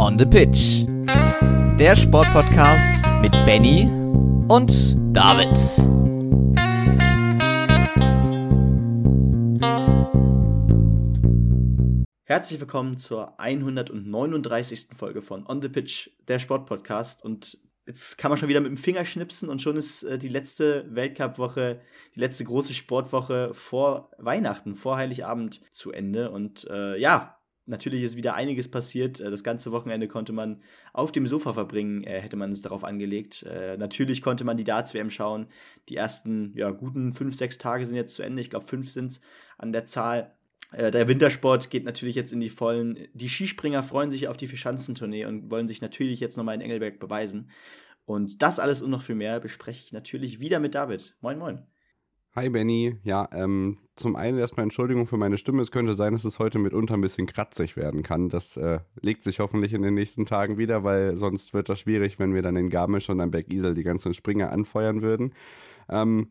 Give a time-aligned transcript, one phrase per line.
[0.00, 0.86] On the Pitch.
[1.78, 3.88] Der Sportpodcast mit Benny
[4.48, 5.56] und David.
[12.24, 14.88] Herzlich willkommen zur 139.
[14.94, 17.24] Folge von On the Pitch, der Sportpodcast.
[17.24, 17.58] Und
[17.88, 20.86] jetzt kann man schon wieder mit dem Finger schnipsen und schon ist äh, die letzte
[20.94, 21.80] Weltcup-Woche,
[22.14, 26.30] die letzte große Sportwoche vor Weihnachten, vor Heiligabend zu Ende.
[26.30, 29.20] Und äh, ja, natürlich ist wieder einiges passiert.
[29.20, 30.62] Äh, das ganze Wochenende konnte man
[30.92, 33.42] auf dem Sofa verbringen, äh, hätte man es darauf angelegt.
[33.44, 35.46] Äh, natürlich konnte man die Darts-WM schauen.
[35.88, 38.42] Die ersten ja, guten fünf, sechs Tage sind jetzt zu Ende.
[38.42, 39.20] Ich glaube, fünf sind es
[39.56, 40.34] an der Zahl.
[40.70, 43.08] Der Wintersport geht natürlich jetzt in die Vollen.
[43.14, 47.00] Die Skispringer freuen sich auf die Vierschanzentournee und wollen sich natürlich jetzt nochmal in Engelberg
[47.00, 47.48] beweisen.
[48.08, 51.14] Und das alles und noch viel mehr bespreche ich natürlich wieder mit David.
[51.20, 51.66] Moin, moin.
[52.34, 55.60] Hi Benny, ja, ähm, zum einen erstmal Entschuldigung für meine Stimme.
[55.60, 58.30] Es könnte sein, dass es heute mitunter ein bisschen kratzig werden kann.
[58.30, 62.18] Das äh, legt sich hoffentlich in den nächsten Tagen wieder, weil sonst wird das schwierig,
[62.18, 65.34] wenn wir dann in Garmisch und am Berg Isel die ganzen Springer anfeuern würden.
[65.90, 66.28] Ähm,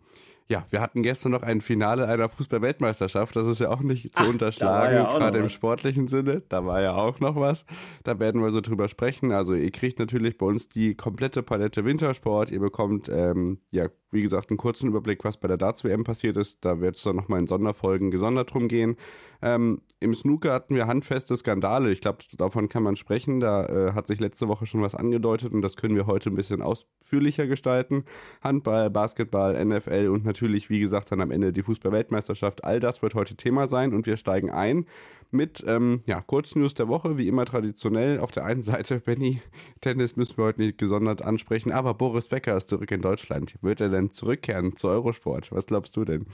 [0.49, 3.35] ja, wir hatten gestern noch ein Finale einer Fußball-Weltmeisterschaft.
[3.35, 6.41] Das ist ja auch nicht zu Ach, unterschlagen, ja gerade im sportlichen Sinne.
[6.47, 7.65] Da war ja auch noch was.
[8.03, 9.33] Da werden wir so drüber sprechen.
[9.33, 12.49] Also ihr kriegt natürlich bei uns die komplette Palette Wintersport.
[12.49, 16.63] Ihr bekommt, ähm, ja, wie gesagt, einen kurzen Überblick, was bei der Darts-WM passiert ist.
[16.63, 18.95] Da wird es dann nochmal in Sonderfolgen gesondert drum gehen.
[19.41, 21.91] Ähm, Im Snooker hatten wir handfeste Skandale.
[21.91, 23.39] Ich glaube, davon kann man sprechen.
[23.39, 26.35] Da äh, hat sich letzte Woche schon was angedeutet und das können wir heute ein
[26.35, 28.05] bisschen ausführlicher gestalten.
[28.41, 32.63] Handball, Basketball, NFL und natürlich, wie gesagt, dann am Ende die Fußball-Weltmeisterschaft.
[32.63, 34.85] All das wird heute Thema sein und wir steigen ein
[35.31, 38.19] mit ähm, ja, Kurznews der Woche, wie immer traditionell.
[38.19, 39.41] Auf der einen Seite, Benny,
[39.81, 43.55] Tennis müssen wir heute nicht gesondert ansprechen, aber Boris Becker ist zurück in Deutschland.
[43.61, 45.51] Wird er denn zurückkehren zu Eurosport?
[45.51, 46.25] Was glaubst du denn?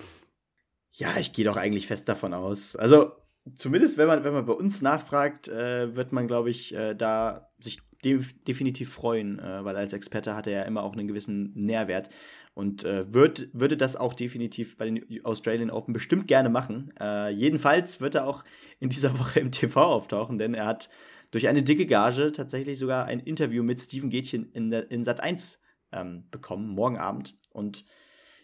[0.96, 2.76] Ja, ich gehe doch eigentlich fest davon aus.
[2.76, 3.14] Also,
[3.56, 7.50] zumindest wenn man, wenn man bei uns nachfragt, äh, wird man, glaube ich, äh, da
[7.60, 11.52] sich de definitiv freuen, äh, weil als Experte hat er ja immer auch einen gewissen
[11.56, 12.10] Nährwert
[12.54, 16.94] und äh, wird, würde das auch definitiv bei den Australian Open bestimmt gerne machen.
[17.00, 18.44] Äh, jedenfalls wird er auch
[18.80, 20.90] in dieser Woche im TV auftauchen, denn er hat
[21.32, 25.60] durch eine dicke Gage tatsächlich sogar ein Interview mit Steven Gätchen in, in Sat 1
[25.92, 27.36] ähm, bekommen, morgen Abend.
[27.50, 27.86] Und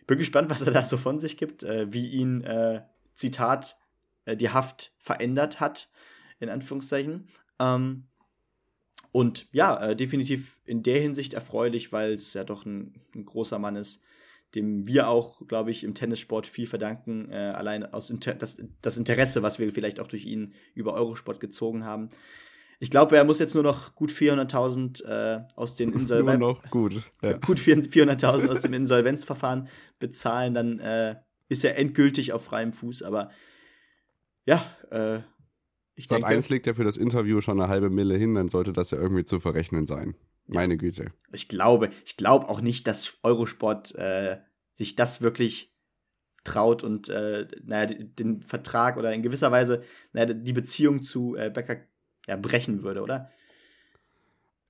[0.09, 2.81] bin gespannt, was er da so von sich gibt, äh, wie ihn, äh,
[3.13, 3.77] Zitat,
[4.25, 5.89] äh, die Haft verändert hat,
[6.39, 7.27] in Anführungszeichen.
[7.59, 8.07] Ähm,
[9.11, 13.59] und ja, äh, definitiv in der Hinsicht erfreulich, weil es ja doch ein, ein, großer
[13.59, 14.01] Mann ist,
[14.55, 18.97] dem wir auch, glaube ich, im Tennissport viel verdanken, äh, allein aus Inter das, das
[18.97, 22.09] Interesse, was wir vielleicht auch durch ihn über Eurosport gezogen haben.
[22.81, 27.33] Ich glaube, er muss jetzt nur noch gut 400.000 äh, aus den Insolvenz gut, ja.
[27.37, 29.67] gut 400.000 aus dem Insolvenzverfahren
[29.99, 31.15] bezahlen, dann äh,
[31.49, 33.03] ist er endgültig auf freiem Fuß.
[33.03, 33.31] Aber
[34.45, 35.19] ja, äh,
[35.95, 36.27] ich Sat denke.
[36.27, 38.97] 1 legt ja für das Interview schon eine halbe Mille hin, dann sollte das ja
[38.97, 40.15] irgendwie zu verrechnen sein.
[40.47, 41.11] Meine Güte.
[41.31, 44.37] Ich glaube, ich glaube auch nicht, dass Eurosport äh,
[44.73, 45.75] sich das wirklich
[46.43, 51.51] traut und äh, naja, den Vertrag oder in gewisser Weise naja, die Beziehung zu äh,
[51.51, 51.77] Becker
[52.29, 53.29] ja, brechen würde, oder?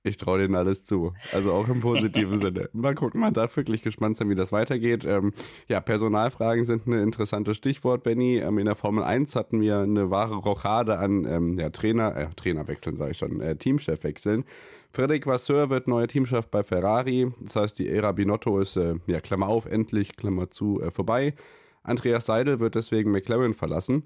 [0.02, 1.12] Ich traue denen alles zu.
[1.30, 2.70] Also auch im positiven Sinne.
[2.72, 5.04] Mal gucken, man darf wirklich gespannt sein, wie das weitergeht.
[5.04, 5.34] Ähm,
[5.68, 8.38] ja, Personalfragen sind ein interessantes Stichwort, Benny.
[8.38, 12.28] Ähm, in der Formel 1 hatten wir eine wahre Rochade an ähm, ja, Trainer, äh,
[12.34, 14.44] Trainerwechseln, sage ich schon, äh, Teamchefwechseln.
[14.90, 17.30] Frederic Vasseur wird neuer Teamchef bei Ferrari.
[17.42, 21.34] Das heißt, die Ära Binotto ist, äh, ja, Klammer auf, endlich, Klammer zu, äh, vorbei.
[21.82, 24.04] Andreas Seidel wird deswegen McLaren verlassen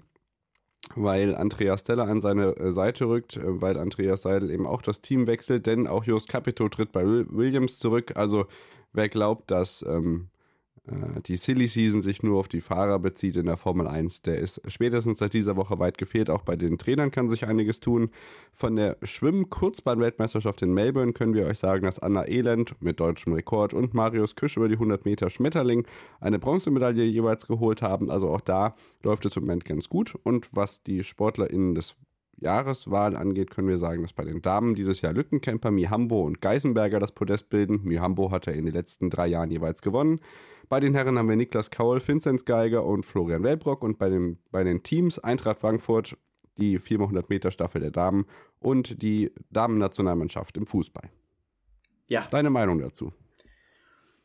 [0.93, 5.01] weil Andreas Steller an seine äh, Seite rückt, äh, weil Andreas Seidel eben auch das
[5.01, 8.13] Team wechselt, denn auch Jost Capito tritt bei Williams zurück.
[8.15, 8.45] Also
[8.93, 10.27] wer glaubt, dass ähm,
[10.87, 14.39] äh, die Silly Season sich nur auf die Fahrer bezieht in der Formel 1, der
[14.39, 16.29] ist spätestens seit dieser Woche weit gefehlt.
[16.29, 18.09] Auch bei den Trainern kann sich einiges tun.
[18.53, 23.73] Von der Schwimm-Kurzbahn-Weltmeisterschaft in Melbourne können wir euch sagen, dass Anna Elend mit deutschem Rekord
[23.73, 25.87] und Marius Küsch über die 100 Meter Schmetterling
[26.19, 28.09] eine Bronzemedaille jeweils geholt haben.
[28.09, 30.15] Also auch da läuft es im Moment ganz gut.
[30.23, 31.95] Und was die SportlerInnen des
[32.37, 36.99] Jahreswahl angeht, können wir sagen, dass bei den Damen dieses Jahr Lückenkämper Mihambo und Geisenberger
[36.99, 37.81] das Podest bilden.
[37.83, 40.19] Mihambo hat er in den letzten drei Jahren jeweils gewonnen.
[40.67, 44.39] Bei den Herren haben wir Niklas Kaul, Vinzenz Geiger und Florian Wellbrock und bei, dem,
[44.51, 46.17] bei den Teams Eintracht Frankfurt
[46.57, 48.25] die 400 Meter Staffel der Damen
[48.59, 51.09] und die Damen-Nationalmannschaft im Fußball.
[52.07, 52.27] Ja.
[52.31, 53.13] Deine Meinung dazu?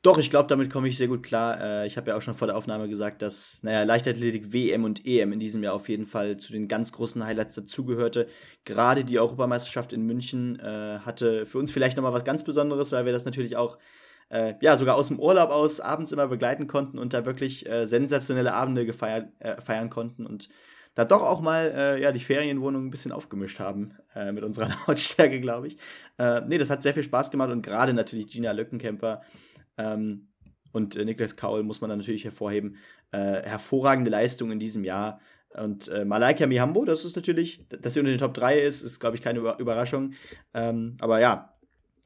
[0.03, 1.61] Doch, ich glaube, damit komme ich sehr gut klar.
[1.61, 5.07] Äh, ich habe ja auch schon vor der Aufnahme gesagt, dass, naja, Leichtathletik WM und
[5.07, 8.27] EM in diesem Jahr auf jeden Fall zu den ganz großen Highlights dazugehörte.
[8.65, 13.05] Gerade die Europameisterschaft in München äh, hatte für uns vielleicht nochmal was ganz Besonderes, weil
[13.05, 13.77] wir das natürlich auch
[14.31, 17.87] äh, ja, sogar aus dem Urlaub aus abends immer begleiten konnten und da wirklich äh,
[17.87, 20.49] sensationelle Abende gefeiert, äh, feiern konnten und
[20.95, 24.69] da doch auch mal äh, ja, die Ferienwohnung ein bisschen aufgemischt haben äh, mit unserer
[24.87, 25.77] Lautstärke, glaube ich.
[26.19, 29.23] Äh, nee, das hat sehr viel Spaß gemacht und gerade natürlich Gina Lückenkämper
[29.79, 30.29] ähm,
[30.73, 32.77] und äh, Niklas Kaul muss man da natürlich hervorheben.
[33.13, 35.21] Äh, hervorragende Leistung in diesem Jahr.
[35.51, 39.01] Und äh, Malaika Mihambo, das ist natürlich, dass sie unter den Top 3 ist, ist,
[39.01, 40.13] glaube ich, keine Überraschung.
[40.55, 41.57] Ähm, aber ja,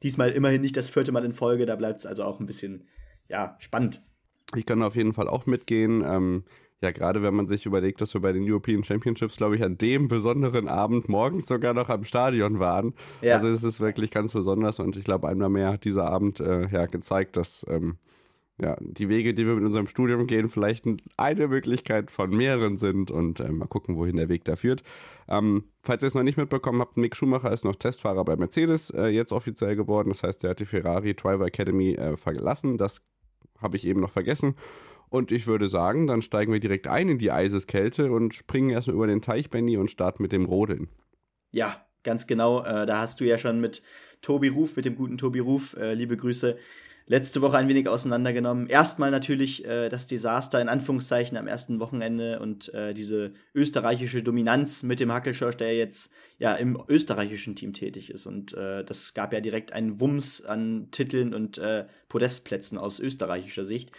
[0.01, 2.87] diesmal immerhin nicht das vierte Mal in Folge, da bleibt es also auch ein bisschen,
[3.29, 4.01] ja, spannend.
[4.55, 6.03] Ich kann auf jeden Fall auch mitgehen.
[6.05, 6.43] Ähm,
[6.85, 9.77] ja, gerade wenn man sich überlegt, dass wir bei den European Championships, glaube ich, an
[9.77, 12.93] dem besonderen Abend morgens sogar noch am Stadion waren.
[13.21, 13.35] Ja.
[13.35, 16.67] Also es ist wirklich ganz besonders und ich glaube, einmal mehr hat dieser Abend äh,
[16.67, 17.97] ja gezeigt, dass ähm,
[18.61, 20.85] ja, die Wege, die wir mit unserem Studium gehen, vielleicht
[21.17, 24.83] eine Möglichkeit von mehreren sind und äh, mal gucken, wohin der Weg da führt.
[25.27, 28.91] Ähm, falls ihr es noch nicht mitbekommen habt, Mick Schumacher ist noch Testfahrer bei Mercedes
[28.91, 30.09] äh, jetzt offiziell geworden.
[30.09, 32.77] Das heißt, er hat die Ferrari Driver Academy äh, verlassen.
[32.77, 33.01] Das
[33.59, 34.55] habe ich eben noch vergessen.
[35.09, 38.95] Und ich würde sagen, dann steigen wir direkt ein in die Eiseskälte und springen erstmal
[38.95, 40.89] über den Teich, Benny, und starten mit dem Rodeln.
[41.51, 42.63] Ja, ganz genau.
[42.63, 43.83] Äh, da hast du ja schon mit
[44.21, 46.57] Tobi Ruf, mit dem guten Tobi Ruf, äh, liebe Grüße,
[47.05, 48.67] letzte Woche ein wenig auseinandergenommen.
[48.67, 54.99] Erstmal natürlich äh, das Desaster in Anführungszeichen am ersten Wochenende und diese österreichische Dominanz mit
[54.99, 58.25] dem Hackelschorsch, der jetzt ja im österreichischen Team tätig ist.
[58.25, 61.61] Und das gab ja direkt einen Wumms an Titeln und
[62.09, 63.91] Podestplätzen aus österreichischer Sicht.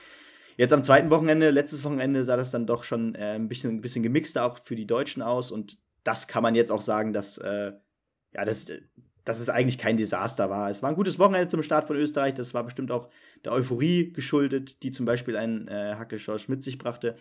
[0.57, 3.81] Jetzt am zweiten Wochenende, letztes Wochenende, sah das dann doch schon äh, ein, bisschen, ein
[3.81, 5.51] bisschen gemixter auch für die Deutschen aus.
[5.51, 7.73] Und das kann man jetzt auch sagen, dass äh,
[8.33, 8.67] ja, das,
[9.25, 10.71] dass es eigentlich kein Desaster war.
[10.71, 12.35] Es war ein gutes Wochenende zum Start von Österreich.
[12.35, 13.09] Das war bestimmt auch
[13.45, 17.17] der Euphorie geschuldet, die zum Beispiel ein äh, Hackelschorsch mit sich brachte.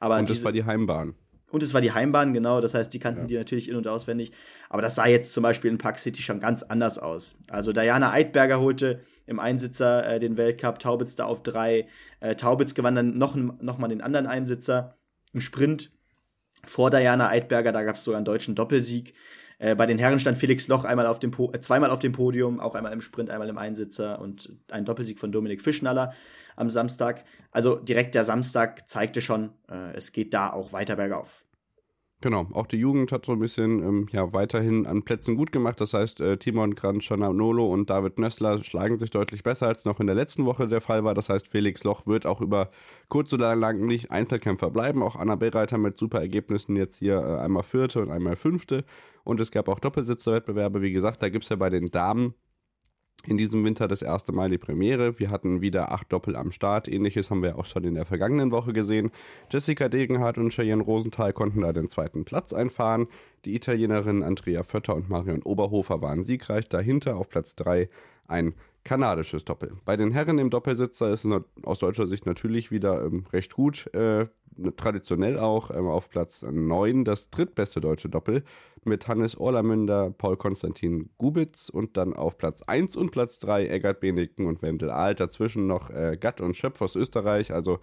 [0.00, 1.14] Aber und das war die Heimbahn.
[1.50, 2.60] Und es war die Heimbahn, genau.
[2.60, 3.26] Das heißt, die kannten ja.
[3.26, 4.32] die natürlich in- und auswendig.
[4.68, 7.36] Aber das sah jetzt zum Beispiel in Park City schon ganz anders aus.
[7.50, 11.88] Also Diana Eidberger holte im Einsitzer äh, den Weltcup, Taubitz da auf drei.
[12.20, 14.96] Äh, Taubitz gewann dann noch, noch mal den anderen Einsitzer
[15.32, 15.92] im Sprint
[16.64, 17.72] vor Diana Eidberger.
[17.72, 19.14] Da gab es sogar einen deutschen Doppelsieg.
[19.60, 22.12] Äh, bei den Herren stand Felix Loch einmal auf dem po äh, zweimal auf dem
[22.12, 26.14] Podium, auch einmal im Sprint, einmal im Einsitzer und ein Doppelsieg von Dominik Fischnaller
[26.56, 27.24] am Samstag.
[27.52, 31.44] Also direkt der Samstag zeigte schon, äh, es geht da auch weiter bergauf.
[32.22, 35.80] Genau, auch die Jugend hat so ein bisschen ähm, ja, weiterhin an Plätzen gut gemacht.
[35.80, 40.06] Das heißt, äh, Timon Granchagnolo und David Nössler schlagen sich deutlich besser, als noch in
[40.06, 41.14] der letzten Woche der Fall war.
[41.14, 42.70] Das heißt, Felix Loch wird auch über
[43.08, 45.02] kurz oder lang nicht Einzelkämpfer bleiben.
[45.02, 48.84] Auch Anna Bereiter mit super Ergebnissen jetzt hier äh, einmal Vierte und einmal Fünfte.
[49.24, 50.82] Und es gab auch Doppelsitzerwettbewerbe.
[50.82, 52.34] Wie gesagt, da gibt es ja bei den Damen
[53.26, 55.18] in diesem Winter das erste Mal die Premiere.
[55.18, 56.88] Wir hatten wieder acht Doppel am Start.
[56.88, 59.10] Ähnliches haben wir auch schon in der vergangenen Woche gesehen.
[59.50, 63.06] Jessica Degenhardt und Cheyenne Rosenthal konnten da den zweiten Platz einfahren.
[63.44, 66.68] Die Italienerinnen Andrea Vötter und Marion Oberhofer waren siegreich.
[66.68, 67.88] Dahinter auf Platz drei
[68.26, 69.76] ein kanadisches Doppel.
[69.84, 73.92] Bei den Herren im Doppelsitzer ist es aus deutscher Sicht natürlich wieder ähm, recht gut.
[73.94, 74.26] Äh,
[74.76, 78.44] traditionell auch ähm, auf Platz 9 das drittbeste deutsche Doppel
[78.84, 84.00] mit Hannes Orlamünder, Paul Konstantin Gubitz und dann auf Platz 1 und Platz 3 Eggert
[84.00, 85.20] Benigten und Wendel Alt.
[85.20, 87.52] Dazwischen noch äh, Gatt und Schöpf aus Österreich.
[87.52, 87.78] Also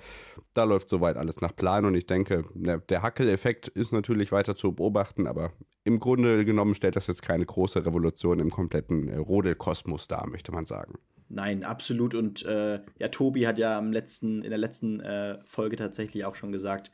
[0.53, 4.55] da läuft soweit alles nach Plan und ich denke, der, der Hackel-Effekt ist natürlich weiter
[4.55, 5.51] zu beobachten, aber
[5.83, 10.51] im Grunde genommen stellt das jetzt keine große Revolution im kompletten äh, Rodelkosmos dar, möchte
[10.51, 10.95] man sagen.
[11.29, 12.15] Nein, absolut.
[12.15, 16.35] Und äh, ja, Tobi hat ja am letzten, in der letzten äh, Folge tatsächlich auch
[16.35, 16.91] schon gesagt,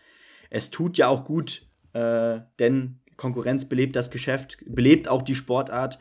[0.50, 6.00] es tut ja auch gut, äh, denn Konkurrenz belebt das Geschäft, belebt auch die Sportart.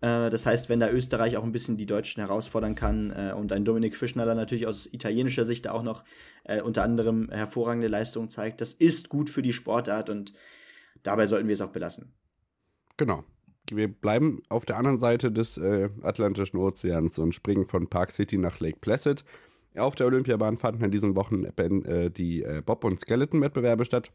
[0.00, 3.52] Äh, das heißt, wenn da Österreich auch ein bisschen die Deutschen herausfordern kann äh, und
[3.52, 6.04] ein Dominik Fischnaller natürlich aus italienischer Sicht auch noch
[6.44, 10.32] äh, unter anderem hervorragende Leistungen zeigt, das ist gut für die Sportart und
[11.02, 12.12] dabei sollten wir es auch belassen.
[12.96, 13.24] Genau
[13.76, 18.38] wir bleiben auf der anderen Seite des äh, Atlantischen Ozeans und springen von Park City
[18.38, 19.24] nach Lake Placid.
[19.76, 24.12] Auf der Olympiabahn fanden in diesen Wochen äh, die äh, Bob- und Skeleton-Wettbewerbe statt.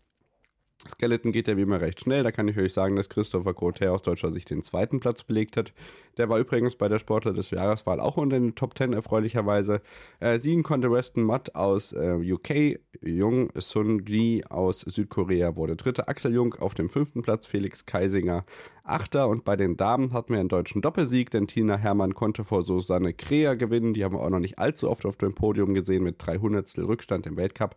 [0.88, 2.24] Skeleton geht ja wie immer recht schnell.
[2.24, 5.57] Da kann ich euch sagen, dass Christopher Grotter aus deutscher Sicht den zweiten Platz belegt
[5.57, 5.74] hat.
[6.17, 9.81] Der war übrigens bei der Sportler des Jahreswahl auch unter den Top 10 erfreulicherweise.
[10.19, 16.10] Äh, siegen konnte Weston Mudd aus äh, UK, Jung Sun Gi aus Südkorea wurde Dritter,
[16.10, 18.43] Axel Jung auf dem fünften Platz, Felix Keisinger
[18.84, 22.63] Achter und bei den Damen hatten wir einen deutschen Doppelsieg, denn Tina Hermann konnte vor
[22.63, 23.93] Susanne Krea gewinnen.
[23.93, 27.27] Die haben wir auch noch nicht allzu oft auf dem Podium gesehen mit 300 Rückstand
[27.27, 27.75] im Weltcup.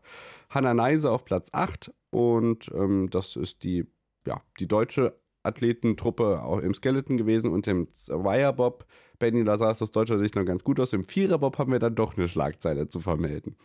[0.51, 3.87] Hanna Neise auf Platz 8 und ähm, das ist die,
[4.27, 8.85] ja, die deutsche Athletentruppe auch im Skeleton gewesen und im Zweierbob.
[9.19, 10.93] Benny, da sah es aus deutscher Sicht noch ganz gut aus.
[10.93, 13.57] Im Viererbob haben wir dann doch eine Schlagzeile zu vermelden.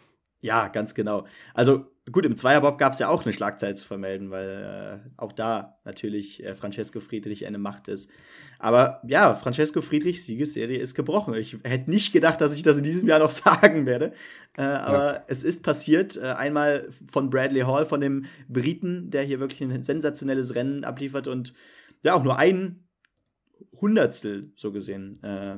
[0.45, 1.25] Ja, ganz genau.
[1.55, 5.31] Also gut, im Zweierbob gab es ja auch eine Schlagzeile zu vermelden, weil äh, auch
[5.31, 8.11] da natürlich äh, Francesco Friedrich eine Macht ist.
[8.59, 11.33] Aber ja, Francesco Friedrichs Siegesserie ist gebrochen.
[11.33, 14.13] Ich hätte nicht gedacht, dass ich das in diesem Jahr noch sagen werde.
[14.55, 15.23] Äh, aber ja.
[15.25, 16.15] es ist passiert.
[16.15, 21.27] Äh, einmal von Bradley Hall, von dem Briten, der hier wirklich ein sensationelles Rennen abliefert
[21.27, 21.53] und
[22.03, 22.87] ja auch nur ein
[23.81, 25.57] Hundertstel so gesehen äh,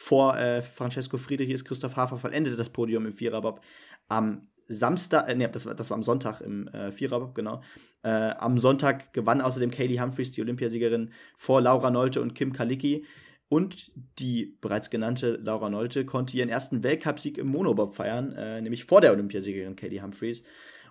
[0.00, 3.60] vor äh, Francesco Friedrich ist Christoph Hafer vollendete das Podium im Viererbob
[4.06, 7.62] am Samstag, äh, nee, das war, das war am Sonntag im äh, Viererbob, genau.
[8.02, 13.04] Äh, am Sonntag gewann außerdem Kaylee Humphreys, die Olympiasiegerin, vor Laura Nolte und Kim Kalicki.
[13.48, 18.84] Und die bereits genannte Laura Nolte konnte ihren ersten Weltcupsieg im Monobob feiern, äh, nämlich
[18.84, 20.44] vor der Olympiasiegerin Kaylee Humphreys.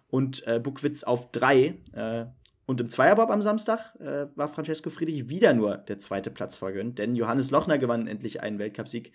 [0.10, 1.78] Und äh, Buckwitz auf drei.
[2.68, 7.00] Und im Zweierbob am Samstag äh, war Francesco Friedrich wieder nur der zweite Platz vergönnt,
[7.00, 9.14] denn Johannes Lochner gewann endlich einen Weltcupsieg.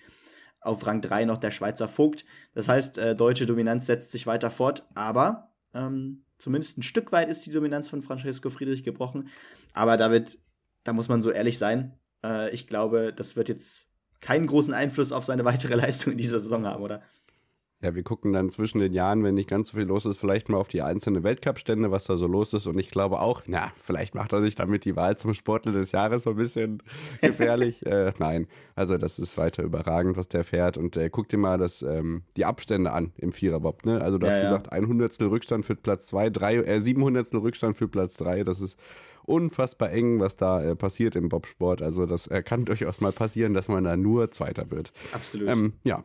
[0.62, 2.24] Auf Rang 3 noch der Schweizer Vogt.
[2.54, 7.28] Das heißt, äh, deutsche Dominanz setzt sich weiter fort, aber ähm, zumindest ein Stück weit
[7.28, 9.28] ist die Dominanz von Francesco Friedrich gebrochen.
[9.74, 10.38] Aber David,
[10.84, 11.98] da muss man so ehrlich sein.
[12.24, 13.90] Äh, ich glaube, das wird jetzt
[14.20, 17.02] keinen großen Einfluss auf seine weitere Leistung in dieser Saison haben, oder?
[17.82, 20.48] Ja, wir gucken dann zwischen den Jahren, wenn nicht ganz so viel los ist, vielleicht
[20.48, 22.68] mal auf die einzelnen Weltcup-Stände, was da so los ist.
[22.68, 25.90] Und ich glaube auch, na, vielleicht macht er sich damit die Wahl zum Sportler des
[25.90, 26.80] Jahres so ein bisschen
[27.20, 27.84] gefährlich.
[27.84, 28.46] äh, nein,
[28.76, 30.76] also das ist weiter überragend, was der fährt.
[30.76, 33.84] Und äh, guck dir mal das, ähm, die Abstände an im Viererbob.
[33.84, 34.00] Ne?
[34.00, 34.44] Also du ja, hast ja.
[34.44, 38.44] gesagt, ein Hundertstel Rückstand für Platz zwei, drei, äh, sieben Hundertstel Rückstand für Platz drei.
[38.44, 38.78] Das ist
[39.24, 41.82] unfassbar eng, was da äh, passiert im Bobsport.
[41.82, 44.92] Also das äh, kann durchaus mal passieren, dass man da nur Zweiter wird.
[45.12, 45.48] Absolut.
[45.48, 46.04] Ähm, ja,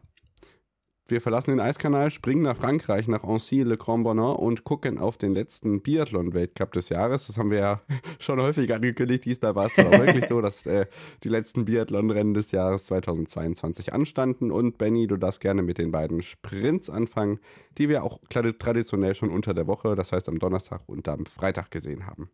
[1.09, 5.33] wir verlassen den Eiskanal, springen nach Frankreich, nach Annecy-le Grand Bonheur und gucken auf den
[5.33, 7.27] letzten Biathlon-Weltcup des Jahres.
[7.27, 7.81] Das haben wir ja
[8.19, 9.25] schon häufig angekündigt.
[9.25, 10.85] Diesmal war es aber wirklich so, dass äh,
[11.23, 14.51] die letzten Biathlon-Rennen des Jahres 2022 anstanden.
[14.51, 17.39] Und Benny, du darfst gerne mit den beiden Sprints anfangen,
[17.77, 21.71] die wir auch traditionell schon unter der Woche, das heißt am Donnerstag und am Freitag
[21.71, 22.29] gesehen haben.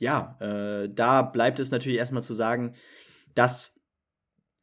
[0.00, 2.74] Ja, äh, da bleibt es natürlich erstmal zu sagen,
[3.34, 3.77] dass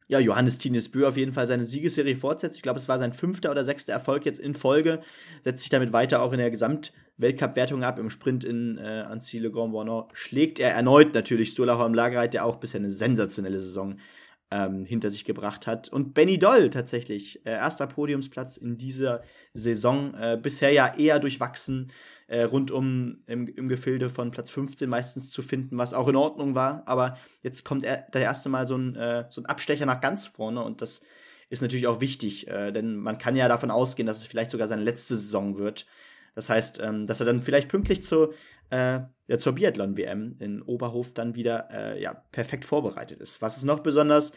[0.08, 2.56] ja, Johannes Tines Bö auf jeden Fall seine Siegesserie fortsetzt.
[2.56, 5.00] Ich glaube, es war sein fünfter oder sechster Erfolg jetzt in Folge.
[5.42, 7.98] Setzt sich damit weiter auch in der Gesamtweltcup-Wertung ab.
[7.98, 12.34] Im Sprint in äh, Annecy Le Grand Bornand schlägt er erneut natürlich Stolacher im Lagerreit,
[12.34, 13.96] der auch bisher eine sensationelle Saison
[14.50, 15.88] ähm, hinter sich gebracht hat.
[15.88, 19.22] Und Benny Doll tatsächlich, äh, erster Podiumsplatz in dieser
[19.54, 20.14] Saison.
[20.14, 21.92] Äh, bisher ja eher durchwachsen
[22.28, 26.16] äh, rund um im, im Gefilde von Platz 15 meistens zu finden, was auch in
[26.16, 26.82] Ordnung war.
[26.86, 30.26] Aber jetzt kommt er der erste Mal so ein, äh, so ein Abstecher nach ganz
[30.26, 31.02] vorne und das
[31.48, 34.66] ist natürlich auch wichtig, äh, denn man kann ja davon ausgehen, dass es vielleicht sogar
[34.66, 35.86] seine letzte Saison wird.
[36.34, 38.32] Das heißt, ähm, dass er dann vielleicht pünktlich zu,
[38.70, 43.42] äh, ja, zur Biathlon-WM in Oberhof dann wieder äh, ja, perfekt vorbereitet ist.
[43.42, 44.32] Was ist noch besonders?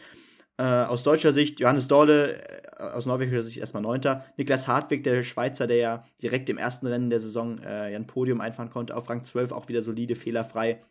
[0.60, 4.26] Äh, aus deutscher Sicht Johannes Dorle, äh, aus norwegischer Sicht erstmal Neunter.
[4.36, 8.42] Niklas Hartwig, der Schweizer, der ja direkt im ersten Rennen der Saison äh, ein Podium
[8.42, 10.82] einfahren konnte, auf Rang 12 auch wieder solide, fehlerfrei.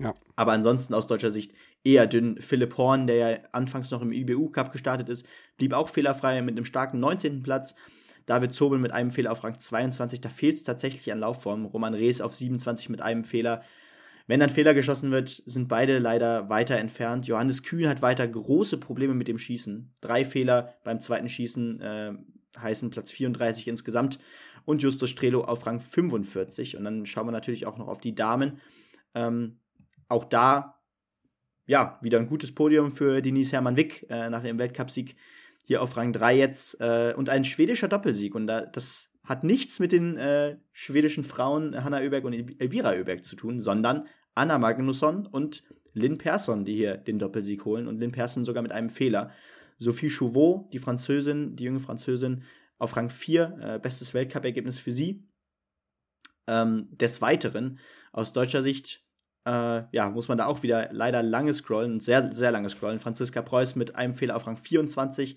[0.00, 0.14] Ja.
[0.34, 1.52] Aber ansonsten aus deutscher Sicht
[1.84, 2.40] eher dünn.
[2.40, 5.24] Philipp Horn, der ja anfangs noch im IBU-Cup gestartet ist,
[5.58, 7.44] blieb auch fehlerfrei mit einem starken 19.
[7.44, 7.76] Platz.
[8.26, 11.66] David Zobel mit einem Fehler auf Rang 22, da fehlt es tatsächlich an Laufform.
[11.66, 13.62] Roman Rees auf 27 mit einem Fehler.
[14.26, 17.26] Wenn dann Fehler geschossen wird, sind beide leider weiter entfernt.
[17.26, 19.92] Johannes Kühn hat weiter große Probleme mit dem Schießen.
[20.00, 22.12] Drei Fehler beim zweiten Schießen äh,
[22.58, 24.18] heißen Platz 34 insgesamt.
[24.64, 26.78] Und Justus Strelo auf Rang 45.
[26.78, 28.60] Und dann schauen wir natürlich auch noch auf die Damen.
[29.14, 29.58] Ähm,
[30.08, 30.80] auch da,
[31.66, 35.16] ja, wieder ein gutes Podium für Denise Hermann-Wick äh, nach ihrem Weltcupsieg.
[35.64, 36.80] Hier auf Rang 3 jetzt.
[36.80, 38.34] Äh, und ein schwedischer Doppelsieg.
[38.34, 43.24] Und da, das hat nichts mit den äh, schwedischen Frauen Hanna Öberg und Elvira Öberg
[43.24, 45.62] zu tun, sondern Anna Magnusson und
[45.94, 49.30] Lynn Persson, die hier den Doppelsieg holen und Lynn Persson sogar mit einem Fehler.
[49.78, 52.42] Sophie Chauveau, die Französin, die junge Französin,
[52.78, 55.26] auf Rang 4, äh, bestes Weltcup-Ergebnis für sie.
[56.46, 57.78] Ähm, des Weiteren,
[58.12, 59.03] aus deutscher Sicht,
[59.46, 62.98] äh, ja, muss man da auch wieder leider lange scrollen, sehr, sehr lange scrollen.
[62.98, 65.36] Franziska Preuß mit einem Fehler auf Rang 24,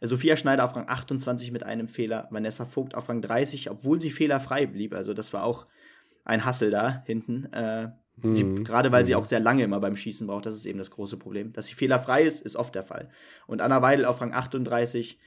[0.00, 4.10] Sophia Schneider auf Rang 28 mit einem Fehler, Vanessa Vogt auf Rang 30, obwohl sie
[4.10, 4.94] fehlerfrei blieb.
[4.94, 5.66] Also das war auch
[6.24, 7.52] ein Hassel da hinten.
[7.52, 8.64] Äh, mhm.
[8.64, 9.06] Gerade weil mhm.
[9.06, 11.52] sie auch sehr lange immer beim Schießen braucht, das ist eben das große Problem.
[11.52, 13.08] Dass sie fehlerfrei ist, ist oft der Fall.
[13.46, 15.18] Und Anna Weidel auf Rang 38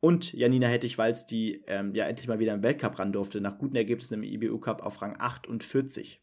[0.00, 3.76] und Janina Hettich-Walz, die ähm, ja endlich mal wieder im Weltcup ran durfte, nach guten
[3.76, 6.20] Ergebnissen im IBU-Cup auf Rang 48.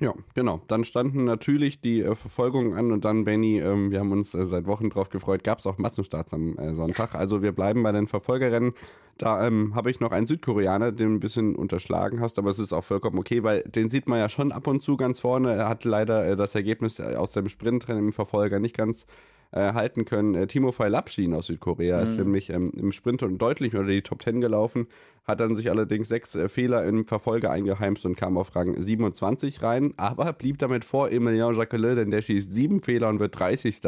[0.00, 0.62] Ja, genau.
[0.66, 4.46] Dann standen natürlich die äh, Verfolgungen an und dann, Benny, ähm, wir haben uns äh,
[4.46, 7.14] seit Wochen drauf gefreut, gab es auch Massenstarts am äh, Sonntag.
[7.14, 8.72] Also wir bleiben bei den Verfolgerrennen.
[9.18, 12.58] Da ähm, habe ich noch einen Südkoreaner, den du ein bisschen unterschlagen hast, aber es
[12.58, 15.52] ist auch vollkommen okay, weil den sieht man ja schon ab und zu ganz vorne.
[15.52, 19.06] Er hat leider äh, das Ergebnis äh, aus dem Sprintrennen im Verfolger nicht ganz
[19.52, 20.34] äh, halten können.
[20.34, 22.02] Äh, Timo Lapshin aus Südkorea mhm.
[22.02, 24.86] ist nämlich ähm, im Sprint und deutlich unter die Top 10 gelaufen,
[25.24, 29.62] hat dann sich allerdings sechs äh, Fehler im Verfolger eingeheimst und kam auf Rang 27
[29.62, 33.80] rein, aber blieb damit vor Emilien Jacqueline, denn der schießt sieben Fehler und wird 30.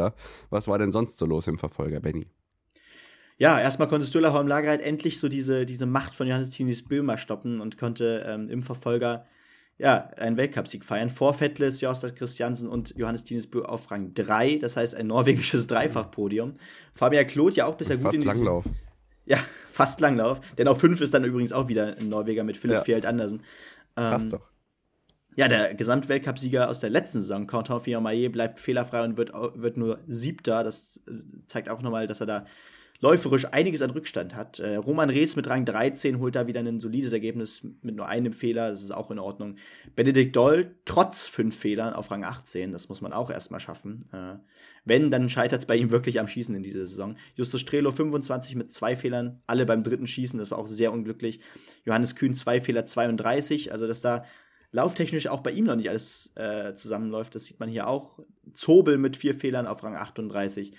[0.49, 2.27] Was war denn sonst so los im Verfolger, Benny?
[3.37, 7.61] Ja, erstmal konnte Stühlerholm Lagerheit endlich so diese, diese Macht von Johannes Tinis Böhmer stoppen
[7.61, 9.25] und konnte ähm, im Verfolger
[9.77, 11.09] ja, einen Weltcupsieg feiern.
[11.09, 14.57] Vor Fettles, Jostad Christiansen und Johannes Tinesbö auf Rang 3.
[14.57, 16.53] Das heißt ein norwegisches Dreifachpodium.
[16.93, 18.65] Fabian Kloth ja auch bisher gut fast in Langlauf.
[19.25, 19.39] Ja,
[19.71, 20.41] fast Langlauf.
[20.57, 22.83] Denn auf 5 ist dann übrigens auch wieder ein Norweger mit Philipp ja.
[22.83, 23.39] Fjeld Andersen.
[23.97, 24.53] Ähm, Passt doch.
[25.35, 29.99] Ja, der Gesamtweltcupsieger aus der letzten Saison, Quentin Fillon-Maillet, bleibt fehlerfrei und wird, wird nur
[30.07, 30.63] Siebter.
[30.63, 31.13] Das äh,
[31.47, 32.45] zeigt auch nochmal, dass er da
[33.03, 34.59] läuferisch einiges an Rückstand hat.
[34.61, 38.31] Äh, Roman Rees mit Rang 13 holt da wieder ein solides Ergebnis mit nur einem
[38.31, 39.57] Fehler, das ist auch in Ordnung.
[39.93, 44.05] Benedikt Doll trotz fünf Fehlern auf Rang 18, das muss man auch erstmal schaffen.
[44.13, 44.35] Äh,
[44.85, 47.17] wenn, dann scheitert es bei ihm wirklich am Schießen in dieser Saison.
[47.35, 51.41] Justus Strelo 25 mit zwei Fehlern, alle beim dritten Schießen, das war auch sehr unglücklich.
[51.83, 54.23] Johannes Kühn zwei Fehler 32, also dass da
[54.71, 58.19] lauftechnisch auch bei ihm noch nicht alles äh, zusammenläuft, das sieht man hier auch.
[58.53, 60.71] Zobel mit vier Fehlern auf Rang 38.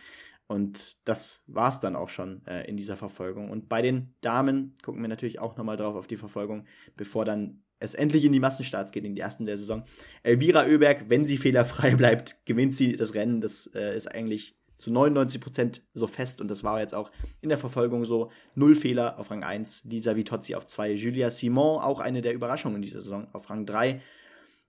[0.47, 3.51] Und das war es dann auch schon äh, in dieser Verfolgung.
[3.51, 7.63] Und bei den Damen gucken wir natürlich auch nochmal drauf auf die Verfolgung, bevor dann
[7.79, 9.85] es endlich in die Massenstarts geht, in die ersten der Saison.
[10.23, 13.41] Elvira Oeberg, wenn sie fehlerfrei bleibt, gewinnt sie das Rennen.
[13.41, 17.11] Das äh, ist eigentlich zu 99 Prozent so fest und das war jetzt auch
[17.41, 18.31] in der Verfolgung so.
[18.55, 22.77] Null Fehler auf Rang 1, Lisa Vitozzi auf 2, Julia Simon, auch eine der Überraschungen
[22.77, 24.03] in dieser Saison, auf Rang 3.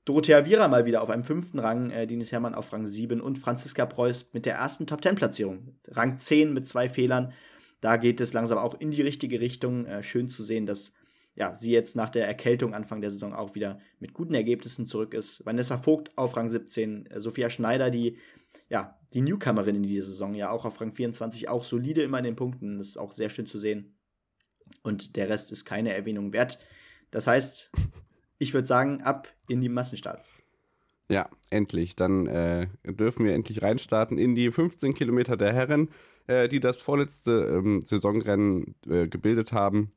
[0.05, 3.39] Dorothea Viera mal wieder auf einem fünften Rang, äh, Dinis Hermann auf Rang 7 und
[3.39, 5.75] Franziska Preuß mit der ersten Top-10-Platzierung.
[5.87, 7.33] Rang 10 mit zwei Fehlern.
[7.81, 9.85] Da geht es langsam auch in die richtige Richtung.
[9.87, 10.93] Äh, schön zu sehen, dass
[11.33, 15.13] ja, sie jetzt nach der Erkältung Anfang der Saison auch wieder mit guten Ergebnissen zurück
[15.13, 15.43] ist.
[15.45, 18.17] Vanessa Vogt auf Rang 17, äh, Sophia Schneider, die
[18.69, 22.23] ja, die Newcomerin in dieser Saison, ja auch auf Rang 24, auch solide immer in
[22.23, 22.77] den Punkten.
[22.77, 23.97] Das ist auch sehr schön zu sehen.
[24.83, 26.59] Und der Rest ist keine Erwähnung wert.
[27.11, 27.71] Das heißt,
[28.37, 30.33] ich würde sagen, ab in die Massenstarts.
[31.09, 31.95] Ja, endlich.
[31.95, 35.89] Dann äh, dürfen wir endlich reinstarten in die 15 Kilometer der Herren,
[36.27, 39.91] äh, die das vorletzte ähm, Saisonrennen äh, gebildet haben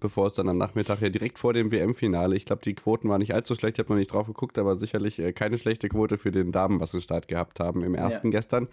[0.00, 3.20] bevor es dann am Nachmittag ja direkt vor dem WM-Finale, ich glaube, die Quoten waren
[3.20, 6.18] nicht allzu schlecht, ich habe noch nicht drauf geguckt, aber sicherlich äh, keine schlechte Quote
[6.18, 8.38] für den Damenmassenstart gehabt haben im ersten ja.
[8.38, 8.68] gestern.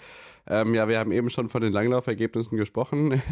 [0.47, 3.21] Ähm, ja, wir haben eben schon von den Langlaufergebnissen gesprochen.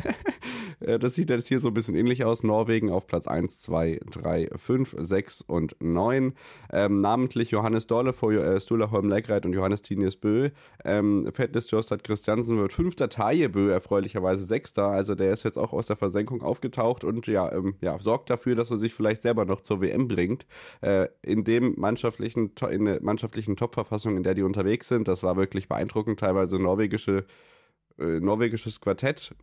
[0.80, 2.43] Äh, das sieht jetzt hier so ein bisschen ähnlich aus.
[2.43, 6.34] Norwegen auf Platz 1, 2, 3, 5, 6 und 9.
[6.72, 10.50] Ähm, namentlich Johannes Dorle vor äh, Stula Holm Legreit und Johannes Tinius Bö.
[10.84, 14.88] Ähm, Fettis Jostad Christiansen wird fünfter, Taje Bö erfreulicherweise sechster.
[14.88, 18.55] Also der ist jetzt auch aus der Versenkung aufgetaucht und ja, ähm, ja, sorgt dafür,
[18.55, 20.45] dass er sich vielleicht selber noch zur WM bringt.
[20.81, 25.36] Äh, in dem mannschaftlichen, in der mannschaftlichen Top-Verfassung, in der die unterwegs sind, das war
[25.36, 26.19] wirklich beeindruckend.
[26.19, 27.25] Teilweise norwegische
[27.99, 29.36] äh, norwegisches Quartett,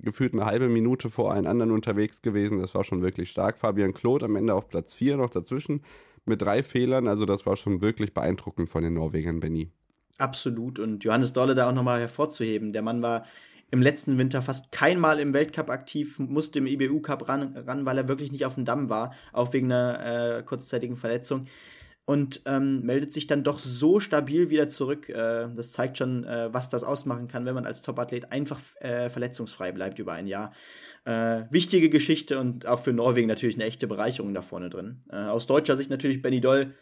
[0.00, 2.58] gefühlt eine halbe Minute vor allen anderen unterwegs gewesen.
[2.58, 3.58] Das war schon wirklich stark.
[3.58, 5.82] Fabian Claude am Ende auf Platz 4 noch dazwischen
[6.26, 7.08] mit drei Fehlern.
[7.08, 9.70] Also das war schon wirklich beeindruckend von den Norwegern, Benny.
[10.18, 10.78] Absolut.
[10.78, 12.72] Und Johannes Dolle da auch nochmal hervorzuheben.
[12.72, 13.24] Der Mann war
[13.74, 17.98] im letzten Winter fast kein Mal im Weltcup aktiv, musste im IBU-Cup ran, ran, weil
[17.98, 21.46] er wirklich nicht auf dem Damm war, auch wegen einer äh, kurzzeitigen Verletzung.
[22.04, 25.08] Und ähm, meldet sich dann doch so stabil wieder zurück.
[25.08, 29.10] Äh, das zeigt schon, äh, was das ausmachen kann, wenn man als Topathlet einfach äh,
[29.10, 30.52] verletzungsfrei bleibt über ein Jahr.
[31.04, 35.02] Äh, wichtige Geschichte und auch für Norwegen natürlich eine echte Bereicherung da vorne drin.
[35.10, 36.74] Äh, aus deutscher Sicht natürlich Benny Doll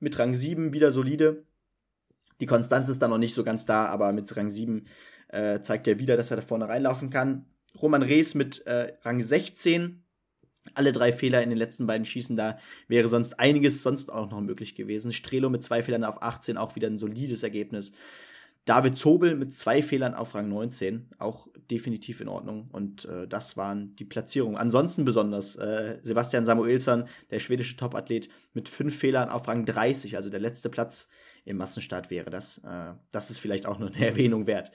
[0.00, 1.44] mit Rang 7 wieder solide.
[2.40, 4.86] Die Konstanz ist da noch nicht so ganz da, aber mit Rang 7
[5.28, 7.46] äh, zeigt er wieder, dass er da vorne reinlaufen kann.
[7.80, 10.02] Roman Rees mit äh, Rang 16.
[10.74, 14.40] Alle drei Fehler in den letzten beiden Schießen, da wäre sonst einiges sonst auch noch
[14.40, 15.12] möglich gewesen.
[15.12, 17.92] Strelo mit zwei Fehlern auf 18, auch wieder ein solides Ergebnis.
[18.66, 22.68] David Zobel mit zwei Fehlern auf Rang 19, auch definitiv in Ordnung.
[22.70, 24.58] Und äh, das waren die Platzierungen.
[24.58, 30.28] Ansonsten besonders äh, Sebastian Samuelsson, der schwedische Topathlet, mit fünf Fehlern auf Rang 30, also
[30.28, 31.08] der letzte Platz
[31.46, 32.58] im Massenstart wäre das.
[32.58, 34.70] Äh, das ist vielleicht auch nur eine Erwähnung wert.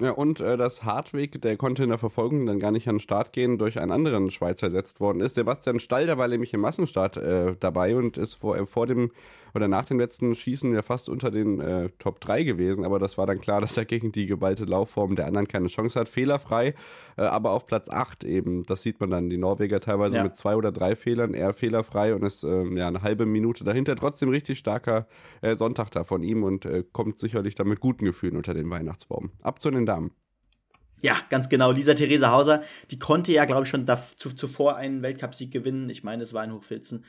[0.00, 3.00] Ja, und äh, dass Hartwig, der konnte in der Verfolgung dann gar nicht an den
[3.00, 5.34] Start gehen, durch einen anderen Schweizer ersetzt worden ist.
[5.34, 9.12] Sebastian Stall, der war nämlich im Massenstart äh, dabei und ist vor, äh, vor dem
[9.54, 13.16] oder nach dem letzten Schießen ja fast unter den äh, Top 3 gewesen, aber das
[13.16, 16.08] war dann klar, dass er gegen die geballte Laufform der anderen keine Chance hat.
[16.08, 16.74] Fehlerfrei,
[17.16, 18.64] äh, aber auf Platz 8 eben.
[18.64, 19.30] Das sieht man dann.
[19.30, 20.24] Die Norweger teilweise ja.
[20.24, 23.94] mit zwei oder drei Fehlern, er fehlerfrei und ist äh, ja eine halbe Minute dahinter.
[23.94, 25.06] Trotzdem richtig starker
[25.40, 28.68] äh, Sonntag da von ihm und äh, kommt sicherlich dann mit guten Gefühlen unter den
[28.70, 29.30] Weihnachtsbaum.
[29.42, 30.12] Ab zu den Damen.
[31.02, 31.70] Ja, ganz genau.
[31.70, 35.90] Lisa Theresa Hauser, die konnte ja, glaube ich, schon zuvor einen Weltcupsieg gewinnen.
[35.90, 37.04] Ich meine, es war in Hochfilzen.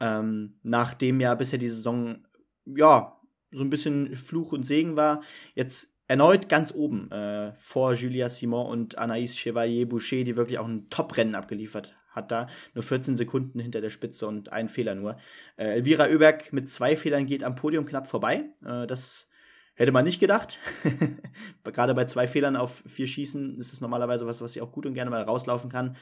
[0.00, 2.24] Ähm, nachdem ja bisher die Saison,
[2.64, 3.20] ja,
[3.52, 5.22] so ein bisschen Fluch und Segen war.
[5.54, 10.88] Jetzt erneut ganz oben äh, vor Julia Simon und Anaïs Chevalier-Boucher, die wirklich auch ein
[10.90, 12.48] Top-Rennen abgeliefert hat da.
[12.74, 15.16] Nur 14 Sekunden hinter der Spitze und ein Fehler nur.
[15.56, 18.44] Äh, Elvira Oeberg mit zwei Fehlern geht am Podium knapp vorbei.
[18.64, 19.28] Äh, das
[19.74, 20.58] hätte man nicht gedacht.
[21.64, 24.86] Gerade bei zwei Fehlern auf vier Schießen ist es normalerweise was, was sie auch gut
[24.86, 25.96] und gerne mal rauslaufen kann.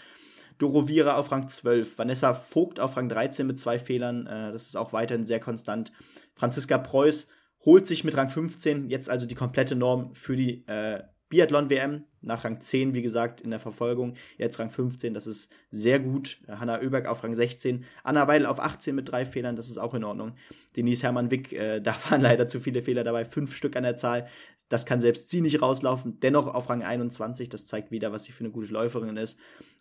[0.59, 4.67] Doro Vira auf Rang 12, Vanessa Vogt auf Rang 13 mit zwei Fehlern, äh, das
[4.67, 5.93] ist auch weiterhin sehr konstant.
[6.35, 7.27] Franziska Preuß
[7.65, 11.03] holt sich mit Rang 15 jetzt also die komplette Norm für die äh,
[11.33, 12.05] Biathlon-WM.
[12.21, 14.17] Nach Rang 10, wie gesagt, in der Verfolgung.
[14.37, 16.39] Jetzt Rang 15, das ist sehr gut.
[16.47, 17.85] Hanna Oeberg auf Rang 16.
[18.05, 20.35] Anna Weidel auf 18 mit drei Fehlern, das ist auch in Ordnung.
[20.77, 23.25] Denise Hermann-Wick, äh, da waren leider zu viele Fehler dabei.
[23.25, 24.29] Fünf Stück an der Zahl.
[24.69, 26.21] Das kann selbst sie nicht rauslaufen.
[26.21, 29.39] Dennoch auf Rang 21, das zeigt wieder, was sie für eine gute Läuferin ist.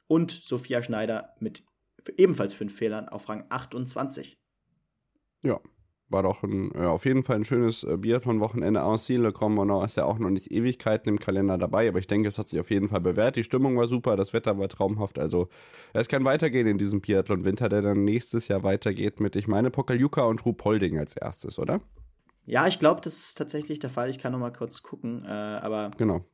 [0.07, 1.63] Und Sophia Schneider mit
[2.17, 4.37] ebenfalls fünf Fehlern auf Rang 28.
[5.43, 5.59] Ja,
[6.11, 9.21] war doch ein, ja, auf jeden Fall ein schönes äh, Biathlon-Wochenende aussehen.
[9.21, 12.37] Le Grand ist ja auch noch nicht Ewigkeiten im Kalender dabei, aber ich denke, es
[12.37, 13.35] hat sich auf jeden Fall bewährt.
[13.35, 15.19] Die Stimmung war super, das Wetter war traumhaft.
[15.19, 15.47] Also
[15.93, 20.23] es kann weitergehen in diesem Biathlon-Winter, der dann nächstes Jahr weitergeht mit, ich meine, Pokaljuka
[20.23, 21.81] und Ruhpolding als erstes, oder?
[22.45, 24.09] Ja, ich glaube, das ist tatsächlich der Fall.
[24.09, 26.25] Ich kann noch mal kurz gucken, äh, aber genau.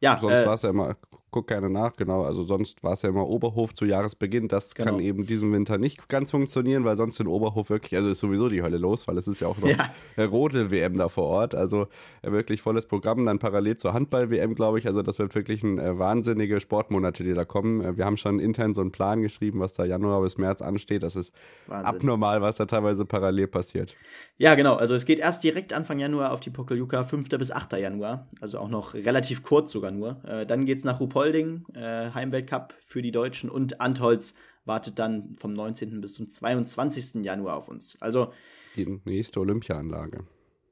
[0.00, 0.96] Ja, sonst äh, war es ja immer,
[1.30, 2.22] guck gerne nach, genau.
[2.22, 4.48] Also sonst war es ja immer Oberhof zu Jahresbeginn.
[4.48, 4.92] Das genau.
[4.92, 8.48] kann eben diesen Winter nicht ganz funktionieren, weil sonst in Oberhof wirklich, also ist sowieso
[8.48, 9.90] die Hölle los, weil es ist ja auch noch ja.
[10.24, 11.54] Rodel-WM da vor Ort.
[11.54, 11.88] Also
[12.22, 14.86] äh, wirklich volles Programm, dann parallel zur Handball-WM, glaube ich.
[14.86, 17.82] Also das wird wirklich ein äh, wahnsinnige Sportmonate, die da kommen.
[17.82, 21.02] Äh, wir haben schon intern so einen Plan geschrieben, was da Januar bis März ansteht.
[21.02, 21.34] Das ist
[21.66, 21.86] Wahnsinn.
[21.86, 23.96] abnormal, was da teilweise parallel passiert.
[24.38, 24.76] Ja, genau.
[24.76, 27.28] Also es geht erst direkt Anfang Januar auf die Pokeljuka, 5.
[27.30, 27.72] bis 8.
[27.74, 28.26] Januar.
[28.40, 30.16] Also auch noch relativ kurz sogar nur.
[30.24, 35.36] Äh, dann geht es nach Rupolding, äh, Heimweltcup für die Deutschen und Antholz wartet dann
[35.36, 36.00] vom 19.
[36.00, 37.24] bis zum 22.
[37.24, 38.00] Januar auf uns.
[38.00, 38.32] Also
[38.76, 40.24] die nächste Olympiaanlage.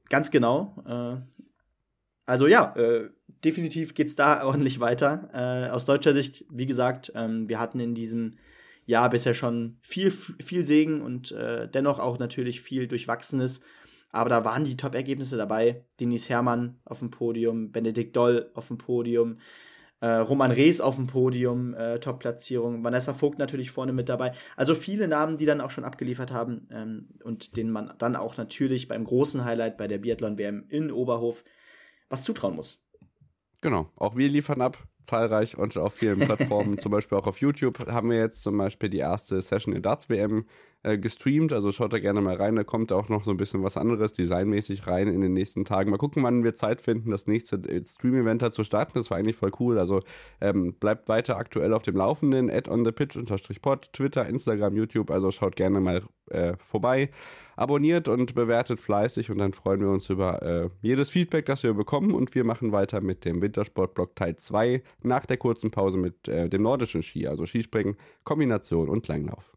[0.09, 0.83] Ganz genau.
[0.87, 1.21] Äh,
[2.25, 3.09] also ja, äh,
[3.43, 5.29] definitiv geht es da ordentlich weiter.
[5.33, 8.37] Äh, aus deutscher Sicht, wie gesagt, ähm, wir hatten in diesem
[8.85, 13.61] Jahr bisher schon viel, viel Segen und äh, dennoch auch natürlich viel Durchwachsenes.
[14.11, 15.83] Aber da waren die Top-Ergebnisse dabei.
[15.99, 19.39] Denis Hermann auf dem Podium, Benedikt Doll auf dem Podium,
[19.99, 24.33] äh, Roman Rees auf dem Podium, äh, Top-Platzierung, Vanessa Vogt natürlich vorne mit dabei.
[24.55, 28.37] Also viele Namen, die dann auch schon abgeliefert haben ähm, und denen man dann auch
[28.37, 31.43] natürlich beim großen Highlight bei der Biathlon-WM in Oberhof
[32.09, 32.83] was zutrauen muss.
[33.61, 37.79] Genau, auch wir liefern ab zahlreich und auf vielen Plattformen, zum Beispiel auch auf YouTube,
[37.87, 40.45] haben wir jetzt zum Beispiel die erste Session in Darts WM
[40.83, 41.53] äh, gestreamt.
[41.53, 44.11] Also schaut da gerne mal rein, da kommt auch noch so ein bisschen was anderes
[44.13, 45.89] designmäßig rein in den nächsten Tagen.
[45.89, 48.93] Mal gucken, wann wir Zeit finden, das nächste äh, Stream-Event da zu starten.
[48.95, 49.79] Das war eigentlich voll cool.
[49.79, 50.01] Also
[50.41, 52.49] ähm, bleibt weiter aktuell auf dem Laufenden.
[52.49, 55.09] Add on the pitch unterstrich pod, Twitter, Instagram, YouTube.
[55.09, 57.09] Also schaut gerne mal äh, vorbei
[57.57, 61.73] abonniert und bewertet fleißig und dann freuen wir uns über äh, jedes Feedback, das wir
[61.73, 66.27] bekommen und wir machen weiter mit dem Wintersportblock Teil 2 nach der kurzen Pause mit
[66.29, 69.51] äh, dem nordischen Ski, also Skispringen, Kombination und Kleinlauf.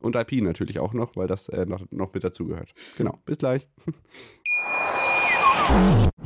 [0.00, 2.74] Und IP natürlich auch noch, weil das äh, noch, noch mit dazugehört.
[2.98, 3.66] Genau, bis gleich.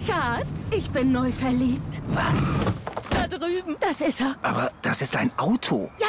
[0.05, 2.03] Schatz, ich bin neu verliebt.
[2.09, 2.55] Was?
[3.11, 3.77] Da drüben.
[3.81, 4.37] Das ist er.
[4.43, 5.91] Aber das ist ein Auto.
[5.99, 6.09] Ja,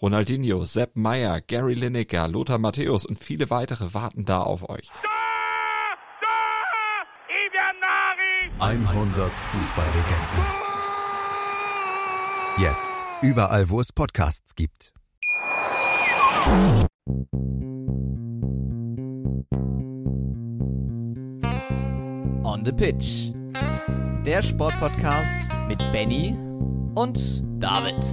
[0.00, 4.90] Ronaldinho, Sepp Meyer, Gary Lineker, Lothar Matthäus und viele weitere warten da auf euch.
[8.58, 10.44] 100 Fußballlegenden.
[12.58, 14.92] Jetzt überall, wo es Podcasts gibt.
[22.44, 23.32] On the Pitch
[24.24, 26.36] der Sportpodcast mit Benny
[26.94, 28.04] und David.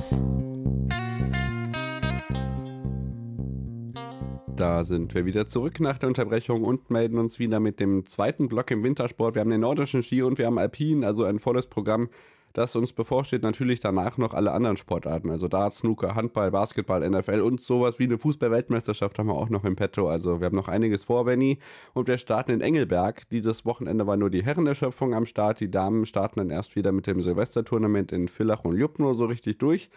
[4.58, 8.48] Da sind wir wieder zurück nach der Unterbrechung und melden uns wieder mit dem zweiten
[8.48, 9.36] Block im Wintersport.
[9.36, 12.10] Wir haben den nordischen Ski und wir haben Alpin, also ein volles Programm
[12.58, 15.30] das uns bevorsteht, natürlich danach noch alle anderen Sportarten.
[15.30, 19.64] Also Dart, Snooker, Handball, Basketball, NFL und sowas wie eine Fußball-Weltmeisterschaft haben wir auch noch
[19.64, 20.10] im Petto.
[20.10, 21.60] Also wir haben noch einiges vor, Benny.
[21.94, 23.30] Und wir starten in Engelberg.
[23.30, 25.60] Dieses Wochenende war nur die Herrenerschöpfung am Start.
[25.60, 29.60] Die Damen starten dann erst wieder mit dem Silvestertournament in Villach und Ljubno so richtig
[29.60, 29.92] durch.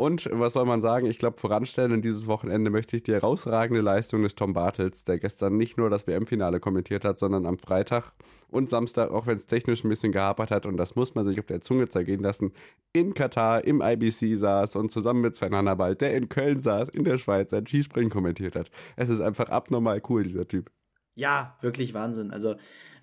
[0.00, 1.06] Und was soll man sagen?
[1.06, 5.18] Ich glaube, voranstellen in dieses Wochenende möchte ich die herausragende Leistung des Tom Bartels, der
[5.18, 8.14] gestern nicht nur das WM-Finale kommentiert hat, sondern am Freitag
[8.48, 11.38] und Samstag, auch wenn es technisch ein bisschen gehapert hat, und das muss man sich
[11.38, 12.52] auf der Zunge zergehen lassen,
[12.94, 17.04] in Katar im IBC saß und zusammen mit Sven Hannibal, der in Köln saß, in
[17.04, 18.70] der Schweiz, sein Skispringen kommentiert hat.
[18.96, 20.70] Es ist einfach abnormal cool, dieser Typ.
[21.14, 22.30] Ja, wirklich Wahnsinn.
[22.30, 22.54] Also,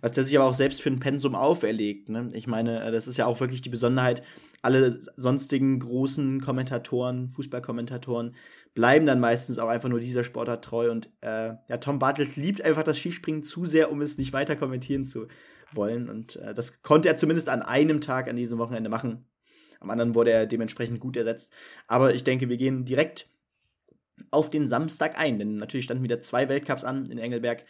[0.02, 2.10] was der sich aber auch selbst für ein Pensum auferlegt.
[2.10, 2.30] Ne?
[2.34, 4.24] Ich meine, äh, das ist ja auch wirklich die Besonderheit.
[4.62, 8.36] Alle sonstigen großen Kommentatoren, Fußballkommentatoren,
[8.74, 10.92] bleiben dann meistens auch einfach nur dieser Sportart treu.
[10.92, 14.56] Und äh, ja, Tom Bartels liebt einfach das Skispringen zu sehr, um es nicht weiter
[14.56, 15.28] kommentieren zu
[15.74, 16.10] wollen.
[16.10, 19.26] Und äh, das konnte er zumindest an einem Tag an diesem Wochenende machen.
[19.80, 21.54] Am anderen wurde er dementsprechend gut ersetzt.
[21.88, 23.30] Aber ich denke, wir gehen direkt
[24.32, 27.66] auf den Samstag ein, denn natürlich standen wieder zwei Weltcups an in Engelberg.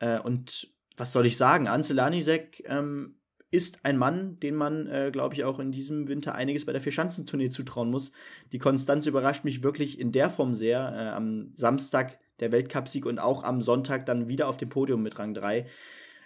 [0.00, 1.68] Äh, und was soll ich sagen?
[1.68, 3.16] Ansel Lanisek ähm,
[3.52, 6.80] ist ein Mann, den man, äh, glaube ich, auch in diesem Winter einiges bei der
[6.80, 8.12] Vierschanzentournee zutrauen muss.
[8.50, 10.78] Die Konstanz überrascht mich wirklich in der Form sehr.
[10.80, 15.18] Äh, am Samstag der Weltcupsieg und auch am Sonntag dann wieder auf dem Podium mit
[15.18, 15.66] Rang 3.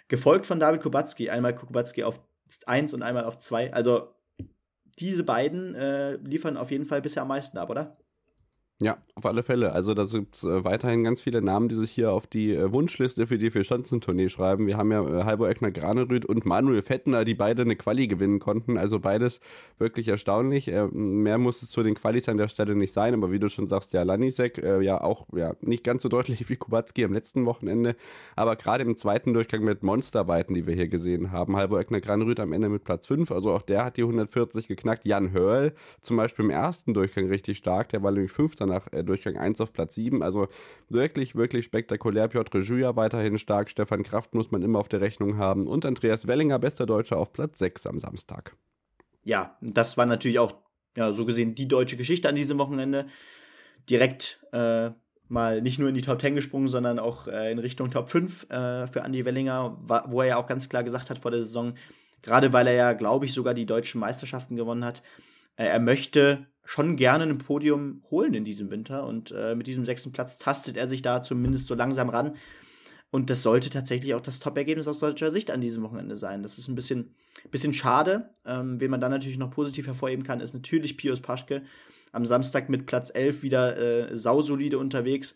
[0.07, 1.29] Gefolgt von David Kubacki.
[1.29, 2.21] Einmal Kubacki auf
[2.65, 3.73] 1 und einmal auf 2.
[3.73, 4.15] Also
[4.97, 7.97] diese beiden äh, liefern auf jeden Fall bisher am meisten ab, oder?
[8.79, 9.71] Ja, auf alle Fälle.
[9.73, 12.71] Also da gibt es äh, weiterhin ganz viele Namen, die sich hier auf die äh,
[12.71, 14.67] Wunschliste für die Vierschanzentournee schreiben.
[14.67, 18.37] Wir haben ja äh, Halvor Eckner Granerüth und Manuel Fettner, die beide eine Quali gewinnen
[18.37, 18.77] konnten.
[18.77, 19.39] Also beides
[19.79, 20.67] wirklich erstaunlich.
[20.67, 23.49] Äh, mehr muss es zu den Qualis an der Stelle nicht sein, aber wie du
[23.49, 27.13] schon sagst, ja, Lanisek, äh, ja auch ja, nicht ganz so deutlich wie Kubacki am
[27.13, 27.95] letzten Wochenende,
[28.35, 31.55] aber gerade im zweiten Durchgang mit Monsterweiten, die wir hier gesehen haben.
[31.55, 35.03] Halvor Eckner Granerüth am Ende mit Platz 5, also auch der hat die 140 geknackt.
[35.03, 39.03] Jan Hörl zum Beispiel im ersten Durchgang richtig stark, der war nämlich Fünfter nach äh,
[39.03, 40.21] Durchgang 1 auf Platz 7.
[40.21, 40.47] Also
[40.89, 42.27] wirklich, wirklich spektakulär.
[42.27, 43.69] Piotr Juja weiterhin stark.
[43.69, 45.67] Stefan Kraft muss man immer auf der Rechnung haben.
[45.67, 48.55] Und Andreas Wellinger, bester Deutscher, auf Platz 6 am Samstag.
[49.23, 50.55] Ja, das war natürlich auch,
[50.95, 53.07] ja, so gesehen die deutsche Geschichte an diesem Wochenende.
[53.89, 54.91] Direkt äh,
[55.29, 58.49] mal nicht nur in die Top 10 gesprungen, sondern auch äh, in Richtung Top 5
[58.49, 59.77] äh, für Andy Wellinger,
[60.07, 61.73] wo er ja auch ganz klar gesagt hat vor der Saison,
[62.21, 65.03] gerade weil er ja, glaube ich, sogar die deutschen Meisterschaften gewonnen hat,
[65.55, 69.05] äh, er möchte schon gerne ein Podium holen in diesem Winter.
[69.05, 72.35] Und äh, mit diesem sechsten Platz tastet er sich da zumindest so langsam ran.
[73.09, 76.43] Und das sollte tatsächlich auch das Top-Ergebnis aus deutscher Sicht an diesem Wochenende sein.
[76.43, 77.15] Das ist ein bisschen,
[77.51, 78.31] bisschen schade.
[78.45, 81.63] Ähm, wen man dann natürlich noch positiv hervorheben kann, ist natürlich Pius Paschke.
[82.11, 85.35] Am Samstag mit Platz 11 wieder äh, sausolide unterwegs.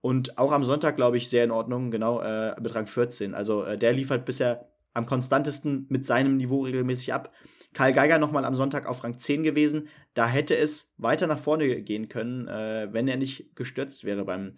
[0.00, 3.34] Und auch am Sonntag, glaube ich, sehr in Ordnung, genau, äh, mit Rang 14.
[3.34, 7.32] Also äh, der liefert bisher am konstantesten mit seinem Niveau regelmäßig ab.
[7.74, 9.88] Karl Geiger nochmal am Sonntag auf Rang 10 gewesen.
[10.14, 14.54] Da hätte es weiter nach vorne gehen können, äh, wenn er nicht gestürzt wäre beim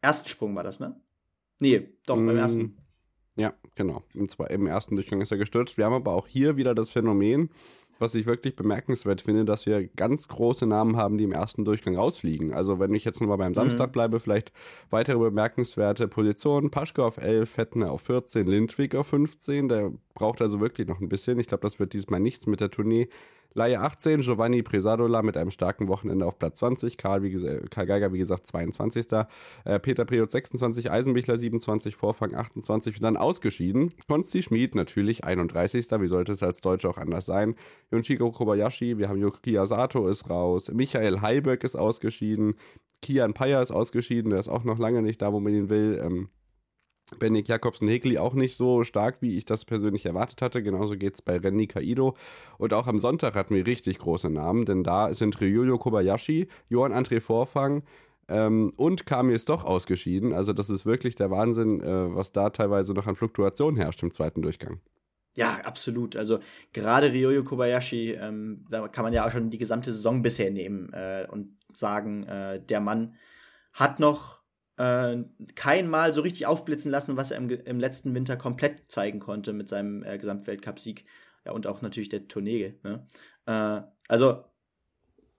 [0.00, 1.00] ersten Sprung, war das, ne?
[1.58, 2.76] Nee, doch, mm, beim ersten.
[3.36, 4.04] Ja, genau.
[4.14, 5.78] Und zwar im ersten Durchgang ist er gestürzt.
[5.78, 7.50] Wir haben aber auch hier wieder das Phänomen,
[7.98, 11.96] was ich wirklich bemerkenswert finde, dass wir ganz große Namen haben, die im ersten Durchgang
[11.96, 12.52] rausfliegen.
[12.52, 13.92] Also wenn ich jetzt nochmal beim Samstag mhm.
[13.92, 14.52] bleibe, vielleicht
[14.90, 16.70] weitere bemerkenswerte Positionen.
[16.70, 19.68] Paschke auf 11, Fettner auf 14, Lindwig auf 15.
[19.68, 21.38] Der braucht also wirklich noch ein bisschen.
[21.38, 23.08] Ich glaube, das wird diesmal nichts mit der Tournee.
[23.54, 27.32] Laie 18, Giovanni Presadola mit einem starken Wochenende auf Platz 20, Karl, wie
[27.70, 29.06] Karl Geiger, wie gesagt, 22.
[29.64, 33.92] Äh, Peter Preot 26, Eisenbichler 27, Vorfang 28 und dann ausgeschieden.
[34.08, 35.86] Konsti Schmid natürlich 31.
[36.00, 37.54] Wie sollte es als Deutscher auch anders sein?
[37.92, 42.54] Yunchiko Kobayashi, wir haben Yuki Sato ist raus, Michael Heiböck ist ausgeschieden,
[43.02, 46.00] Kian Paya ist ausgeschieden, der ist auch noch lange nicht da, wo man ihn will.
[46.02, 46.28] Ähm,
[47.18, 50.62] Bendik Jakobsen Hegli auch nicht so stark, wie ich das persönlich erwartet hatte.
[50.62, 52.16] Genauso geht es bei Renny Kaido.
[52.58, 56.92] Und auch am Sonntag hatten wir richtig große Namen, denn da sind Ryuyo Kobayashi, Johann
[56.92, 57.82] André Vorfang
[58.28, 60.32] ähm, und Kami ist doch ausgeschieden.
[60.32, 64.12] Also das ist wirklich der Wahnsinn, äh, was da teilweise noch an Fluktuation herrscht im
[64.12, 64.80] zweiten Durchgang.
[65.36, 66.16] Ja, absolut.
[66.16, 66.38] Also
[66.72, 70.92] gerade Ryoyo Kobayashi, ähm, da kann man ja auch schon die gesamte Saison bisher nehmen
[70.92, 73.16] äh, und sagen, äh, der Mann
[73.72, 74.43] hat noch
[74.76, 75.16] äh,
[75.54, 79.52] kein Mal so richtig aufblitzen lassen, was er im, im letzten Winter komplett zeigen konnte
[79.52, 81.04] mit seinem äh, Gesamtweltcup-Sieg.
[81.44, 82.74] Ja, und auch natürlich der Tournee.
[82.82, 83.06] Ne?
[83.46, 84.44] Äh, also,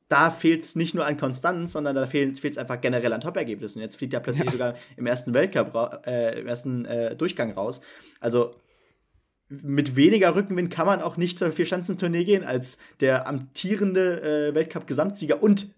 [0.08, 3.82] da fehlt es nicht nur an Konstanz, sondern da fehlt es einfach generell an Top-Ergebnissen.
[3.82, 4.52] Jetzt fliegt er plötzlich ja.
[4.52, 7.82] sogar im ersten Weltcup, äh, im ersten äh, Durchgang raus.
[8.20, 8.56] Also,
[9.48, 15.42] mit weniger Rückenwind kann man auch nicht zur Vierschanzentournee gehen als der amtierende äh, Weltcup-Gesamtsieger
[15.42, 15.74] und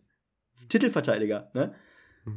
[0.70, 1.52] Titelverteidiger.
[1.54, 1.74] Ne?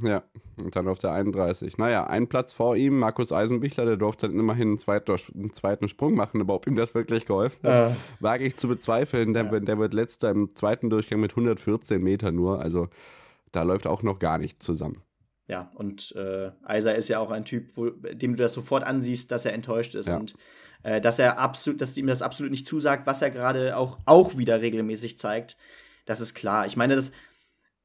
[0.02, 0.22] Ja,
[0.62, 1.78] und dann auf der 31.
[1.78, 5.88] Naja, ein Platz vor ihm, Markus Eisenbichler, der durfte dann immerhin einen, zweiten, einen zweiten
[5.88, 7.96] Sprung machen, aber ob ihm das wirklich geholfen hat, äh.
[8.20, 9.34] wage ich zu bezweifeln.
[9.34, 9.60] Der, ja.
[9.60, 12.88] der wird letzter im zweiten Durchgang mit 114 Meter nur, also
[13.52, 15.02] da läuft auch noch gar nichts zusammen.
[15.48, 19.32] Ja, und äh, Eiser ist ja auch ein Typ, wo, dem du das sofort ansiehst,
[19.32, 20.16] dass er enttäuscht ist ja.
[20.16, 20.34] und
[20.84, 24.38] äh, dass er absolut, dass ihm das absolut nicht zusagt, was er gerade auch, auch
[24.38, 25.56] wieder regelmäßig zeigt.
[26.06, 26.66] Das ist klar.
[26.66, 27.10] Ich meine, das,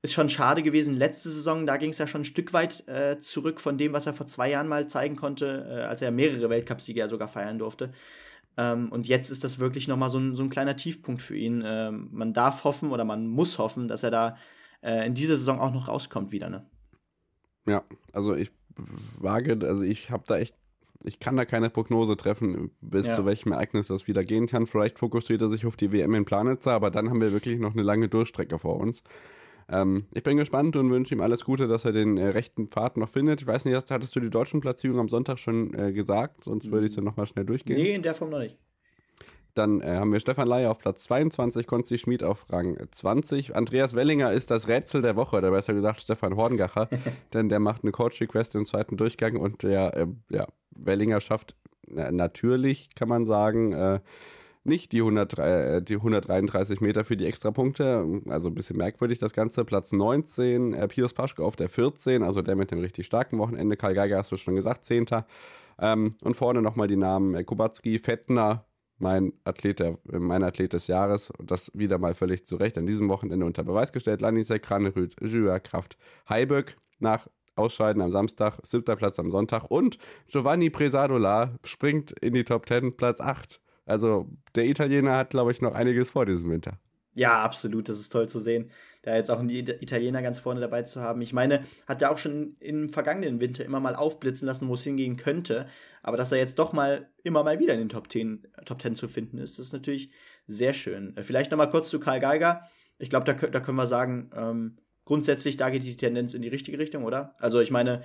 [0.05, 0.95] ist schon schade gewesen.
[0.95, 4.05] Letzte Saison, da ging es ja schon ein Stück weit äh, zurück von dem, was
[4.05, 7.59] er vor zwei Jahren mal zeigen konnte, äh, als er mehrere Weltcupsiege ja sogar feiern
[7.59, 7.91] durfte.
[8.57, 11.63] Ähm, und jetzt ist das wirklich nochmal so ein, so ein kleiner Tiefpunkt für ihn.
[11.65, 14.37] Ähm, man darf hoffen oder man muss hoffen, dass er da
[14.81, 16.49] äh, in dieser Saison auch noch rauskommt wieder.
[16.49, 16.65] Ne?
[17.67, 18.51] Ja, also ich
[19.19, 20.55] wage, also ich habe da echt
[21.05, 23.15] ich kann da keine Prognose treffen, bis ja.
[23.15, 24.65] zu welchem Ereignis das wieder gehen kann.
[24.65, 27.73] Vielleicht fokussiert er sich auf die WM in Planitzer, aber dann haben wir wirklich noch
[27.73, 29.03] eine lange Durchstrecke vor uns.
[29.69, 32.97] Ähm, ich bin gespannt und wünsche ihm alles Gute, dass er den äh, rechten Pfad
[32.97, 33.41] noch findet.
[33.41, 36.43] Ich weiß nicht, hattest du die deutschen Platzierungen am Sonntag schon äh, gesagt?
[36.43, 37.78] Sonst würde ich es dann nochmal schnell durchgehen.
[37.78, 38.58] Nee, in der Form noch nicht.
[39.56, 43.56] Dann äh, haben wir Stefan Leier auf Platz 22, Konsti Schmid auf Rang 20.
[43.56, 46.89] Andreas Wellinger ist das Rätsel der Woche, oder besser gesagt Stefan Horngacher,
[47.34, 51.56] denn der macht eine Coach-Request im zweiten Durchgang und der, äh, ja, Wellinger schafft
[51.88, 53.99] natürlich, kann man sagen, äh,
[54.65, 58.21] nicht die, 103, äh, die 133 Meter für die Extrapunkte.
[58.28, 59.65] Also ein bisschen merkwürdig das Ganze.
[59.65, 63.78] Platz 19, äh, Pius Paschke auf der 14, also der mit dem richtig starken Wochenende.
[63.78, 65.06] Karl Geiger hast du schon gesagt, 10.
[65.80, 68.65] Ähm, und vorne nochmal die Namen äh, Kubacki, Fettner,
[68.97, 71.32] mein Athlet, der, mein Athlet des Jahres.
[71.43, 74.21] Das wieder mal völlig zu Recht an diesem Wochenende unter Beweis gestellt.
[74.21, 75.97] Lanisek, Kranerüth, Jüer, Kraft,
[76.30, 79.97] Heiböck nach Ausscheiden am Samstag, siebter Platz am Sonntag und
[80.28, 83.62] Giovanni Presadola springt in die Top 10, Platz 8.
[83.85, 86.79] Also der Italiener hat, glaube ich, noch einiges vor diesem Winter.
[87.13, 87.87] Ja, absolut.
[87.87, 88.71] Das ist toll zu sehen,
[89.03, 91.21] da jetzt auch einen Italiener ganz vorne dabei zu haben.
[91.21, 94.83] Ich meine, hat er auch schon im vergangenen Winter immer mal aufblitzen lassen, wo es
[94.83, 95.67] hingehen könnte.
[96.03, 98.95] Aber dass er jetzt doch mal immer mal wieder in den Top 10, Top 10
[98.95, 100.11] zu finden ist, ist natürlich
[100.45, 101.15] sehr schön.
[101.15, 102.67] Äh, vielleicht noch mal kurz zu Karl Geiger.
[102.97, 106.49] Ich glaube, da, da, können wir sagen, ähm, grundsätzlich, da geht die Tendenz in die
[106.49, 107.35] richtige Richtung, oder?
[107.39, 108.03] Also ich meine,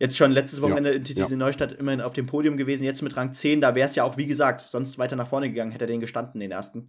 [0.00, 1.36] Jetzt schon letztes Wochenende ja, in TTC ja.
[1.36, 4.16] Neustadt immerhin auf dem Podium gewesen, jetzt mit Rang 10, da wäre es ja auch,
[4.16, 6.88] wie gesagt, sonst weiter nach vorne gegangen, hätte er den gestanden, den ersten.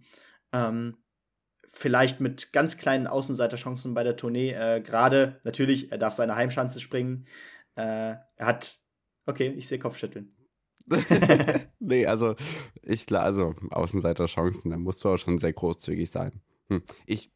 [0.50, 0.96] Ähm,
[1.68, 4.52] vielleicht mit ganz kleinen Außenseiterchancen bei der Tournee.
[4.52, 7.26] Äh, Gerade natürlich, er darf seine Heimschanze springen.
[7.74, 8.78] Äh, er hat,
[9.26, 10.34] okay, ich sehe Kopfschütteln.
[11.78, 12.34] nee, also
[12.80, 16.40] ich also Außenseiterchancen, da musst du auch schon sehr großzügig sein.
[16.70, 16.82] Hm.
[17.06, 17.30] Ich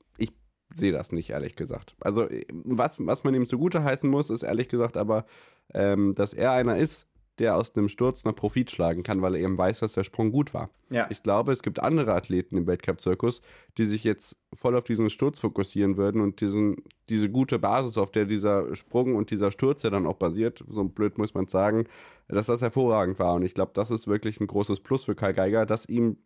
[0.74, 1.96] sehe das nicht, ehrlich gesagt.
[2.00, 5.26] Also, was, was man ihm zugute heißen muss, ist ehrlich gesagt aber,
[5.74, 7.06] ähm, dass er einer ist,
[7.38, 10.32] der aus einem Sturz noch Profit schlagen kann, weil er eben weiß, dass der Sprung
[10.32, 10.70] gut war.
[10.88, 11.06] Ja.
[11.10, 13.42] Ich glaube, es gibt andere Athleten im Weltcup-Zirkus,
[13.76, 16.76] die sich jetzt voll auf diesen Sturz fokussieren würden und diesen,
[17.08, 20.84] diese gute Basis, auf der dieser Sprung und dieser Sturz ja dann auch basiert, so
[20.84, 21.84] blöd muss man sagen,
[22.28, 23.34] dass das hervorragend war.
[23.34, 26.16] Und ich glaube, das ist wirklich ein großes Plus für Kai Geiger, dass ihm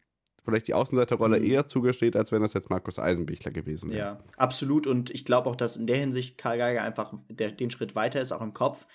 [0.44, 1.46] vielleicht die Außenseiterrolle mhm.
[1.46, 3.98] eher zugesteht, als wenn das jetzt Markus Eisenbichler gewesen wäre.
[3.98, 4.86] Ja, absolut.
[4.86, 8.20] Und ich glaube auch, dass in der Hinsicht Karl Geiger einfach der, den Schritt weiter
[8.20, 8.86] ist, auch im Kopf,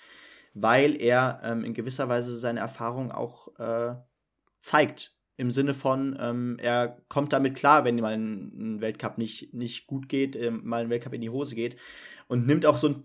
[0.58, 3.94] weil er ähm, in gewisser Weise seine Erfahrung auch äh,
[4.60, 5.14] zeigt.
[5.36, 10.08] Im Sinne von, ähm, er kommt damit klar, wenn mal ein, Weltcup nicht, nicht gut
[10.08, 11.76] geht, äh, mal ein Weltcup in die Hose geht
[12.26, 13.04] und nimmt auch so einen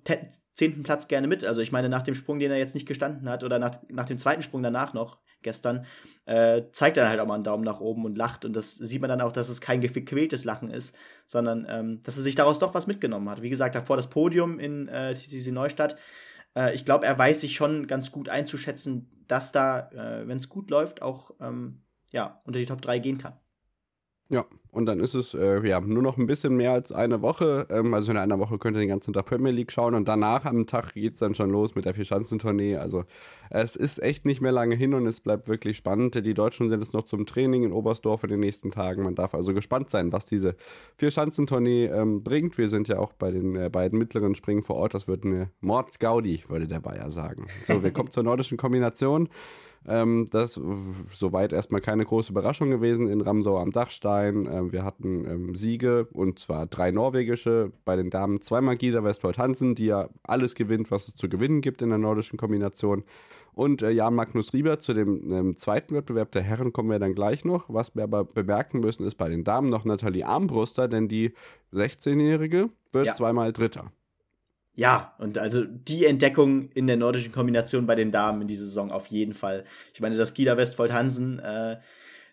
[0.56, 1.44] zehnten Platz gerne mit.
[1.44, 4.06] Also ich meine, nach dem Sprung, den er jetzt nicht gestanden hat, oder nach, nach
[4.06, 5.86] dem zweiten Sprung danach noch, gestern,
[6.26, 8.46] äh, zeigt er halt auch mal einen Daumen nach oben und lacht.
[8.46, 12.16] Und das sieht man dann auch, dass es kein gequältes Lachen ist, sondern ähm, dass
[12.16, 13.42] er sich daraus doch was mitgenommen hat.
[13.42, 15.98] Wie gesagt, davor das Podium in äh, TTC Neustadt.
[16.56, 20.50] Äh, ich glaube, er weiß sich schon ganz gut einzuschätzen, dass da, äh, wenn es
[20.50, 23.40] gut läuft, auch ähm, ja, unter die Top 3 gehen kann.
[24.32, 27.68] Ja, und dann ist es äh, ja nur noch ein bisschen mehr als eine Woche.
[27.70, 30.46] Ähm, also in einer Woche könnt ihr den ganzen Tag Premier League schauen und danach
[30.46, 32.78] am Tag geht es dann schon los mit der Vierschanzentournee.
[32.78, 33.04] Also
[33.50, 36.16] es ist echt nicht mehr lange hin und es bleibt wirklich spannend.
[36.16, 39.04] Die Deutschen sind jetzt noch zum Training in Oberstdorf in den nächsten Tagen.
[39.04, 40.56] Man darf also gespannt sein, was diese
[40.96, 42.58] Vierschanzentournee ähm, bringt.
[42.58, 44.94] Wir sind ja auch bei den äh, beiden mittleren Springen vor Ort.
[44.94, 47.48] Das wird eine Mordsgaudi, würde der Bayer sagen.
[47.66, 49.28] So, wir kommen zur nordischen Kombination.
[49.88, 50.60] Ähm, das
[51.12, 54.48] soweit erstmal keine große Überraschung gewesen in Ramsau am Dachstein.
[54.52, 57.72] Ähm, wir hatten ähm, Siege und zwar drei norwegische.
[57.84, 61.62] Bei den Damen zweimal Gida Westfold Hansen, die ja alles gewinnt, was es zu gewinnen
[61.62, 63.04] gibt in der nordischen Kombination.
[63.54, 67.16] Und äh, Jan Magnus Rieber zu dem ähm, zweiten Wettbewerb der Herren kommen wir dann
[67.16, 67.66] gleich noch.
[67.68, 71.34] Was wir aber bemerken müssen, ist bei den Damen noch Nathalie Armbruster, denn die
[71.74, 73.14] 16-Jährige wird ja.
[73.14, 73.92] zweimal Dritter.
[74.82, 78.90] Ja, und also die Entdeckung in der nordischen Kombination bei den Damen in dieser Saison
[78.90, 79.64] auf jeden Fall.
[79.94, 81.78] Ich meine, dass Gida Westfold Hansen äh,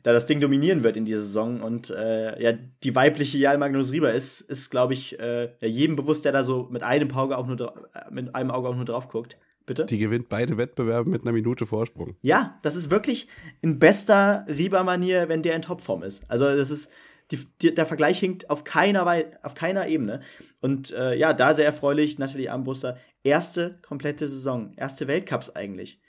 [0.03, 3.93] da das Ding dominieren wird in dieser Saison und äh, ja, die weibliche Jal Magnus
[3.93, 7.47] Rieber ist, ist glaube ich, äh, jedem bewusst, der da so mit einem Auge auch
[7.47, 9.37] nur, äh, mit einem Auge auch nur drauf guckt.
[9.67, 9.85] Bitte?
[9.85, 12.17] Die gewinnt beide Wettbewerbe mit einer Minute Vorsprung.
[12.23, 13.29] Ja, das ist wirklich
[13.61, 16.25] in bester Rieber-Manier, wenn der in Topform ist.
[16.31, 16.91] Also das ist,
[17.31, 19.07] die, die, der Vergleich hinkt auf keiner,
[19.43, 20.23] auf keiner Ebene.
[20.61, 26.01] Und äh, ja, da sehr erfreulich, Nathalie Armbruster, erste komplette Saison, erste Weltcups eigentlich.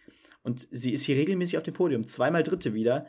[0.41, 3.07] Und sie ist hier regelmäßig auf dem Podium, zweimal Dritte wieder.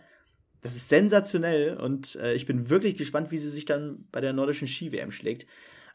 [0.63, 4.33] Das ist sensationell und äh, ich bin wirklich gespannt, wie sie sich dann bei der
[4.33, 5.47] nordischen Ski-WM schlägt.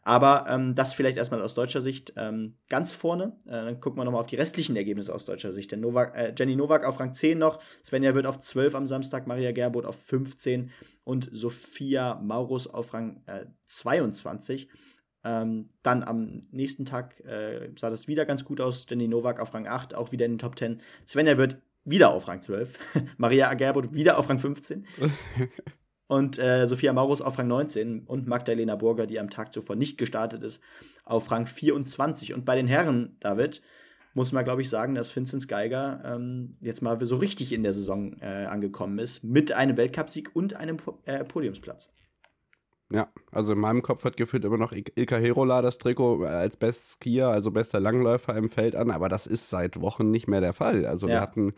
[0.08, 3.36] Aber ähm, das vielleicht erstmal aus deutscher Sicht ähm, ganz vorne.
[3.48, 5.72] Äh, dann gucken wir nochmal auf die restlichen Ergebnisse aus deutscher Sicht.
[5.72, 9.26] Denn Novak, äh, Jenny Novak auf Rang 10 noch, Svenja wird auf 12 am Samstag,
[9.26, 10.70] Maria Gerbold auf 15
[11.04, 14.70] und Sophia Maurus auf Rang äh, 22.
[15.24, 18.86] Ähm, dann am nächsten Tag äh, sah das wieder ganz gut aus.
[18.88, 20.84] Jenny Novak auf Rang 8, auch wieder in den Top 10.
[21.08, 22.78] Svenja wird wieder auf Rang 12.
[23.18, 24.86] Maria Gerbold wieder auf Rang 15.
[26.08, 29.98] und äh, Sophia Maurus auf Rang 19 und Magdalena Burger, die am Tag zuvor nicht
[29.98, 30.62] gestartet ist,
[31.04, 32.34] auf Rang 24.
[32.34, 33.62] Und bei den Herren, David,
[34.14, 37.74] muss man, glaube ich, sagen, dass Vincent Geiger ähm, jetzt mal so richtig in der
[37.74, 41.92] Saison äh, angekommen ist, mit einem Weltcupsieg und einem po äh, Podiumsplatz.
[42.92, 46.92] Ja, also in meinem Kopf hat geführt immer noch Ilka Herola das Trikot als Best
[46.92, 50.54] Skier, also bester Langläufer im Feld an, aber das ist seit Wochen nicht mehr der
[50.54, 50.86] Fall.
[50.86, 51.16] Also ja.
[51.16, 51.54] wir hatten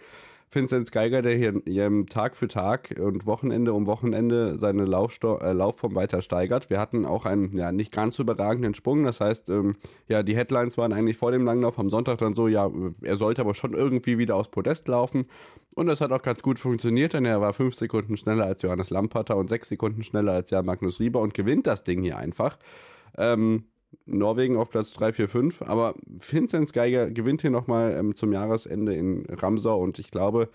[0.49, 5.51] Vincent Geiger, der hier, hier Tag für Tag und Wochenende um Wochenende seine Laufsto äh,
[5.51, 6.69] Laufform weiter steigert.
[6.69, 9.03] Wir hatten auch einen ja, nicht ganz so überragenden Sprung.
[9.03, 9.75] Das heißt, ähm,
[10.07, 12.69] ja, die Headlines waren eigentlich vor dem Langlauf am Sonntag dann so, ja,
[13.01, 15.25] er sollte aber schon irgendwie wieder aufs Podest laufen.
[15.75, 18.89] Und das hat auch ganz gut funktioniert, denn er war fünf Sekunden schneller als Johannes
[18.89, 22.57] Lampater und sechs Sekunden schneller als Jan Magnus Rieber und gewinnt das Ding hier einfach.
[23.17, 23.65] Ähm,
[24.05, 25.61] Norwegen auf Platz 3, 4, 5.
[25.63, 30.49] Aber Vincent Geiger gewinnt hier nochmal ähm, zum Jahresende in Ramsau und ich glaube,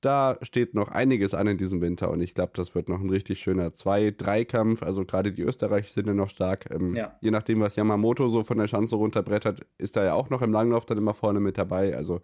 [0.00, 3.08] da steht noch einiges an in diesem Winter und ich glaube, das wird noch ein
[3.08, 4.82] richtig schöner 2-3-Kampf.
[4.82, 6.70] Also gerade die Österreicher sind ja noch stark.
[6.70, 7.16] Ähm, ja.
[7.22, 10.52] Je nachdem, was Yamamoto so von der Schanze runterbrettert, ist er ja auch noch im
[10.52, 11.96] Langlauf dann immer vorne mit dabei.
[11.96, 12.20] Also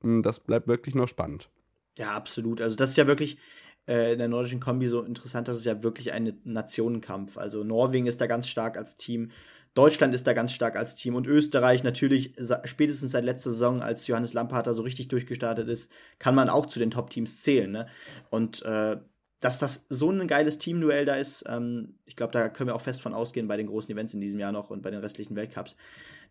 [0.00, 1.50] mh, hm, das bleibt wirklich noch spannend.
[1.98, 2.62] Ja, absolut.
[2.62, 3.38] Also das ist ja wirklich
[3.86, 7.36] äh, in der nordischen Kombi so interessant, das ist ja wirklich ein Nationenkampf.
[7.36, 9.30] Also Norwegen ist da ganz stark als Team.
[9.78, 14.08] Deutschland ist da ganz stark als Team und Österreich natürlich spätestens seit letzter Saison, als
[14.08, 17.70] Johannes Lampater so richtig durchgestartet ist, kann man auch zu den Top-Teams zählen.
[17.70, 17.86] Ne?
[18.28, 18.96] Und äh,
[19.38, 22.80] dass das so ein geiles Teamduell da ist, ähm, ich glaube, da können wir auch
[22.80, 25.36] fest von ausgehen bei den großen Events in diesem Jahr noch und bei den restlichen
[25.36, 25.76] Weltcups.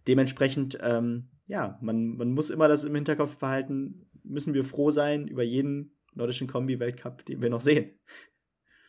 [0.09, 5.25] Dementsprechend, ähm, ja, man, man muss immer das im Hinterkopf behalten, müssen wir froh sein
[5.25, 7.91] über jeden nordischen Kombi-Weltcup, den wir noch sehen.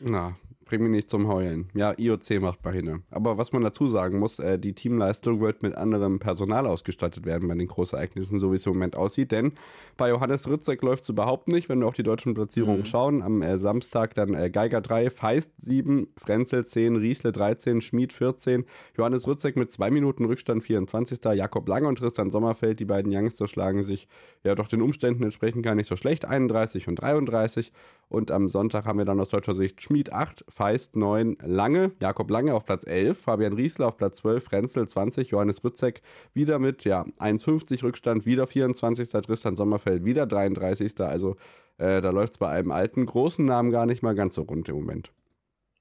[0.00, 0.36] Na,
[0.68, 1.68] bring mich nicht zum Heulen.
[1.74, 3.02] Ja, IOC macht hin.
[3.10, 7.48] Aber was man dazu sagen muss, äh, die Teamleistung wird mit anderem Personal ausgestattet werden
[7.48, 9.32] bei den Großereignissen, so wie es im Moment aussieht.
[9.32, 9.52] Denn
[9.96, 12.84] bei Johannes Ritzek läuft es überhaupt nicht, wenn wir auf die deutschen Platzierungen mhm.
[12.84, 13.22] schauen.
[13.22, 18.64] Am äh, Samstag dann äh, Geiger 3, Feist 7, Frenzel 10, Riesle 13, Schmid 14,
[18.96, 21.20] Johannes Ritzek mit 2 Minuten Rückstand 24.
[21.34, 24.08] Jakob Lange und Tristan Sommerfeld, die beiden Youngster schlagen sich
[24.44, 27.72] ja doch den Umständen entsprechend gar nicht so schlecht, 31 und 33.
[28.08, 32.28] Und am Sonntag haben wir dann aus deutscher Sicht Schmid 8, Feist 9, Lange, Jakob
[32.32, 36.02] Lange auf Platz 11, Fabian Riesler auf Platz 12, Renzel 20, Johannes Rützek
[36.34, 39.08] wieder mit ja, 1,50 Rückstand, wieder 24.
[39.08, 41.00] Tristan Sommerfeld wieder 33.
[41.00, 41.36] Also
[41.76, 44.68] äh, da läuft es bei einem alten, großen Namen gar nicht mal ganz so rund
[44.68, 45.12] im Moment.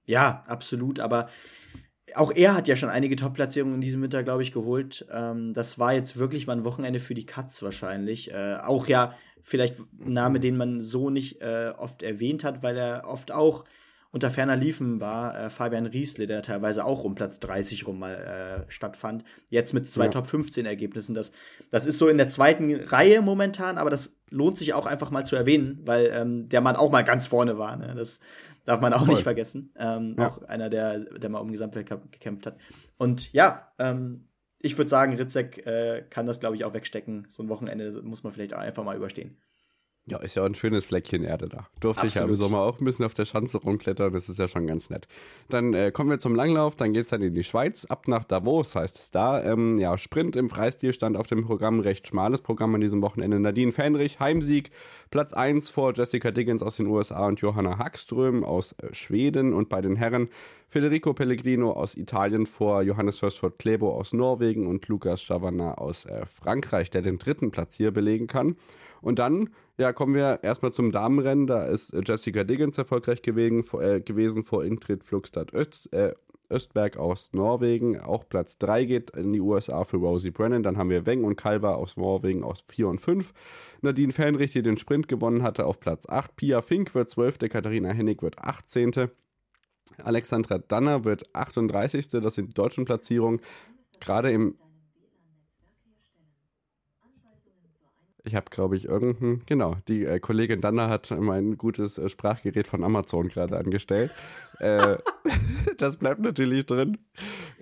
[0.06, 1.28] Ja, absolut, aber
[2.14, 5.08] auch er hat ja schon einige Top-Platzierungen in diesem Winter, glaube ich, geholt.
[5.12, 8.32] Ähm, das war jetzt wirklich mal ein Wochenende für die Cuts wahrscheinlich.
[8.32, 12.78] Äh, auch ja vielleicht ein Name, den man so nicht äh, oft erwähnt hat, weil
[12.78, 13.64] er oft auch
[14.12, 18.16] unter ferner Liefen war äh, Fabian Riesle, der teilweise auch um Platz 30 rum mal
[18.68, 19.24] äh, stattfand.
[19.50, 20.12] Jetzt mit zwei ja.
[20.12, 21.14] Top 15 Ergebnissen.
[21.14, 21.32] Das,
[21.70, 25.26] das ist so in der zweiten Reihe momentan, aber das lohnt sich auch einfach mal
[25.26, 27.76] zu erwähnen, weil ähm, der Mann auch mal ganz vorne war.
[27.76, 27.94] Ne?
[27.96, 28.20] Das
[28.66, 29.16] darf man auch Voll.
[29.16, 29.72] nicht vergessen.
[29.78, 30.28] Ähm, ja.
[30.28, 32.58] Auch einer, der, der mal um den Gesamtweltcup gekämpft hat.
[32.98, 34.28] Und ja, ähm,
[34.60, 37.28] ich würde sagen, Ritzek äh, kann das, glaube ich, auch wegstecken.
[37.30, 39.38] So ein Wochenende muss man vielleicht auch einfach mal überstehen.
[40.10, 41.68] Ja, ist ja ein schönes Fleckchen Erde da.
[41.82, 42.10] Durfte Absolut.
[42.10, 44.66] ich ja im Sommer auch ein bisschen auf der Schanze rumklettern, das ist ja schon
[44.66, 45.06] ganz nett.
[45.50, 48.24] Dann äh, kommen wir zum Langlauf, dann geht es dann in die Schweiz, ab nach
[48.24, 49.44] Davos heißt es da.
[49.44, 53.38] Ähm, ja, Sprint im Freistil stand auf dem Programm, recht schmales Programm an diesem Wochenende.
[53.38, 54.72] Nadine Fenrich, Heimsieg,
[55.12, 59.68] Platz 1 vor Jessica Diggins aus den USA und Johanna Hackström aus äh, Schweden und
[59.68, 60.30] bei den Herren
[60.70, 66.26] Federico Pellegrino aus Italien vor Johannes Hörsford Klebo aus Norwegen und Lukas Chavanna aus äh,
[66.26, 68.56] Frankreich, der den dritten Platz hier belegen kann.
[69.02, 71.48] Und dann ja, kommen wir erstmal zum Damenrennen.
[71.48, 76.14] Da ist Jessica Diggins erfolgreich gewesen, vor, äh, gewesen vor Ingrid Flugstad Öst, äh,
[76.50, 78.00] Östberg aus Norwegen.
[78.00, 80.64] Auch Platz 3 geht in die USA für Rosie Brennan.
[80.64, 83.34] Dann haben wir Weng und Kalver aus Norwegen aus 4 und 5.
[83.82, 86.36] Nadine Fähnrich, die den Sprint gewonnen hatte, auf Platz 8.
[86.36, 87.40] Pia Fink wird 12.
[87.50, 89.10] Katharina Hennig wird 18.
[90.04, 92.08] Alexandra Danner wird 38.
[92.10, 93.42] Das sind die deutschen Platzierungen.
[94.00, 94.56] Gerade im
[98.28, 102.68] Ich habe, glaube ich, irgendein, genau, die äh, Kollegin Danner hat mein gutes äh, Sprachgerät
[102.68, 104.12] von Amazon gerade angestellt.
[104.60, 104.98] äh,
[105.78, 106.98] das bleibt natürlich drin.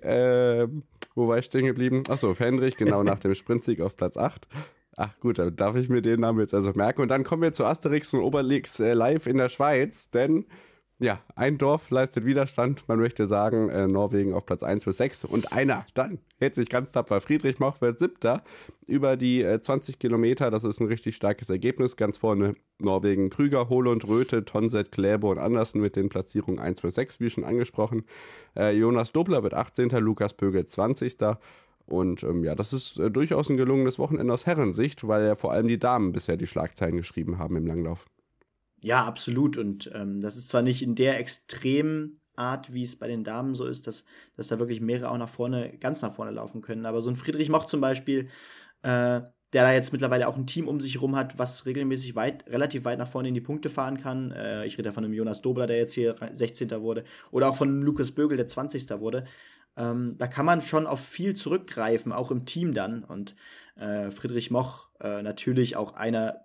[0.02, 0.68] Äh,
[1.14, 2.02] wo war ich stehen geblieben?
[2.10, 4.48] Achso, Fendrich, genau nach dem Sprintsieg auf Platz 8.
[4.98, 7.04] Ach gut, dann darf ich mir den Namen jetzt also merken.
[7.04, 10.46] Und dann kommen wir zu Asterix und Obelix äh, live in der Schweiz, denn
[10.98, 12.88] Ja, ein Dorf leistet Widerstand.
[12.88, 15.26] Man möchte sagen, äh, Norwegen auf Platz 1 bis 6.
[15.26, 17.20] Und einer dann hält sich ganz tapfer.
[17.20, 18.46] Friedrich Moch wird siebter
[18.88, 20.50] über die äh, 20 Kilometer.
[20.52, 21.98] Das ist ein richtig starkes Ergebnis.
[21.98, 26.96] Ganz vorne Norwegen Krüger, Holund, Röthe, Tonset, Kläbo und Andersen mit den Platzierungen 1 bis
[26.96, 28.06] 6, wie schon angesprochen.
[28.56, 29.90] Äh, Jonas Dobler wird 18.
[29.90, 31.18] Lukas Pögel 20.
[31.88, 35.52] Und ähm, ja, das ist äh, durchaus ein gelungenes Wochenende aus Herrensicht, weil ja vor
[35.52, 38.06] allem die Damen bisher die Schlagzeilen geschrieben haben im Langlauf.
[38.86, 39.58] Ja, absolut.
[39.58, 43.56] Und ähm, das ist zwar nicht in der extremen Art, wie es bei den Damen
[43.56, 44.06] so ist, dass,
[44.38, 46.86] dass da wirklich mehrere auch nach vorne, ganz nach vorne laufen können.
[46.86, 48.28] Aber so ein Friedrich Moch zum Beispiel,
[48.84, 49.22] äh,
[49.54, 52.86] der da jetzt mittlerweile auch ein Team um sich herum hat, was regelmäßig weit, relativ
[52.86, 54.30] weit nach vorne in die Punkte fahren kann.
[54.30, 56.70] Äh, ich rede da von einem Jonas Dobler, der jetzt hier 16.
[56.80, 58.88] wurde, oder auch von einem Lukas Bögel, der 20.
[59.00, 59.26] wurde.
[59.78, 63.04] Ähm, da kann man schon auf viel zurückgreifen, auch im Team dann.
[63.04, 63.36] Und
[63.78, 66.45] äh, Friedrich Moch äh, natürlich auch einer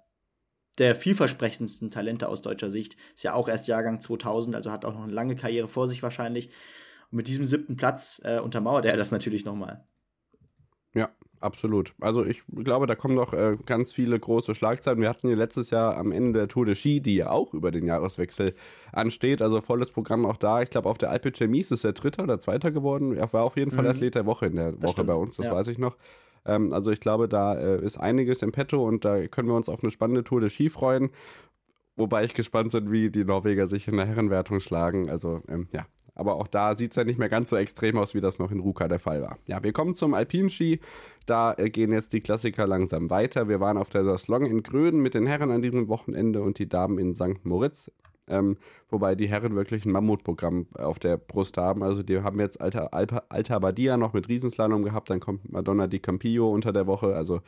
[0.79, 2.97] der vielversprechendsten Talente aus deutscher Sicht.
[3.15, 6.03] Ist ja auch erst Jahrgang 2000, also hat auch noch eine lange Karriere vor sich
[6.03, 6.51] wahrscheinlich.
[7.11, 9.85] Und mit diesem siebten Platz äh, untermauert er das natürlich nochmal.
[10.95, 11.11] Ja,
[11.41, 11.95] absolut.
[12.01, 15.01] Also ich glaube, da kommen noch äh, ganz viele große Schlagzeilen.
[15.01, 17.71] Wir hatten ja letztes Jahr am Ende der Tour de Ski, die ja auch über
[17.71, 18.55] den Jahreswechsel
[18.93, 19.41] ansteht.
[19.43, 20.63] Also volles Programm auch da.
[20.63, 23.17] Ich glaube, auf der Alpe Chemise ist er Dritter oder Zweiter geworden.
[23.17, 23.91] Er war auf jeden Fall mhm.
[23.91, 25.07] Athlet der Woche in der das Woche stimmt.
[25.09, 25.55] bei uns, das ja.
[25.55, 25.97] weiß ich noch.
[26.45, 29.69] Ähm, also ich glaube, da äh, ist einiges im Petto und da können wir uns
[29.69, 31.11] auf eine spannende Tour de Ski freuen.
[31.97, 35.11] Wobei ich gespannt bin, wie die Norweger sich in der Herrenwertung schlagen.
[35.11, 38.15] Also ähm, ja, aber auch da sieht es ja nicht mehr ganz so extrem aus,
[38.15, 39.39] wie das noch in Ruka der Fall war.
[39.47, 40.81] Ja, wir kommen zum Alpinski.
[41.27, 43.49] Da äh, gehen jetzt die Klassiker langsam weiter.
[43.49, 46.69] Wir waren auf der Saslong in Gröden mit den Herren an diesem Wochenende und die
[46.69, 47.45] Damen in St.
[47.45, 47.91] Moritz.
[48.31, 48.57] Ähm,
[48.89, 51.83] wobei die Herren wirklich ein Mammutprogramm auf der Brust haben.
[51.83, 55.87] Also die haben jetzt Alta, Alta, Alta Badia noch mit Riesenslalom gehabt, dann kommt Madonna
[55.87, 57.15] di Campillo unter der Woche.
[57.15, 57.41] Also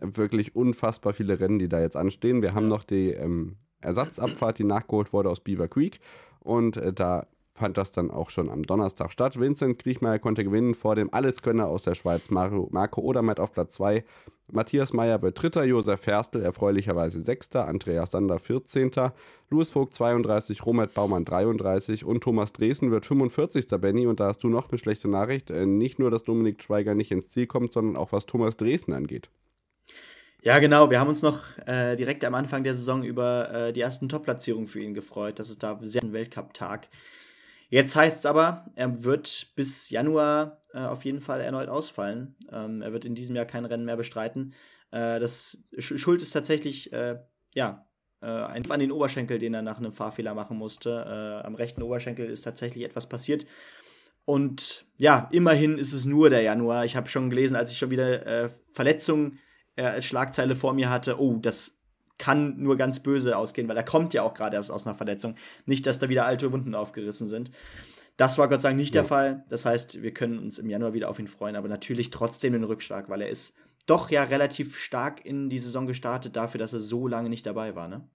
[0.00, 2.42] wirklich unfassbar viele Rennen, die da jetzt anstehen.
[2.42, 6.00] Wir haben noch die ähm, Ersatzabfahrt, die nachgeholt wurde aus Beaver Creek.
[6.40, 9.38] Und äh, da fand das dann auch schon am Donnerstag statt.
[9.38, 13.74] Vincent Kriechmeier konnte gewinnen vor dem Alleskönner aus der Schweiz, Marco, Marco Odermatt auf Platz
[13.74, 14.04] 2.
[14.50, 18.90] Matthias Meyer wird Dritter, Josef Ferstel erfreulicherweise Sechster, Andreas Sander 14.
[19.50, 23.66] Louis Vogt 32, Robert Baumann 33 und Thomas Dresen wird 45.
[23.80, 24.06] Benny.
[24.06, 25.50] Und da hast du noch eine schlechte Nachricht.
[25.50, 28.92] Äh, nicht nur, dass Dominik Schweiger nicht ins Ziel kommt, sondern auch was Thomas Dresden
[28.92, 29.30] angeht.
[30.42, 30.90] Ja, genau.
[30.90, 34.66] Wir haben uns noch äh, direkt am Anfang der Saison über äh, die ersten Top-Platzierungen
[34.66, 35.38] für ihn gefreut.
[35.38, 36.88] Das ist da sehr ein Weltcup-Tag.
[37.72, 42.36] Jetzt heißt es aber, er wird bis Januar äh, auf jeden Fall erneut ausfallen.
[42.52, 44.52] Ähm, er wird in diesem Jahr kein Rennen mehr bestreiten.
[44.90, 47.18] Äh, das Schuld ist tatsächlich, äh,
[47.54, 47.86] ja,
[48.20, 50.90] äh, ein an den Oberschenkel, den er nach einem Fahrfehler machen musste.
[50.90, 53.46] Äh, am rechten Oberschenkel ist tatsächlich etwas passiert.
[54.26, 56.84] Und ja, immerhin ist es nur der Januar.
[56.84, 59.38] Ich habe schon gelesen, als ich schon wieder äh, Verletzungen
[59.76, 61.81] als Schlagzeile vor mir hatte, oh, das
[62.22, 65.34] kann nur ganz böse ausgehen, weil er kommt ja auch gerade erst aus einer Verletzung.
[65.66, 67.50] Nicht, dass da wieder alte Wunden aufgerissen sind.
[68.16, 69.00] Das war Gott sei Dank nicht ja.
[69.00, 69.44] der Fall.
[69.48, 72.62] Das heißt, wir können uns im Januar wieder auf ihn freuen, aber natürlich trotzdem den
[72.62, 73.54] Rückschlag, weil er ist
[73.86, 77.74] doch ja relativ stark in die Saison gestartet, dafür, dass er so lange nicht dabei
[77.74, 78.08] war, ne?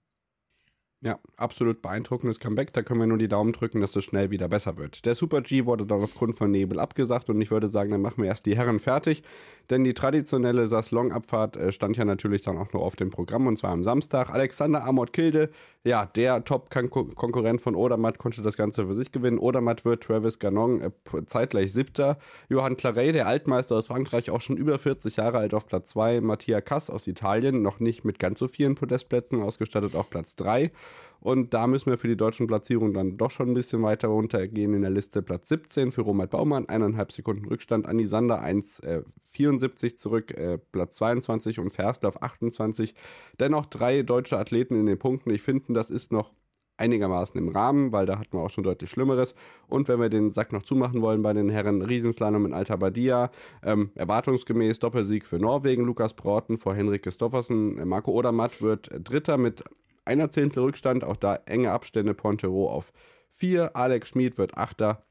[1.00, 2.72] Ja, absolut beeindruckendes Comeback.
[2.72, 5.04] Da können wir nur die Daumen drücken, dass es schnell wieder besser wird.
[5.04, 8.20] Der Super G wurde dann aufgrund von Nebel abgesagt und ich würde sagen, dann machen
[8.20, 9.22] wir erst die Herren fertig.
[9.70, 13.58] Denn die traditionelle Saslong-Abfahrt äh, stand ja natürlich dann auch nur auf dem Programm und
[13.58, 14.30] zwar am Samstag.
[14.30, 15.50] Alexander Amott Kilde,
[15.84, 19.38] ja, der Top-Konkurrent von Odermatt, konnte das Ganze für sich gewinnen.
[19.38, 20.90] Odermatt wird Travis Ganon äh,
[21.26, 22.18] zeitgleich siebter.
[22.48, 26.22] Johann Claret, der Altmeister aus Frankreich, auch schon über 40 Jahre alt auf Platz 2.
[26.22, 30.72] Mattia Kass aus Italien, noch nicht mit ganz so vielen Podestplätzen ausgestattet, auf Platz 3.
[31.20, 34.74] Und da müssen wir für die deutschen Platzierungen dann doch schon ein bisschen weiter runtergehen
[34.74, 35.20] in der Liste.
[35.20, 37.86] Platz 17 für Robert Baumann, eineinhalb Sekunden Rückstand.
[37.86, 42.94] Andi Sander 1,74 äh, zurück, äh, Platz 22 und Ferstlauf 28.
[43.40, 45.30] Dennoch drei deutsche Athleten in den Punkten.
[45.30, 46.32] Ich finde, das ist noch
[46.78, 49.34] einigermaßen im Rahmen, weil da hatten wir auch schon deutlich Schlimmeres.
[49.66, 53.30] Und wenn wir den Sack noch zumachen wollen bei den Herren Riesenslalom in Alta Badia,
[53.64, 59.64] ähm, erwartungsgemäß Doppelsieg für Norwegen, Lukas Broughton vor Henrik Christoffersen, Marco Odermatt wird Dritter mit
[60.08, 62.92] einer Zehntel Rückstand, auch da enge Abstände, Pontero auf
[63.30, 65.04] 4, Alex Schmid wird Achter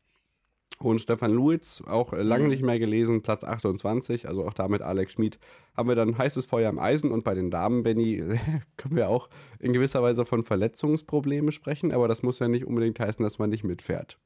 [0.79, 2.49] und Stefan Luiz, auch lange mhm.
[2.49, 5.39] nicht mehr gelesen, Platz 28, also auch damit Alex Schmid,
[5.75, 8.23] haben wir dann heißes Feuer im Eisen und bei den Damen, Benny,
[8.77, 9.29] können wir auch
[9.59, 13.49] in gewisser Weise von Verletzungsproblemen sprechen, aber das muss ja nicht unbedingt heißen, dass man
[13.49, 14.17] nicht mitfährt.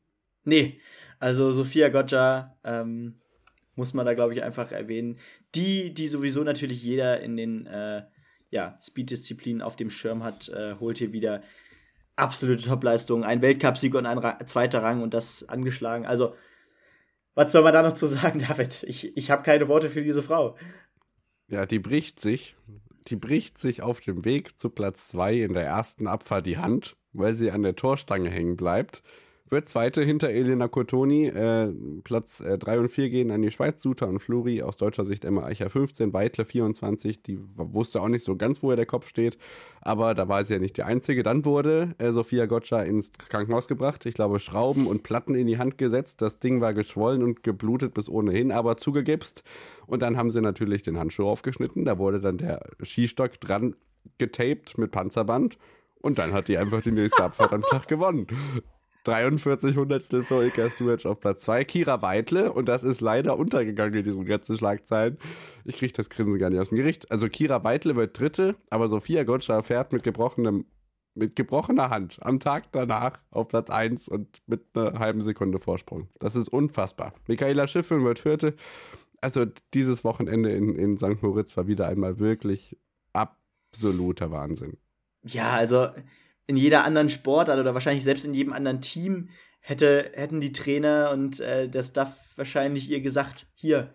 [0.43, 0.79] Nee,
[1.19, 3.21] also Sophia Goggia ähm,
[3.75, 5.17] muss man da, glaube ich, einfach erwähnen.
[5.55, 8.03] Die, die sowieso natürlich jeder in den äh,
[8.51, 11.41] ja, Speed-Disziplinen auf dem Schirm hat, äh, holt hier wieder
[12.15, 13.23] absolute Topleistung.
[13.23, 16.05] Ein Weltcupsieg und ein Ra zweiter Rang und das angeschlagen.
[16.05, 16.35] Also,
[17.33, 18.83] was soll man da noch zu sagen, David?
[18.83, 20.57] Ich, ich habe keine Worte für diese Frau.
[21.47, 22.55] Ja, die bricht sich,
[23.07, 26.95] die bricht sich auf dem Weg zu Platz 2 in der ersten Abfahrt die Hand.
[27.13, 29.03] weil sie an der Torstange hängen bleibt.
[29.51, 31.25] Wird Zweite hinter Elena Cotoni.
[31.25, 31.73] Äh,
[32.05, 33.81] Platz äh, 3 und 4 gehen an die Schweiz.
[33.81, 34.61] Suter und Fluri.
[34.61, 37.21] Aus deutscher Sicht Emma Eicher 15, Weitle 24.
[37.21, 39.37] Die wusste auch nicht so ganz, wo der Kopf steht.
[39.81, 41.21] Aber da war sie ja nicht die Einzige.
[41.21, 44.05] Dann wurde äh, Sophia Gotcha ins Krankenhaus gebracht.
[44.05, 46.21] Ich glaube, Schrauben und Platten in die Hand gesetzt.
[46.21, 49.43] Das Ding war geschwollen und geblutet bis ohnehin, aber zugegipst.
[49.85, 51.83] Und dann haben sie natürlich den Handschuh aufgeschnitten.
[51.83, 53.75] Da wurde dann der Skistock dran
[54.17, 55.57] getaped mit Panzerband.
[55.99, 58.27] Und dann hat die einfach die nächste Abfahrt am Tag gewonnen.
[59.03, 61.63] 43 Hundertstel für Ilka Stuec auf Platz 2.
[61.65, 65.17] Kira Weitle, und das ist leider untergegangen in diesen ganzen Schlagzeilen.
[65.65, 67.11] Ich kriege das Grinsen gar nicht aus dem Gericht.
[67.11, 70.65] Also Kira Weitle wird Dritte, aber Sophia Gotcha fährt mit gebrochenem
[71.13, 76.07] mit gebrochener Hand am Tag danach auf Platz 1 und mit einer halben Sekunde Vorsprung.
[76.19, 77.13] Das ist unfassbar.
[77.27, 78.55] Michaela Schiffel wird Vierte.
[79.19, 81.21] Also dieses Wochenende in, in St.
[81.21, 82.77] Moritz war wieder einmal wirklich
[83.13, 84.77] absoluter Wahnsinn.
[85.23, 85.89] Ja, also
[86.51, 89.29] in jeder anderen Sportart oder wahrscheinlich selbst in jedem anderen Team
[89.61, 93.93] hätte, hätten die Trainer und äh, der Staff wahrscheinlich ihr gesagt, hier,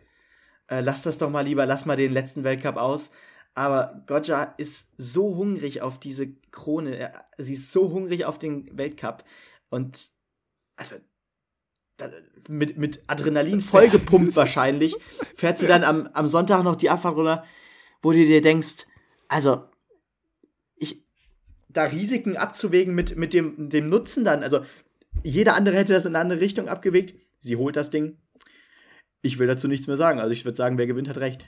[0.68, 3.10] äh, lass das doch mal lieber, lass mal den letzten Weltcup aus.
[3.54, 8.74] Aber Gotcha ist so hungrig auf diese Krone, er, sie ist so hungrig auf den
[8.74, 9.24] Weltcup
[9.68, 10.08] und
[10.76, 10.96] also
[12.48, 14.96] mit, mit Adrenalin vollgepumpt wahrscheinlich,
[15.36, 17.44] fährt sie dann am, am Sonntag noch die Abfahrt runter,
[18.00, 18.86] wo du dir denkst,
[19.28, 19.68] also
[21.76, 24.42] da Risiken abzuwägen mit, mit dem, dem Nutzen dann.
[24.42, 24.64] Also
[25.22, 27.14] jeder andere hätte das in eine andere Richtung abgewegt.
[27.38, 28.18] Sie holt das Ding.
[29.22, 30.20] Ich will dazu nichts mehr sagen.
[30.20, 31.46] Also ich würde sagen, wer gewinnt, hat recht.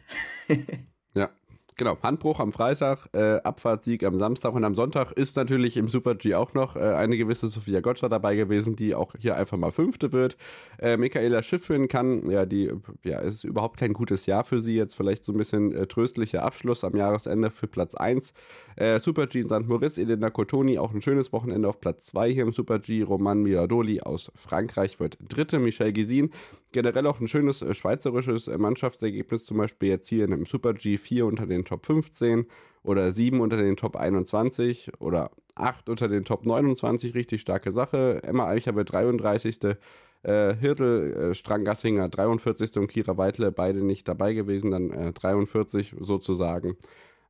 [1.14, 1.30] ja.
[1.78, 6.16] Genau, Handbruch am Freitag, äh, Abfahrtssieg am Samstag und am Sonntag ist natürlich im Super
[6.16, 9.70] G auch noch äh, eine gewisse Sophia Gotcha dabei gewesen, die auch hier einfach mal
[9.70, 10.36] Fünfte wird.
[10.80, 12.72] Äh, Michaela Schiffrin kann, ja, die,
[13.04, 16.42] ja, ist überhaupt kein gutes Jahr für sie, jetzt vielleicht so ein bisschen äh, tröstlicher
[16.42, 18.34] Abschluss am Jahresende für Platz 1.
[18.74, 19.68] Äh, Super G in St.
[19.68, 23.02] Moritz, Elena Cotoni, auch ein schönes Wochenende auf Platz 2 hier im Super G.
[23.02, 26.32] Roman Miradoli aus Frankreich wird Dritte, Michel Gisin.
[26.72, 30.98] Generell auch ein schönes äh, schweizerisches Mannschaftsergebnis, zum Beispiel jetzt hier in einem Super G
[30.98, 32.46] 4 unter den Top 15
[32.82, 38.22] oder 7 unter den Top 21 oder 8 unter den Top 29, richtig starke Sache.
[38.22, 39.76] Emma Eicher wird 33.
[40.24, 42.76] Äh, Hirtel, äh, Strang-Gassinger 43.
[42.78, 46.76] und Kira Weitle beide nicht dabei gewesen, dann äh, 43 sozusagen.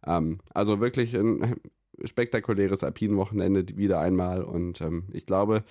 [0.06, 1.56] Ähm, also wirklich ein
[2.04, 5.64] spektakuläres Alpin-Wochenende wieder einmal und ähm, ich glaube,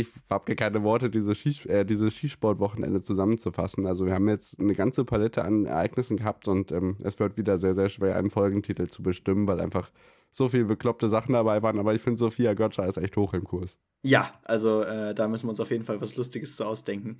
[0.00, 3.86] ich habe keine Worte, diese, Skis äh, diese Skisportwochenende zusammenzufassen.
[3.86, 7.58] Also wir haben jetzt eine ganze Palette an Ereignissen gehabt und ähm, es wird wieder
[7.58, 9.90] sehr, sehr schwer, einen Folgentitel zu bestimmen, weil einfach
[10.30, 11.78] so viele bekloppte Sachen dabei waren.
[11.78, 13.78] Aber ich finde, Sophia Gotcha ist echt hoch im Kurs.
[14.02, 17.18] Ja, also äh, da müssen wir uns auf jeden Fall was Lustiges zu ausdenken.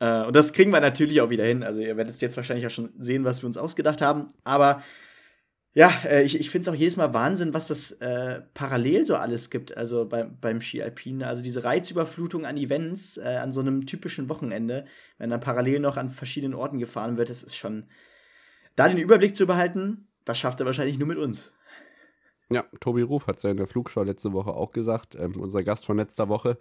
[0.00, 1.62] Äh, und das kriegen wir natürlich auch wieder hin.
[1.62, 4.32] Also ihr werdet jetzt wahrscheinlich auch schon sehen, was wir uns ausgedacht haben.
[4.44, 4.82] Aber
[5.72, 9.14] ja, äh, ich, ich finde es auch jedes Mal Wahnsinn, was das äh, parallel so
[9.14, 11.26] alles gibt, also beim, beim Ski Alpine.
[11.26, 14.86] Also diese Reizüberflutung an Events äh, an so einem typischen Wochenende,
[15.18, 17.86] wenn dann parallel noch an verschiedenen Orten gefahren wird, das ist schon.
[18.74, 21.52] Da den Überblick zu behalten, das schafft er wahrscheinlich nur mit uns.
[22.52, 25.62] Ja, Tobi Ruf hat es ja in der Flugschau letzte Woche auch gesagt, ähm, unser
[25.62, 26.58] Gast von letzter Woche.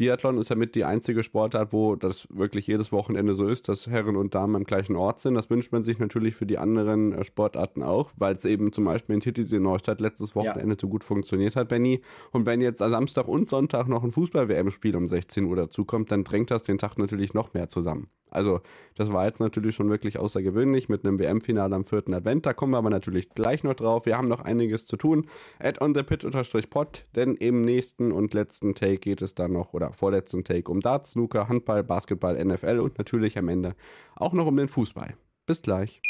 [0.00, 3.86] Biathlon ist ja mit die einzige Sportart, wo das wirklich jedes Wochenende so ist, dass
[3.86, 5.34] Herren und Damen am gleichen Ort sind.
[5.34, 8.86] Das wünscht man sich natürlich für die anderen äh, Sportarten auch, weil es eben zum
[8.86, 10.80] Beispiel in Titisee Neustadt letztes Wochenende ja.
[10.80, 12.00] so gut funktioniert hat, Benny.
[12.30, 16.50] Und wenn jetzt Samstag und Sonntag noch ein Fußball-WM-Spiel um 16 Uhr dazukommt, dann drängt
[16.50, 18.08] das den Tag natürlich noch mehr zusammen.
[18.30, 18.60] Also,
[18.96, 22.08] das war jetzt natürlich schon wirklich außergewöhnlich mit einem WM-Finale am 4.
[22.10, 22.46] Advent.
[22.46, 24.06] Da kommen wir aber natürlich gleich noch drauf.
[24.06, 25.26] Wir haben noch einiges zu tun.
[25.58, 26.26] Add on the pitch
[26.70, 30.80] pod, denn im nächsten und letzten Take geht es dann noch, oder vorletzten Take, um
[30.80, 33.74] Darts, Snooker, Handball, Basketball, NFL und natürlich am Ende
[34.16, 35.14] auch noch um den Fußball.
[35.46, 36.00] Bis gleich.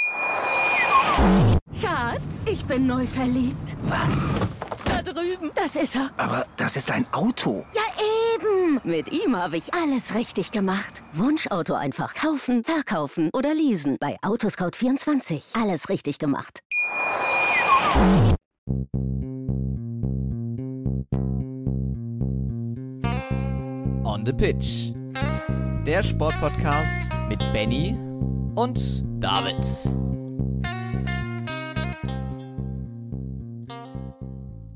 [1.72, 3.76] Schatz, ich bin neu verliebt.
[3.84, 4.28] Was?
[4.84, 5.50] Da drüben.
[5.54, 6.10] Das ist er.
[6.16, 7.64] Aber das ist ein Auto.
[7.74, 7.82] Ja,
[8.84, 11.02] Mit ihm habe ich alles richtig gemacht.
[11.12, 13.96] Wunschauto einfach kaufen, verkaufen oder leasen.
[13.98, 15.60] Bei Autoscout24.
[15.60, 16.60] Alles richtig gemacht.
[24.04, 24.92] On the Pitch.
[25.86, 27.96] Der Sportpodcast mit Benny
[28.54, 29.64] und David.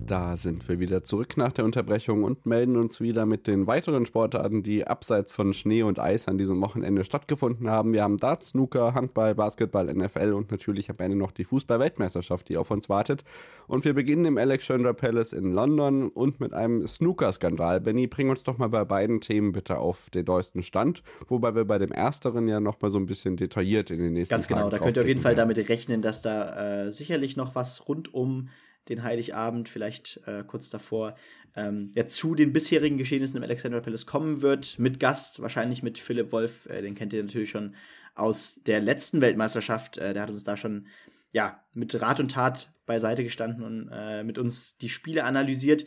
[0.07, 4.05] Da sind wir wieder zurück nach der Unterbrechung und melden uns wieder mit den weiteren
[4.05, 7.95] Sportarten, die abseits von Schnee und Eis an diesem Wochenende stattgefunden haben.
[7.95, 12.59] Wir haben Dart, Snooker, Handball, Basketball, NFL und natürlich am Ende noch die Fußball-Weltmeisterschaft, die
[12.59, 13.25] auf uns wartet.
[13.67, 17.81] Und wir beginnen im Alexandra Palace in London und mit einem Snooker-Skandal.
[17.81, 21.65] Benny, bring uns doch mal bei beiden Themen bitte auf den neuesten Stand, wobei wir
[21.65, 24.69] bei dem ersteren ja noch mal so ein bisschen detailliert in den nächsten Ganz genau,
[24.69, 27.89] Tagen da könnt ihr auf jeden Fall damit rechnen, dass da äh, sicherlich noch was
[27.89, 28.51] rund um
[28.89, 31.17] den Heiligabend, vielleicht äh, kurz davor,
[31.57, 35.99] ähm, ja, zu den bisherigen Geschehnissen im Alexander Palace kommen wird, mit Gast, wahrscheinlich mit
[35.99, 37.75] Philipp Wolf, äh, den kennt ihr natürlich schon
[38.15, 40.87] aus der letzten Weltmeisterschaft, äh, der hat uns da schon
[41.35, 45.85] ja, mit Rat und Tat beiseite gestanden und äh, mit uns die Spiele analysiert.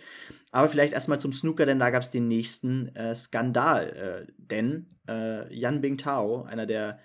[0.51, 4.25] Aber vielleicht erstmal zum Snooker, denn da gab es den nächsten äh, Skandal.
[4.27, 6.99] Äh, denn äh, Yan Bingtao, einer der,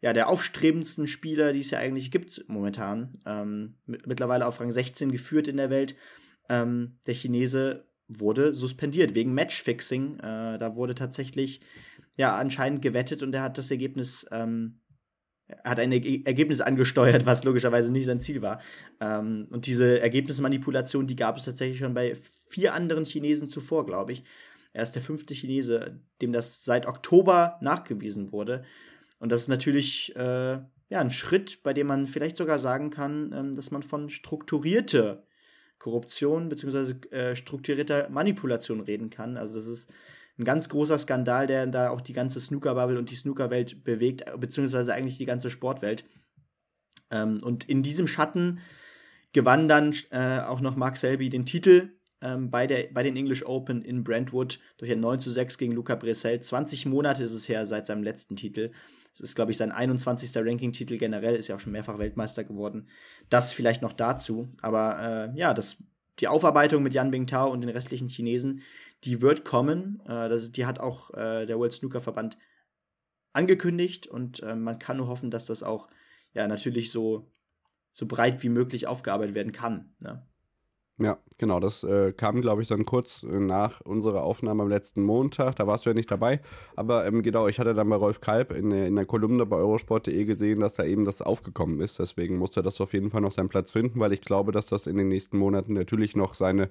[0.00, 5.12] ja, der aufstrebendsten Spieler, die es ja eigentlich gibt momentan, ähm, mittlerweile auf Rang 16
[5.12, 5.94] geführt in der Welt,
[6.48, 10.14] ähm, der Chinese wurde suspendiert wegen Matchfixing.
[10.16, 11.60] Äh, da wurde tatsächlich
[12.16, 14.80] ja anscheinend gewettet und er hat das Ergebnis ähm,
[15.64, 18.60] hat ein Ergebnis angesteuert, was logischerweise nicht sein Ziel war.
[19.00, 22.16] Ähm, und diese Ergebnismanipulation, die gab es tatsächlich schon bei
[22.48, 24.24] vier anderen Chinesen zuvor, glaube ich.
[24.72, 28.64] Er ist der fünfte Chinese, dem das seit Oktober nachgewiesen wurde.
[29.20, 30.58] Und das ist natürlich äh,
[30.88, 35.22] ja, ein Schritt, bei dem man vielleicht sogar sagen kann, ähm, dass man von strukturierter
[35.78, 36.94] Korruption bzw.
[37.10, 39.36] Äh, strukturierter Manipulation reden kann.
[39.36, 39.92] Also das ist
[40.38, 44.94] ein ganz großer Skandal, der da auch die ganze Snooker-Bubble und die Snooker-Welt bewegt, beziehungsweise
[44.94, 46.04] eigentlich die ganze Sportwelt.
[47.10, 48.60] Ähm, und in diesem Schatten
[49.32, 51.90] gewann dann äh, auch noch Mark Selby den Titel
[52.20, 55.72] ähm, bei, der, bei den English Open in Brentwood durch ein 9 zu 6 gegen
[55.72, 56.40] Luca Bressel.
[56.40, 58.72] 20 Monate ist es her seit seinem letzten Titel.
[59.12, 60.36] Es ist, glaube ich, sein 21.
[60.36, 62.88] Ranking-Titel generell, ist ja auch schon mehrfach Weltmeister geworden.
[63.28, 64.48] Das vielleicht noch dazu.
[64.62, 65.82] Aber äh, ja, das,
[66.20, 68.62] die Aufarbeitung mit Yan Bingtao und den restlichen Chinesen,
[69.04, 70.00] die wird kommen.
[70.06, 72.38] Äh, das, die hat auch äh, der World Snooker Verband
[73.32, 75.88] angekündigt und äh, man kann nur hoffen, dass das auch
[76.32, 77.30] ja natürlich so,
[77.92, 79.92] so breit wie möglich aufgearbeitet werden kann.
[80.00, 80.26] Ne?
[81.02, 85.02] Ja, genau, das äh, kam, glaube ich, dann kurz äh, nach unserer Aufnahme am letzten
[85.02, 85.56] Montag.
[85.56, 86.40] Da warst du ja nicht dabei.
[86.76, 90.24] Aber ähm, genau, ich hatte dann bei Rolf Kalb in, in der Kolumne bei eurosport.de
[90.26, 91.98] gesehen, dass da eben das aufgekommen ist.
[91.98, 94.86] Deswegen musste das auf jeden Fall noch seinen Platz finden, weil ich glaube, dass das
[94.86, 96.68] in den nächsten Monaten natürlich noch seine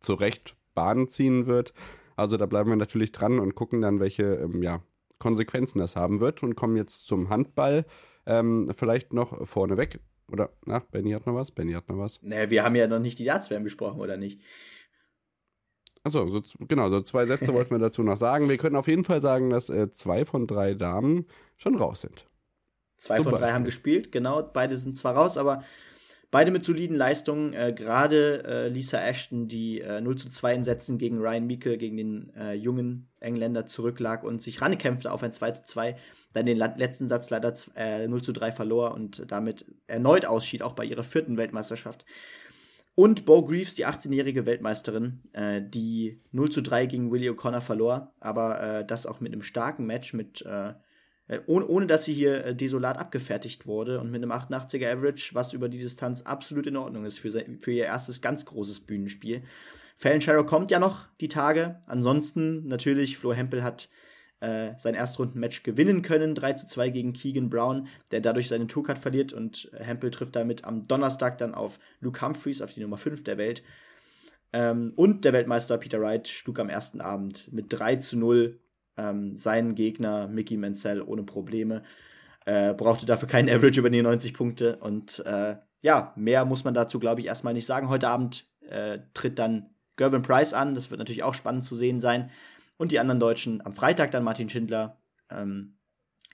[0.00, 1.72] zu Recht Bahn ziehen wird.
[2.14, 4.82] Also da bleiben wir natürlich dran und gucken dann, welche ähm, ja,
[5.18, 7.86] Konsequenzen das haben wird und kommen jetzt zum Handball.
[8.26, 9.98] Ähm, vielleicht noch vorneweg.
[10.32, 11.50] Oder, na, Benny hat noch was?
[11.50, 12.18] Benny hat noch was.
[12.22, 14.40] Naja, wir haben ja noch nicht die Darts-WM besprochen, oder nicht?
[16.04, 18.48] Achso, so, genau, so zwei Sätze wollten wir dazu noch sagen.
[18.48, 21.26] Wir können auf jeden Fall sagen, dass äh, zwei von drei Damen
[21.58, 22.26] schon raus sind.
[22.96, 24.42] Zwei Zum von drei haben gespielt, genau.
[24.42, 25.64] Beide sind zwar raus, aber
[26.32, 30.64] Beide mit soliden Leistungen, äh, gerade äh, Lisa Ashton, die äh, 0 zu 2 in
[30.64, 35.34] Sätzen gegen Ryan Meikle, gegen den äh, jungen Engländer zurücklag und sich rankämpfte auf ein
[35.34, 35.94] 2 zu 2,
[36.32, 40.72] dann den letzten Satz leider äh, 0 zu 3 verlor und damit erneut ausschied, auch
[40.72, 42.06] bei ihrer vierten Weltmeisterschaft.
[42.94, 48.14] Und Bo Greaves, die 18-jährige Weltmeisterin, äh, die 0 zu 3 gegen Willie O'Connor verlor,
[48.20, 50.72] aber äh, das auch mit einem starken Match mit äh,
[51.46, 55.52] ohne, ohne dass sie hier äh, desolat abgefertigt wurde und mit einem 88er Average, was
[55.52, 59.42] über die Distanz absolut in Ordnung ist für, für ihr erstes ganz großes Bühnenspiel.
[59.96, 61.80] Fallon Sherrow kommt ja noch die Tage.
[61.86, 63.88] Ansonsten natürlich, Flo Hempel hat
[64.40, 68.98] äh, sein Erstrundenmatch gewinnen können, 3 zu 2 gegen Keegan Brown, der dadurch seinen Tourcard
[68.98, 73.22] verliert und Hempel trifft damit am Donnerstag dann auf Luke Humphreys, auf die Nummer 5
[73.22, 73.62] der Welt.
[74.52, 78.58] Ähm, und der Weltmeister Peter Wright schlug am ersten Abend mit 3 zu 0
[78.96, 81.82] ähm, seinen Gegner Mickey Mansell ohne Probleme.
[82.44, 84.76] Äh, brauchte dafür keinen Average über die 90 Punkte.
[84.76, 87.88] Und äh, ja, mehr muss man dazu, glaube ich, erstmal nicht sagen.
[87.88, 90.74] Heute Abend äh, tritt dann Gervin Price an.
[90.74, 92.30] Das wird natürlich auch spannend zu sehen sein.
[92.76, 94.98] Und die anderen Deutschen am Freitag dann Martin Schindler
[95.30, 95.78] ähm,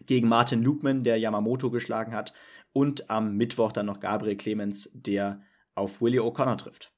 [0.06, 2.32] gegen Martin Lukman, der Yamamoto geschlagen hat.
[2.72, 5.42] Und am Mittwoch dann noch Gabriel Clemens, der
[5.74, 6.92] auf Willie O'Connor trifft.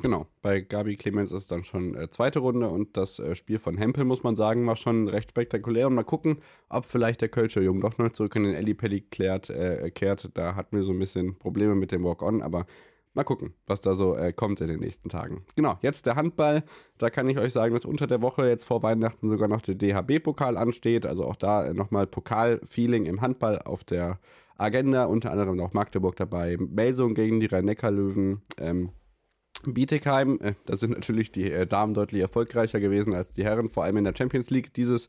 [0.00, 3.76] Genau, bei Gabi Clemens ist dann schon äh, zweite Runde und das äh, Spiel von
[3.78, 5.86] Hempel, muss man sagen, war schon recht spektakulär.
[5.86, 6.38] Und mal gucken,
[6.68, 10.30] ob vielleicht der Kölscher Jung doch noch zurück in den Ellipelli klärt, äh, kehrt.
[10.34, 12.66] Da hatten wir so ein bisschen Probleme mit dem Walk-On, aber
[13.14, 15.44] mal gucken, was da so äh, kommt in den nächsten Tagen.
[15.54, 16.64] Genau, jetzt der Handball.
[16.98, 19.76] Da kann ich euch sagen, dass unter der Woche jetzt vor Weihnachten sogar noch der
[19.76, 21.06] DHB-Pokal ansteht.
[21.06, 24.18] Also auch da äh, nochmal Pokal-Feeling im Handball auf der
[24.58, 25.04] Agenda.
[25.04, 26.56] Unter anderem noch Magdeburg dabei.
[26.58, 28.42] Melsung gegen die Rhein-Neckar-Löwen.
[28.58, 28.90] Ähm,
[29.72, 33.84] Bietigheim, äh, da sind natürlich die äh, Damen deutlich erfolgreicher gewesen als die Herren, vor
[33.84, 34.74] allem in der Champions League.
[34.74, 35.08] Dieses,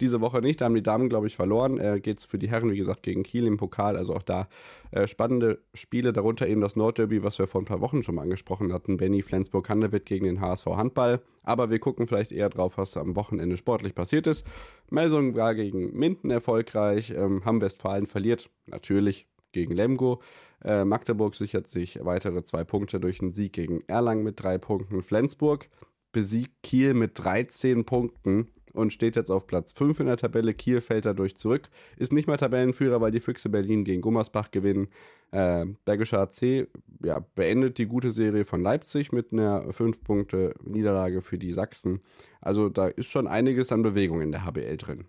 [0.00, 1.78] diese Woche nicht, da haben die Damen, glaube ich, verloren.
[1.78, 3.96] Äh, Geht es für die Herren, wie gesagt, gegen Kiel im Pokal.
[3.96, 4.48] Also auch da
[4.90, 8.22] äh, spannende Spiele, darunter eben das Nordderby, was wir vor ein paar Wochen schon mal
[8.22, 8.98] angesprochen hatten.
[8.98, 11.20] Benny Flensburg-Handewitt gegen den HSV Handball.
[11.42, 14.46] Aber wir gucken vielleicht eher drauf, was am Wochenende sportlich passiert ist.
[14.90, 17.10] Melsung war gegen Minden erfolgreich.
[17.10, 20.20] Ähm, Hamm-Westfalen verliert natürlich gegen Lemgo.
[20.64, 25.02] Äh, Magdeburg sichert sich weitere zwei Punkte durch einen Sieg gegen Erlangen mit drei Punkten.
[25.02, 25.68] Flensburg
[26.12, 30.54] besiegt Kiel mit 13 Punkten und steht jetzt auf Platz 5 in der Tabelle.
[30.54, 34.88] Kiel fällt dadurch zurück, ist nicht mehr Tabellenführer, weil die Füchse Berlin gegen Gummersbach gewinnen.
[35.30, 36.68] Äh, Bergischer AC
[37.02, 42.00] ja, beendet die gute Serie von Leipzig mit einer 5-Punkte-Niederlage für die Sachsen.
[42.40, 45.06] Also da ist schon einiges an Bewegung in der HBL drin.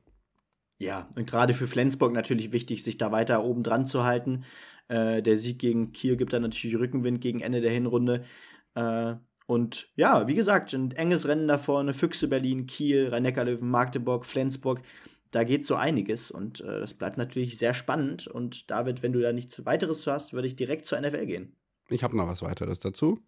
[0.79, 4.43] Ja, und gerade für Flensburg natürlich wichtig, sich da weiter oben dran zu halten.
[4.87, 8.25] Äh, der Sieg gegen Kiel gibt dann natürlich Rückenwind gegen Ende der Hinrunde.
[8.75, 9.15] Äh,
[9.45, 11.93] und ja, wie gesagt, ein enges Rennen da vorne.
[11.93, 14.81] Füchse Berlin, Kiel, Rhein-Neckar-Löwen, Magdeburg, Flensburg.
[15.31, 18.27] Da geht so einiges und äh, das bleibt natürlich sehr spannend.
[18.27, 21.55] Und David, wenn du da nichts weiteres hast, würde ich direkt zur NFL gehen.
[21.89, 23.19] Ich habe noch was weiteres dazu.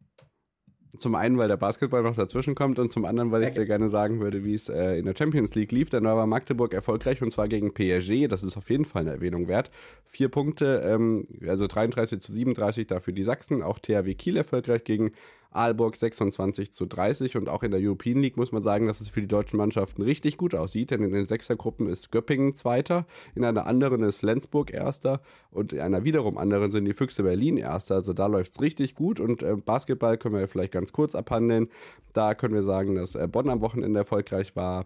[0.98, 3.90] Zum einen, weil der Basketball noch dazwischen kommt und zum anderen, weil ich dir gerne
[3.90, 5.92] sagen würde, wie es äh, in der Champions League lief.
[5.92, 8.28] Denn da war Magdeburg erfolgreich und zwar gegen PSG.
[8.28, 9.70] Das ist auf jeden Fall eine Erwähnung wert.
[10.08, 13.62] Vier Punkte, ähm, also 33 zu 37 dafür die Sachsen.
[13.62, 15.12] Auch THW Kiel erfolgreich gegen
[15.52, 19.10] Aalborg 26 zu 30 und auch in der European League muss man sagen, dass es
[19.10, 23.44] für die deutschen Mannschaften richtig gut aussieht, denn in den Sechsergruppen ist Göppingen Zweiter, in
[23.44, 27.96] einer anderen ist Flensburg Erster und in einer wiederum anderen sind die Füchse Berlin Erster,
[27.96, 31.70] also da läuft es richtig gut und äh, Basketball können wir vielleicht ganz kurz abhandeln.
[32.14, 34.86] Da können wir sagen, dass äh, Bonn am Wochenende erfolgreich war,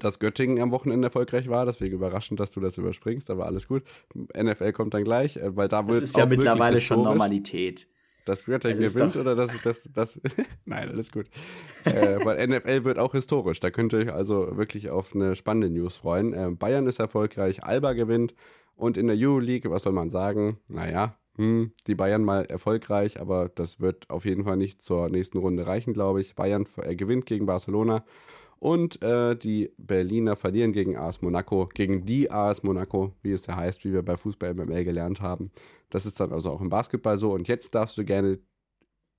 [0.00, 1.66] dass Göttingen am Wochenende erfolgreich war.
[1.66, 3.82] Deswegen überraschend, dass du das überspringst, aber alles gut.
[4.14, 7.86] NFL kommt dann gleich, äh, weil da wird es ist ja mittlerweile schon Normalität
[8.28, 10.20] dass Göttingen gewinnt oder dass das, das,
[10.64, 11.26] nein, alles gut.
[11.84, 13.60] äh, weil NFL wird auch historisch.
[13.60, 16.32] Da könnt ihr euch also wirklich auf eine spannende News freuen.
[16.34, 18.34] Äh, Bayern ist erfolgreich, Alba gewinnt
[18.76, 20.58] und in der Euroleague, was soll man sagen?
[20.68, 25.38] Naja, hm, die Bayern mal erfolgreich, aber das wird auf jeden Fall nicht zur nächsten
[25.38, 26.34] Runde reichen, glaube ich.
[26.34, 28.04] Bayern äh, gewinnt gegen Barcelona
[28.58, 33.56] und äh, die Berliner verlieren gegen AS Monaco, gegen die AS Monaco, wie es ja
[33.56, 35.50] heißt, wie wir bei Fußball MML gelernt haben.
[35.90, 37.32] Das ist dann also auch im Basketball so.
[37.32, 38.38] Und jetzt darfst du gerne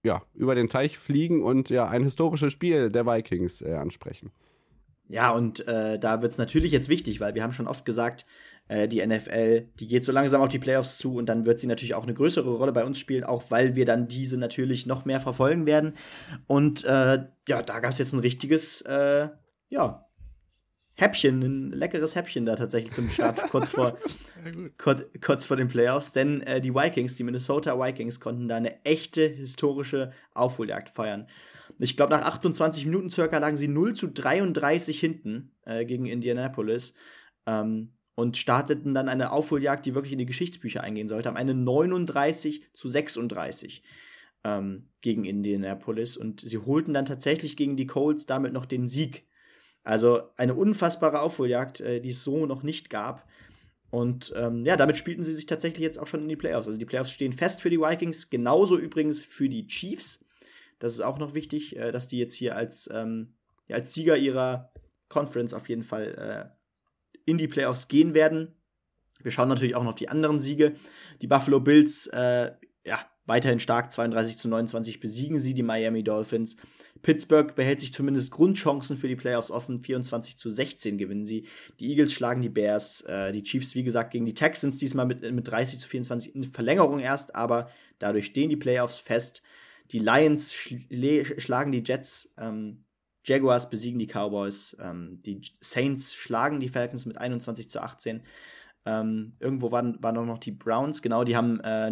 [0.03, 4.31] ja, über den Teich fliegen und ja ein historisches Spiel der Vikings äh, ansprechen.
[5.09, 8.27] Ja, und äh, da wird es natürlich jetzt wichtig, weil wir haben schon oft gesagt,
[8.67, 11.65] äh, die NFL, die geht so langsam auf die Playoffs zu und dann wird sie
[11.65, 15.05] natürlich auch eine größere Rolle bei uns spielen, auch weil wir dann diese natürlich noch
[15.05, 15.95] mehr verfolgen werden.
[16.45, 19.29] Und äh, ja, da gab es jetzt ein richtiges, äh,
[19.69, 20.08] ja,
[20.99, 23.97] Häppchen, ein leckeres Häppchen da tatsächlich zum Start, kurz vor,
[24.77, 26.11] kurz, kurz, vor den Playoffs.
[26.11, 31.27] Denn äh, die Vikings, die Minnesota Vikings, konnten da eine echte historische Aufholjagd feiern.
[31.77, 36.93] Ich glaube, nach 28 Minuten circa lagen sie 0 zu 33 hinten äh, gegen Indianapolis
[37.45, 41.29] ähm, und starteten dann eine Aufholjagd, die wirklich in die Geschichtsbücher eingehen sollte.
[41.29, 43.83] Am Ende 39 zu 36
[44.43, 49.28] ähm, gegen Indianapolis und sie holten dann tatsächlich gegen die Colts damit noch den Sieg
[49.83, 53.27] also eine unfassbare Aufholjagd, äh, die es so noch nicht gab.
[53.91, 56.67] Und ähm, ja, damit spielten sie sich tatsächlich jetzt auch schon in die Playoffs.
[56.67, 60.23] Also die Playoffs stehen fest für die Vikings, genauso übrigens für die Chiefs.
[60.77, 63.33] Das ist auch noch wichtig, äh, dass die jetzt hier als, ähm,
[63.67, 64.71] ja, als Sieger ihrer
[65.07, 68.55] Conference auf jeden Fall äh, in die Playoffs gehen werden.
[69.21, 70.73] Wir schauen natürlich auch noch auf die anderen Siege.
[71.21, 72.51] Die Buffalo Bills, äh,
[72.85, 76.57] ja, weiterhin stark, 32 zu 29 besiegen sie die Miami Dolphins.
[77.01, 79.79] Pittsburgh behält sich zumindest Grundchancen für die Playoffs offen.
[79.79, 81.47] 24 zu 16 gewinnen sie.
[81.79, 83.01] Die Eagles schlagen die Bears.
[83.01, 86.43] Äh, die Chiefs, wie gesagt, gegen die Texans, diesmal mit, mit 30 zu 24 in
[86.43, 87.69] Verlängerung erst, aber
[87.99, 89.41] dadurch stehen die Playoffs fest.
[89.91, 92.31] Die Lions schl schlagen die Jets.
[92.37, 92.83] Ähm,
[93.25, 94.75] Jaguars besiegen die Cowboys.
[94.79, 98.23] Ähm, die Saints schlagen die Falcons mit 21 zu 18.
[98.85, 101.91] Ähm, irgendwo waren, waren noch die Browns, genau, die haben äh,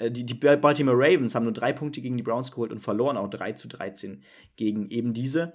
[0.00, 3.30] die, die Baltimore Ravens haben nur drei Punkte gegen die Browns geholt und verloren auch
[3.30, 4.22] 3 zu 13
[4.56, 5.52] gegen eben diese.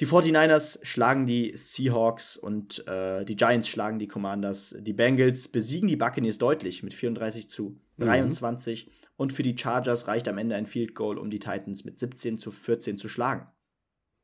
[0.00, 4.74] Die 49ers schlagen die Seahawks und äh, die Giants schlagen die Commanders.
[4.80, 8.86] Die Bengals besiegen die Buccaneers deutlich mit 34 zu 23.
[8.86, 8.92] Mhm.
[9.16, 12.38] Und für die Chargers reicht am Ende ein Field Goal, um die Titans mit 17
[12.38, 13.46] zu 14 zu schlagen.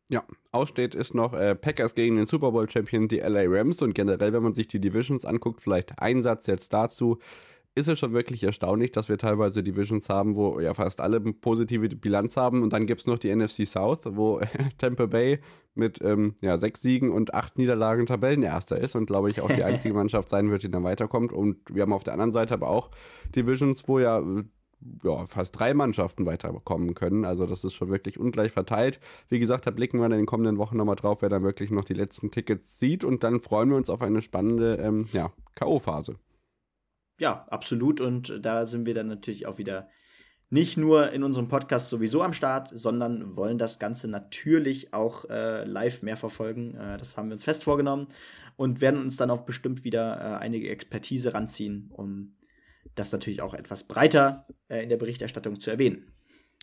[0.09, 3.81] Ja, aussteht ist noch äh, Packers gegen den Super Bowl Champion, die LA Rams.
[3.81, 7.21] Und generell, wenn man sich die Divisions anguckt, vielleicht ein Satz jetzt dazu
[7.75, 11.33] ist es schon wirklich erstaunlich, dass wir teilweise Divisions haben, wo ja fast alle eine
[11.33, 12.63] positive Bilanz haben.
[12.63, 14.41] Und dann gibt es noch die NFC South, wo
[14.79, 15.41] Tampa Bay
[15.75, 19.63] mit ähm, ja, sechs Siegen und acht Niederlagen Tabellenerster ist und glaube ich auch die
[19.63, 21.33] einzige Mannschaft sein wird, die dann weiterkommt.
[21.33, 22.91] Und wir haben auf der anderen Seite aber auch
[23.35, 24.23] Divisions, wo ja
[25.05, 27.27] ja, fast drei Mannschaften weiterkommen können.
[27.27, 28.99] Also das ist schon wirklich ungleich verteilt.
[29.29, 31.85] Wie gesagt, da blicken wir in den kommenden Wochen nochmal drauf, wer dann wirklich noch
[31.85, 33.05] die letzten Tickets sieht.
[33.05, 36.17] Und dann freuen wir uns auf eine spannende ähm, ja, K.O.-Phase
[37.21, 38.01] ja, absolut.
[38.01, 39.89] Und da sind wir dann natürlich auch wieder
[40.49, 45.65] nicht nur in unserem Podcast sowieso am Start, sondern wollen das Ganze natürlich auch äh,
[45.65, 46.75] live mehr verfolgen.
[46.75, 48.09] Äh, das haben wir uns fest vorgenommen
[48.57, 52.35] und werden uns dann auch bestimmt wieder äh, einige Expertise ranziehen, um
[52.97, 56.11] das natürlich auch etwas breiter äh, in der Berichterstattung zu erwähnen.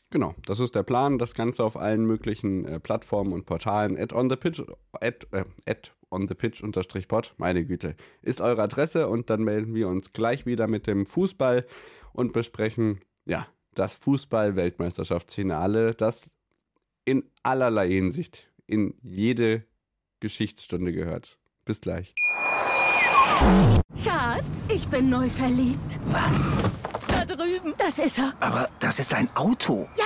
[0.10, 1.18] Genau, das ist der Plan.
[1.18, 3.98] Das Ganze auf allen möglichen äh, Plattformen und Portalen.
[3.98, 4.62] At on the pitch,
[5.00, 9.44] at, äh, at on the pitch unterstrich pod, meine Güte, ist eure Adresse und dann
[9.44, 11.66] melden wir uns gleich wieder mit dem Fußball
[12.14, 16.32] und besprechen, ja, das Fußball-Weltmeisterschaftsfinale, das
[17.06, 19.64] in allerlei Hinsicht in jede
[20.20, 21.38] Geschichtsstunde gehört.
[21.64, 22.14] Bis gleich.
[24.04, 26.00] Schatz, ich bin neu verliebt.
[26.08, 26.52] Was?
[27.08, 27.74] Da drüben.
[27.78, 28.34] Das ist er.
[28.40, 29.88] Aber das ist ein Auto.
[29.98, 30.06] Ja,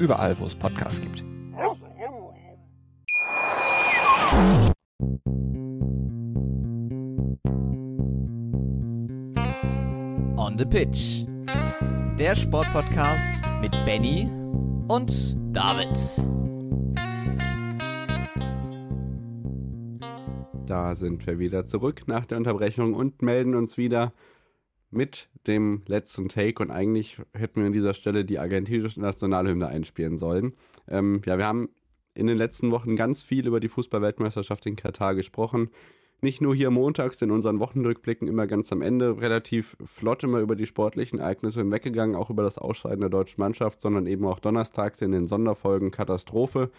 [0.00, 1.22] Überall, wo es Podcasts gibt.
[10.38, 11.26] On the Pitch.
[12.18, 14.30] Der Sportpodcast mit Benny
[14.88, 15.94] und David.
[20.64, 24.14] Da sind wir wieder zurück nach der Unterbrechung und melden uns wieder
[24.90, 26.62] mit dem letzten Take.
[26.62, 30.54] Und eigentlich hätten wir an dieser Stelle die argentinische Nationalhymne einspielen sollen.
[30.88, 31.68] Ähm, ja, wir haben
[32.14, 35.70] in den letzten Wochen ganz viel über die Fußballweltmeisterschaft in Katar gesprochen.
[36.22, 40.54] Nicht nur hier montags in unseren Wochenrückblicken immer ganz am Ende relativ flott immer über
[40.54, 45.00] die sportlichen Ereignisse hinweggegangen, auch über das Ausscheiden der deutschen Mannschaft, sondern eben auch donnerstags
[45.00, 46.70] in den Sonderfolgen Katastrophe.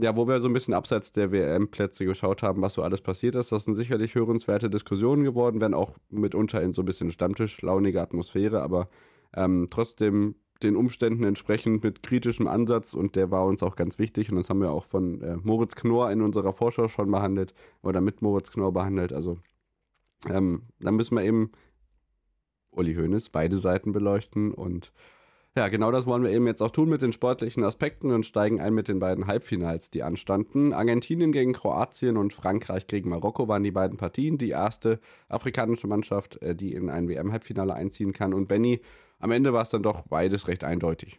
[0.00, 3.34] Ja, wo wir so ein bisschen abseits der WM-Plätze geschaut haben, was so alles passiert
[3.34, 3.50] ist.
[3.50, 8.62] Das sind sicherlich hörenswerte Diskussionen geworden, wenn auch mitunter in so ein bisschen Stammtischlaunige Atmosphäre,
[8.62, 8.88] aber
[9.34, 14.30] ähm, trotzdem den Umständen entsprechend mit kritischem Ansatz und der war uns auch ganz wichtig
[14.30, 18.00] und das haben wir auch von äh, Moritz Knorr in unserer Vorschau schon behandelt oder
[18.00, 19.12] mit Moritz Knorr behandelt.
[19.12, 19.38] Also
[20.28, 21.50] ähm, da müssen wir eben
[22.70, 24.92] Uli Hoeneß beide Seiten beleuchten und
[25.58, 28.60] ja, genau das wollen wir eben jetzt auch tun mit den sportlichen Aspekten und steigen
[28.60, 30.72] ein mit den beiden Halbfinals, die anstanden.
[30.72, 34.38] Argentinien gegen Kroatien und Frankreich gegen Marokko waren die beiden Partien.
[34.38, 38.34] Die erste afrikanische Mannschaft, äh, die in ein WM-Halbfinale einziehen kann.
[38.34, 38.80] Und Benny,
[39.18, 41.18] am Ende war es dann doch beides recht eindeutig.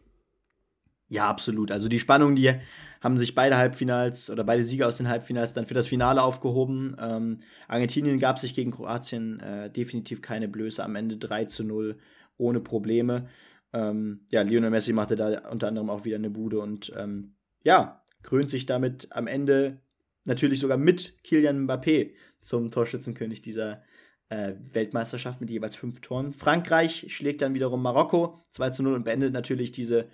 [1.10, 1.72] Ja, absolut.
[1.72, 2.54] Also die Spannung, die
[3.02, 6.96] haben sich beide Halbfinals oder beide Sieger aus den Halbfinals dann für das Finale aufgehoben.
[7.02, 10.84] Ähm, Argentinien gab sich gegen Kroatien äh, definitiv keine Blöße.
[10.84, 11.98] Am Ende 3 zu 0
[12.38, 13.28] ohne Probleme.
[13.74, 18.04] Ähm, ja, Lionel Messi machte da unter anderem auch wieder eine Bude und ähm, ja,
[18.24, 19.82] krönt sich damit am Ende
[20.26, 23.84] natürlich sogar mit Kilian Mbappé zum Torschützenkönig dieser
[24.30, 26.34] äh, Weltmeisterschaft mit jeweils fünf Toren.
[26.34, 30.10] Frankreich schlägt dann wiederum Marokko 2 zu 0 und beendet natürlich diese,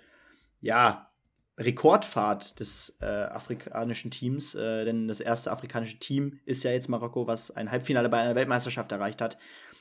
[0.60, 1.10] ja,
[1.58, 7.26] Rekordfahrt des äh, afrikanischen Teams, äh, denn das erste afrikanische Team ist ja jetzt Marokko,
[7.26, 9.38] was ein Halbfinale bei einer Weltmeisterschaft erreicht hat.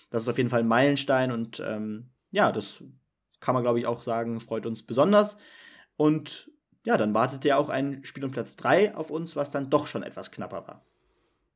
[0.09, 2.81] Das ist auf jeden Fall ein Meilenstein und ähm, ja, das
[3.45, 5.37] kann man, glaube ich, auch sagen, freut uns besonders.
[5.97, 6.51] Und
[6.83, 9.87] ja, dann wartet ja auch ein Spiel um Platz 3 auf uns, was dann doch
[9.87, 10.81] schon etwas knapper war.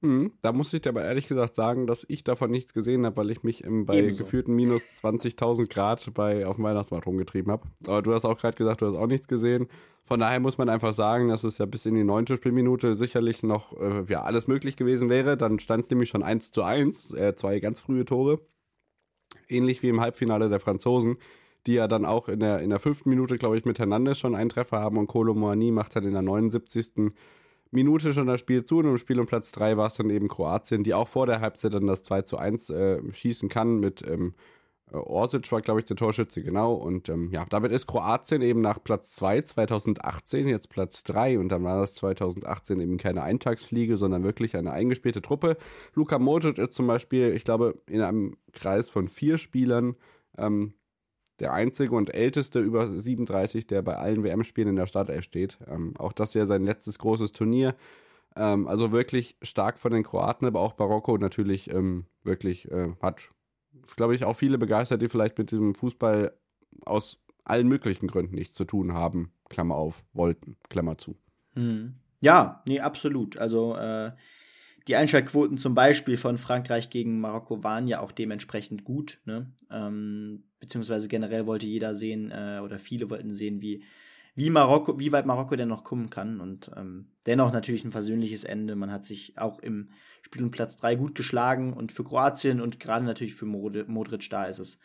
[0.01, 3.17] Mhm, da muss ich dir aber ehrlich gesagt sagen, dass ich davon nichts gesehen habe,
[3.17, 4.23] weil ich mich im, bei Ebenso.
[4.23, 7.67] gefühlten minus 20.000 Grad bei, auf dem Weihnachtsmarkt rumgetrieben habe.
[7.85, 9.67] Aber du hast auch gerade gesagt, du hast auch nichts gesehen.
[10.05, 13.43] Von daher muss man einfach sagen, dass es ja bis in die neunte Spielminute sicherlich
[13.43, 15.35] noch äh, ja, alles möglich gewesen wäre.
[15.37, 18.39] Dann stand es nämlich schon 1 zu 1, äh, zwei ganz frühe Tore.
[19.49, 21.17] Ähnlich wie im Halbfinale der Franzosen,
[21.68, 24.36] die ja dann auch in der, in der fünften Minute, glaube ich, mit Hernandez schon
[24.36, 27.12] einen Treffer haben und Kolo Moani macht dann in der 79.
[27.72, 30.28] Minute schon das Spiel zu und im Spiel um Platz 3 war es dann eben
[30.28, 34.01] Kroatien, die auch vor der Halbzeit dann das 2 zu 1 äh, schießen kann mit
[34.07, 34.34] ähm,
[34.91, 36.74] Orsic war, glaube ich, der Torschütze, genau.
[36.74, 41.49] Und ähm, ja, damit ist Kroatien eben nach Platz 2 2018 jetzt Platz 3 und
[41.49, 45.57] dann war das 2018 eben keine Eintagsfliege, sondern wirklich eine eingespielte Truppe.
[45.93, 49.95] Luka Modric ist zum Beispiel, ich glaube, in einem Kreis von vier Spielern
[50.38, 50.74] ähm,
[51.39, 55.57] der einzige und älteste über 37, der bei allen WM-Spielen in der Startelf steht.
[55.67, 57.75] Ähm, auch das wäre sein letztes großes Turnier.
[58.35, 63.29] Ähm, also wirklich stark von den Kroaten, aber auch Marokko natürlich ähm, wirklich äh, hat,
[63.95, 66.33] glaube ich, auch viele begeistert, die vielleicht mit diesem Fußball
[66.85, 69.31] aus allen möglichen Gründen nichts zu tun haben.
[69.49, 71.17] Klammer auf, wollten, Klammer zu.
[71.55, 71.95] Hm.
[72.21, 73.37] Ja, nee, absolut.
[73.37, 74.11] Also äh,
[74.89, 79.19] die Einschaltquoten zum Beispiel von Frankreich gegen Marokko waren ja auch dementsprechend gut.
[79.23, 79.45] Ne?
[79.69, 83.83] Ähm, beziehungsweise generell wollte jeder sehen äh, oder viele wollten sehen, wie,
[84.33, 86.39] wie Marokko, wie weit Marokko denn noch kommen kann.
[86.39, 88.75] Und ähm, dennoch natürlich ein versöhnliches Ende.
[88.75, 89.91] Man hat sich auch im
[90.23, 94.27] Spiel um Platz 3 gut geschlagen und für Kroatien und gerade natürlich für Mod Modric
[94.31, 94.79] da ist es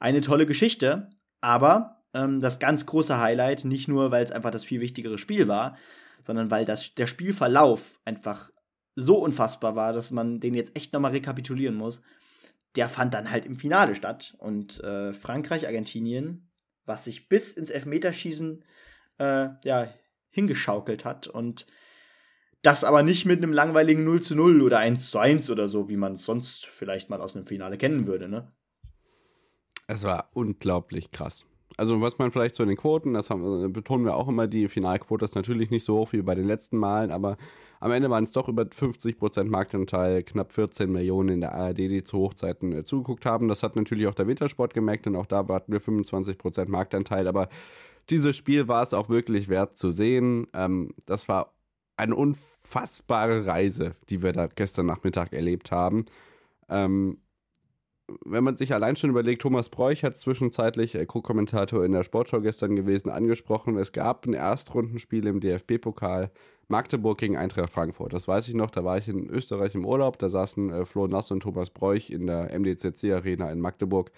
[0.00, 1.10] eine tolle Geschichte.
[1.42, 5.46] Aber ähm, das ganz große Highlight, nicht nur, weil es einfach das viel wichtigere Spiel
[5.46, 5.76] war,
[6.24, 8.50] sondern weil das, der Spielverlauf einfach
[8.94, 12.02] so unfassbar war, dass man den jetzt echt nochmal rekapitulieren muss.
[12.76, 14.34] Der fand dann halt im Finale statt.
[14.38, 16.50] Und äh, Frankreich, Argentinien,
[16.84, 18.64] was sich bis ins Elfmeterschießen
[19.18, 19.92] äh, ja,
[20.30, 21.26] hingeschaukelt hat.
[21.26, 21.66] Und
[22.62, 25.88] das aber nicht mit einem langweiligen 0 zu 0 oder 1 zu 1 oder so,
[25.88, 28.52] wie man es sonst vielleicht mal aus einem Finale kennen würde, ne?
[29.88, 31.44] Es war unglaublich krass.
[31.82, 34.68] Also was man vielleicht so in den Quoten, das haben, betonen wir auch immer, die
[34.68, 37.36] Finalquote ist natürlich nicht so hoch wie bei den letzten Malen, aber
[37.80, 42.04] am Ende waren es doch über 50% Marktanteil, knapp 14 Millionen in der ARD, die
[42.04, 43.48] zu Hochzeiten äh, zugeguckt haben.
[43.48, 47.48] Das hat natürlich auch der Wintersport gemerkt und auch da hatten wir 25% Marktanteil, aber
[48.10, 50.46] dieses Spiel war es auch wirklich wert zu sehen.
[50.54, 51.52] Ähm, das war
[51.96, 56.04] eine unfassbare Reise, die wir da gestern Nachmittag erlebt haben.
[56.68, 57.18] Ähm,
[58.24, 62.40] wenn man sich allein schon überlegt, Thomas Bräuch hat zwischenzeitlich äh, Co-Kommentator in der Sportschau
[62.40, 66.30] gestern gewesen, angesprochen, es gab ein Erstrundenspiel im DFB-Pokal
[66.68, 68.12] Magdeburg gegen Eintracht Frankfurt.
[68.12, 71.06] Das weiß ich noch, da war ich in Österreich im Urlaub, da saßen äh, Flo
[71.06, 74.10] Nass und Thomas Bräuch in der MDCC-Arena in Magdeburg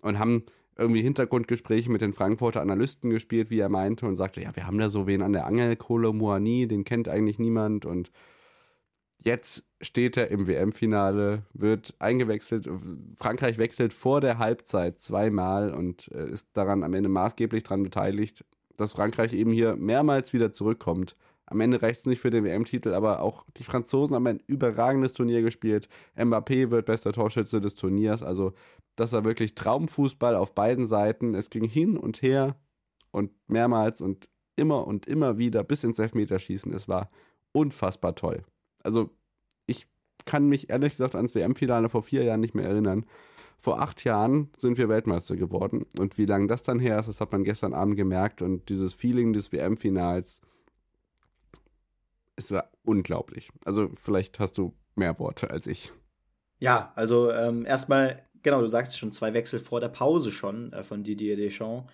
[0.00, 0.44] und haben
[0.76, 4.78] irgendwie Hintergrundgespräche mit den Frankfurter Analysten gespielt, wie er meinte, und sagte, ja, wir haben
[4.78, 8.10] da so wen an der Angel, Kolo Moani, den kennt eigentlich niemand und
[9.24, 12.68] jetzt steht er im WM-Finale, wird eingewechselt.
[13.16, 18.44] Frankreich wechselt vor der Halbzeit zweimal und äh, ist daran am Ende maßgeblich daran beteiligt,
[18.76, 21.16] dass Frankreich eben hier mehrmals wieder zurückkommt.
[21.46, 25.12] Am Ende reicht es nicht für den WM-Titel, aber auch die Franzosen haben ein überragendes
[25.12, 25.88] Turnier gespielt.
[26.16, 28.22] Mbappé wird bester Torschütze des Turniers.
[28.22, 28.54] Also,
[28.96, 31.34] das war wirklich Traumfußball auf beiden Seiten.
[31.34, 32.56] Es ging hin und her
[33.10, 36.72] und mehrmals und immer und immer wieder bis ins Elfmeterschießen.
[36.72, 37.08] Es war
[37.52, 38.44] unfassbar toll.
[38.82, 39.10] Also,
[39.66, 39.86] ich
[40.24, 43.06] kann mich ehrlich gesagt ans WM-Finale vor vier Jahren nicht mehr erinnern.
[43.58, 45.86] Vor acht Jahren sind wir Weltmeister geworden.
[45.96, 48.42] Und wie lange das dann her ist, das hat man gestern Abend gemerkt.
[48.42, 50.40] Und dieses Feeling des WM-Finals,
[52.34, 53.50] es war unglaublich.
[53.64, 55.92] Also vielleicht hast du mehr Worte als ich.
[56.58, 60.82] Ja, also ähm, erstmal, genau, du sagst schon, zwei Wechsel vor der Pause schon äh,
[60.82, 61.92] von Didier Deschamps.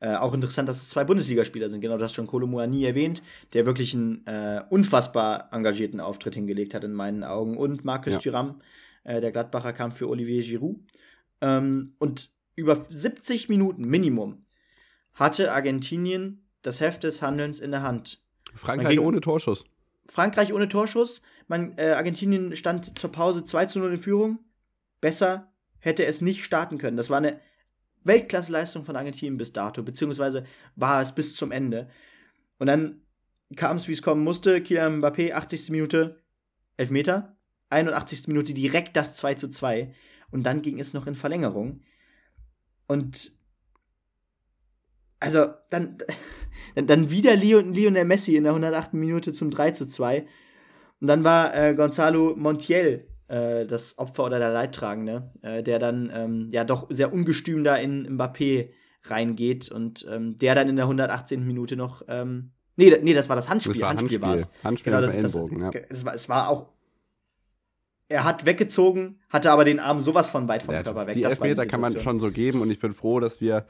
[0.00, 1.80] Äh, auch interessant, dass es zwei Bundesligaspieler sind.
[1.80, 3.20] Genau, du hast schon Kolo nie erwähnt,
[3.52, 7.56] der wirklich einen äh, unfassbar engagierten Auftritt hingelegt hat in meinen Augen.
[7.56, 8.18] Und Markus ja.
[8.20, 8.60] Thuram,
[9.02, 10.76] äh, der Gladbacher, kam für Olivier Giroud.
[11.40, 14.44] Ähm, und über 70 Minuten Minimum
[15.14, 18.22] hatte Argentinien das Heft des Handelns in der Hand.
[18.54, 19.64] Frankreich ohne Torschuss.
[20.06, 21.22] Frankreich ohne Torschuss.
[21.48, 24.38] Man, äh, Argentinien stand zur Pause 2 zu 0 in Führung.
[25.00, 26.96] Besser hätte es nicht starten können.
[26.96, 27.40] Das war eine
[28.04, 30.44] Weltklasse-Leistung von Argentinien bis dato, beziehungsweise
[30.76, 31.88] war es bis zum Ende.
[32.58, 33.02] Und dann
[33.56, 34.62] kam es, wie es kommen musste.
[34.62, 35.70] Kylian Mbappé, 80.
[35.70, 36.22] Minute,
[36.76, 37.36] Elfmeter.
[37.70, 38.28] 81.
[38.28, 39.92] Minute direkt das 2 zu 2.
[40.30, 41.82] Und dann ging es noch in Verlängerung.
[42.86, 43.32] Und
[45.20, 45.98] also dann,
[46.74, 48.94] dann wieder Lionel Messi in der 108.
[48.94, 50.26] Minute zum 3 zu 2.
[51.00, 56.10] Und dann war äh, Gonzalo Montiel äh, das Opfer oder der Leidtragende, äh, der dann
[56.12, 58.70] ähm, ja doch sehr ungestüm da in Mbappé
[59.04, 61.46] reingeht und ähm, der dann in der 118.
[61.46, 64.64] Minute noch ähm, nee, nee, das war das Handspiel, das war Handspiel, Handspiel war es.
[64.64, 65.80] Handspiel genau, das, Ellenbogen, das, ja.
[65.88, 66.66] es, war, es war auch
[68.10, 71.14] er hat weggezogen, hatte aber den Arm sowas von weit vom Ja, Körper weg.
[71.14, 73.66] die Das Elfmeter kann man schon so geben und ich bin froh, dass wir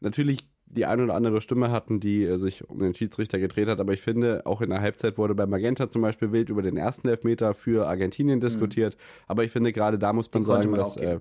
[0.00, 3.78] natürlich die ein oder andere Stimme hatten, die äh, sich um den Schiedsrichter gedreht hat,
[3.78, 6.76] aber ich finde, auch in der Halbzeit wurde bei Magenta zum Beispiel wild über den
[6.76, 8.96] ersten Elfmeter für Argentinien diskutiert,
[9.26, 10.46] aber ich finde, gerade da muss man Mhm.
[10.46, 11.20] Den sagen, man dass, äh,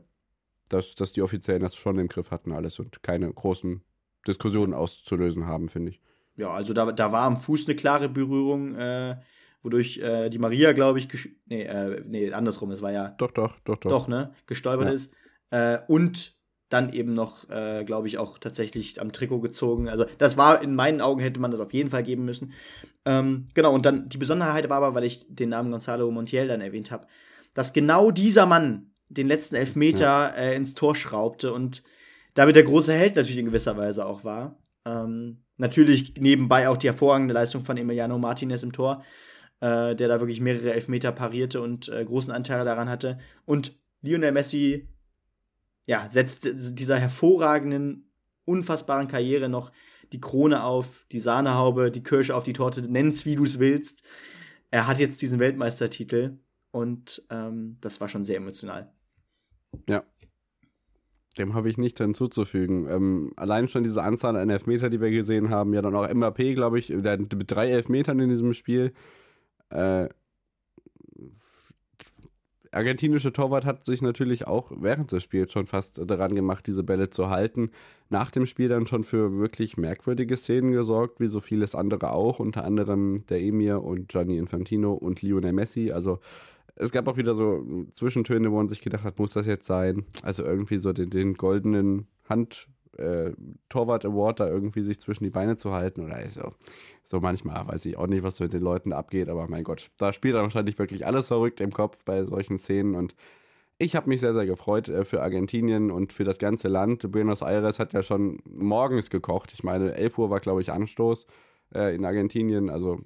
[0.70, 3.82] dass, dass die Offiziellen das schon im Griff hatten alles und keine großen
[4.28, 6.02] Diskussionen auszulösen haben, finde ich.
[6.38, 9.18] Ja, also da, da war am Fuß eine klare Berührung, äh,
[9.64, 11.08] wodurch äh, die Maria, glaube ich,
[11.45, 13.89] nee, äh, nee, andersrum, es war ja Doch, doch, doch, doch.
[13.89, 14.93] doch, ne, gestolpert Ja.
[14.93, 15.14] ist.
[15.49, 16.38] Äh, und
[16.72, 19.90] dann eben noch, äh, glaube ich, auch tatsächlich am Trikot gezogen.
[19.90, 22.54] Also das war, in meinen Augen hätte man das auf jeden Fall geben müssen.
[23.06, 26.62] Ähm, genau, und dann die Besonderheit war aber, weil ich den Namen Gonzalo Montiel dann
[26.62, 27.08] erwähnt habe,
[27.54, 31.84] dass genau dieser Mann den letzten Elfmeter äh, ins Tor schraubte und
[32.34, 34.58] damit der große Held natürlich in gewisser Weise auch war.
[34.86, 39.04] Ähm, natürlich nebenbei auch die hervorragende Leistung von Emiliano Martinez im Tor,
[39.60, 43.20] äh, der da wirklich mehrere Elfmeter parierte und äh, großen Anteil daran hatte.
[43.46, 44.88] Und Lionel Messi,
[45.86, 46.47] ja, setzt
[46.79, 48.12] dieser hervorragenden,
[48.45, 49.71] unfassbaren Karriere noch
[50.12, 54.03] die Krone auf, die Sahnehaube, die Kirsche auf die Torte, nenn's wie du es willst.
[54.70, 56.39] Er hat jetzt diesen Weltmeistertitel
[56.71, 58.93] und ähm, das war schon sehr emotional.
[59.87, 60.03] Ja.
[61.37, 62.87] Dem habe ich nichts hinzuzufügen.
[62.89, 66.55] Ähm, allein schon diese Anzahl an Elfmeter, die wir gesehen haben, ja dann auch Mbappé,
[66.55, 68.93] glaube ich, mit drei Elfmetern in diesem Spiel.
[69.70, 70.09] Äh,
[72.72, 77.10] argentinische Torwart hat sich natürlich auch während des Spiels schon fast daran gemacht, diese Bälle
[77.10, 77.72] zu halten.
[78.10, 82.39] Nach dem Spiel dann schon für wirklich merkwürdige Szenen gesorgt, wie so vieles andere auch,
[82.39, 85.92] unter anderem der Emir und Gianni Infantino und Lionel Messi.
[85.92, 86.20] Also
[86.76, 90.06] es gab auch wieder so Zwischentöne, wo man sich gedacht hat, muss das jetzt sein?
[90.24, 93.32] Also irgendwie so den, den goldenen Hand äh,
[93.70, 96.50] Torwart Award da irgendwie sich zwischen die Beine zu halten oder so.
[97.04, 99.92] So manchmal weiß ich auch nicht, was so mit den Leuten abgeht, aber mein Gott,
[99.97, 103.16] da spielt dann wahrscheinlich wirklich alles verrückt im Kopf bei solchen Szenen und
[103.82, 107.12] ich habe mich sehr, sehr gefreut äh, für Argentinien und für das ganze Land.
[107.12, 109.54] Buenos Aires hat ja schon morgens gekocht.
[109.54, 111.26] Ich meine, 11 Uhr war, glaube ich, Anstoß
[111.74, 112.70] äh, in Argentinien.
[112.70, 113.00] Also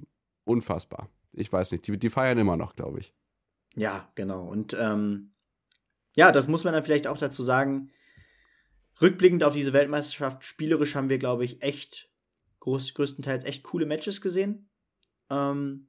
[0.44, 1.10] unfassbar.
[1.32, 3.14] Ich weiß nicht, die, die feiern immer noch, glaube ich.
[3.76, 4.48] Ja, genau.
[4.48, 5.32] Und ähm,
[6.18, 7.90] ja, das muss man dann vielleicht auch dazu sagen
[9.02, 12.10] rückblickend auf diese Weltmeisterschaft, spielerisch haben wir, glaube ich, echt
[12.60, 14.70] groß, größtenteils echt coole Matches gesehen.
[15.30, 15.88] Ähm,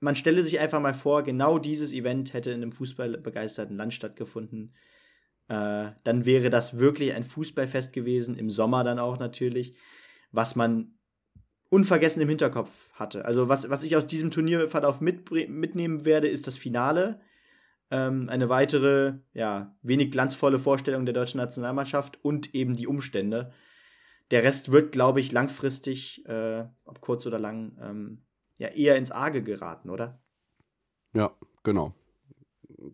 [0.00, 4.74] man stelle sich einfach mal vor, genau dieses Event hätte in einem fußballbegeisterten Land stattgefunden.
[5.48, 9.76] Äh, dann wäre das wirklich ein Fußballfest gewesen, im Sommer dann auch natürlich,
[10.32, 10.94] was man
[11.68, 13.24] unvergessen im Hinterkopf hatte.
[13.24, 17.20] Also was, was ich aus diesem Turnierverlauf mit, mitnehmen werde, ist das Finale
[17.90, 23.52] ähm, eine weitere, ja, wenig glanzvolle Vorstellung der deutschen Nationalmannschaft und eben die Umstände.
[24.30, 28.22] Der Rest wird, glaube ich, langfristig, äh, ob kurz oder lang, ähm,
[28.58, 30.20] ja, eher ins Arge geraten, oder?
[31.14, 31.32] Ja,
[31.64, 31.94] genau.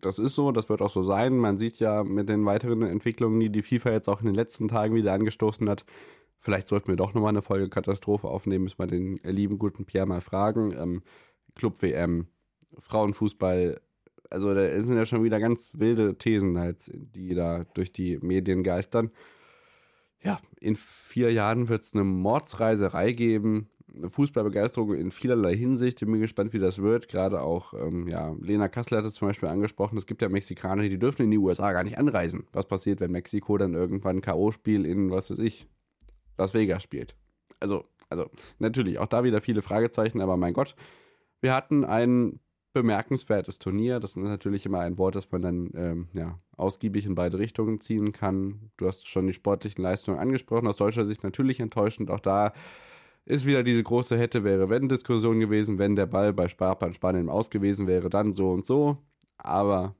[0.01, 1.37] Das ist so, das wird auch so sein.
[1.37, 4.67] Man sieht ja mit den weiteren Entwicklungen, die die FIFA jetzt auch in den letzten
[4.67, 5.85] Tagen wieder angestoßen hat,
[6.39, 10.05] vielleicht sollten wir doch nochmal eine Folge Katastrophe aufnehmen, müssen wir den lieben guten Pierre
[10.05, 10.71] mal fragen.
[10.71, 11.03] Ähm,
[11.55, 12.27] Club WM,
[12.79, 13.81] Frauenfußball,
[14.29, 18.63] also da sind ja schon wieder ganz wilde Thesen halt, die da durch die Medien
[18.63, 19.11] geistern.
[20.23, 26.01] Ja, in vier Jahren wird es eine Mordsreiserei geben, eine Fußballbegeisterung in vielerlei Hinsicht.
[26.01, 27.07] Ich bin gespannt, wie das wird.
[27.07, 30.83] Gerade auch, ähm, ja, Lena Kassler hat es zum Beispiel angesprochen, es gibt ja Mexikaner,
[30.83, 32.47] die dürfen in die USA gar nicht anreisen.
[32.51, 35.67] Was passiert, wenn Mexiko dann irgendwann ein K.O.-Spiel in, was weiß ich,
[36.37, 37.15] Las Vegas spielt?
[37.59, 38.29] Also, also,
[38.59, 40.75] natürlich, auch da wieder viele Fragezeichen, aber mein Gott,
[41.41, 42.39] wir hatten einen
[42.81, 43.99] bemerkenswertes Turnier.
[43.99, 47.79] Das ist natürlich immer ein Wort, das man dann ähm, ja, ausgiebig in beide Richtungen
[47.79, 48.71] ziehen kann.
[48.77, 50.67] Du hast schon die sportlichen Leistungen angesprochen.
[50.67, 52.11] Aus deutscher Sicht natürlich enttäuschend.
[52.11, 52.53] Auch da
[53.25, 57.29] ist wieder diese große hätte, wäre, wenn Diskussion gewesen, wenn der Ball bei Sparpan Spanien
[57.29, 58.97] aus gewesen wäre, dann so und so.
[59.37, 59.95] Aber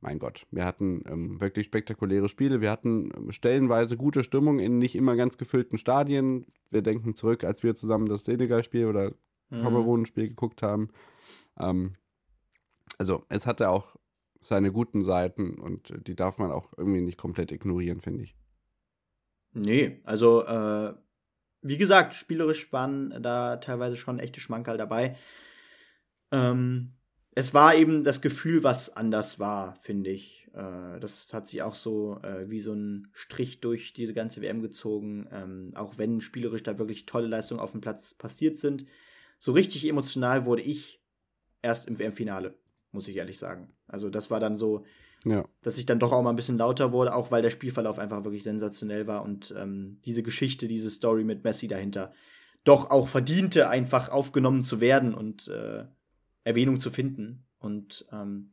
[0.00, 2.60] mein Gott, wir hatten ähm, wirklich spektakuläre Spiele.
[2.60, 6.46] Wir hatten ähm, stellenweise gute Stimmung in nicht immer ganz gefüllten Stadien.
[6.70, 9.12] Wir denken zurück, als wir zusammen das Senegal-Spiel oder
[9.50, 9.62] mhm.
[9.62, 10.88] Kamerun-Spiel geguckt haben.
[11.58, 11.96] Ähm,
[12.98, 13.96] also es hatte auch
[14.40, 18.36] seine guten Seiten und die darf man auch irgendwie nicht komplett ignorieren, finde ich.
[19.52, 20.94] Nee, also äh,
[21.62, 25.16] wie gesagt, spielerisch waren da teilweise schon echte Schmankerl dabei.
[26.30, 26.94] Ähm,
[27.34, 30.48] es war eben das Gefühl, was anders war, finde ich.
[30.54, 34.60] Äh, das hat sich auch so äh, wie so ein Strich durch diese ganze WM
[34.60, 35.28] gezogen.
[35.32, 38.86] Ähm, auch wenn spielerisch da wirklich tolle Leistungen auf dem Platz passiert sind.
[39.38, 41.00] So richtig emotional wurde ich
[41.62, 42.54] erst im WM-Finale,
[42.92, 43.72] muss ich ehrlich sagen.
[43.86, 44.84] Also das war dann so,
[45.24, 45.44] ja.
[45.62, 48.24] dass ich dann doch auch mal ein bisschen lauter wurde, auch weil der Spielverlauf einfach
[48.24, 52.12] wirklich sensationell war und ähm, diese Geschichte, diese Story mit Messi dahinter
[52.64, 55.86] doch auch verdiente, einfach aufgenommen zu werden und äh,
[56.44, 57.46] Erwähnung zu finden.
[57.58, 58.52] Und ähm,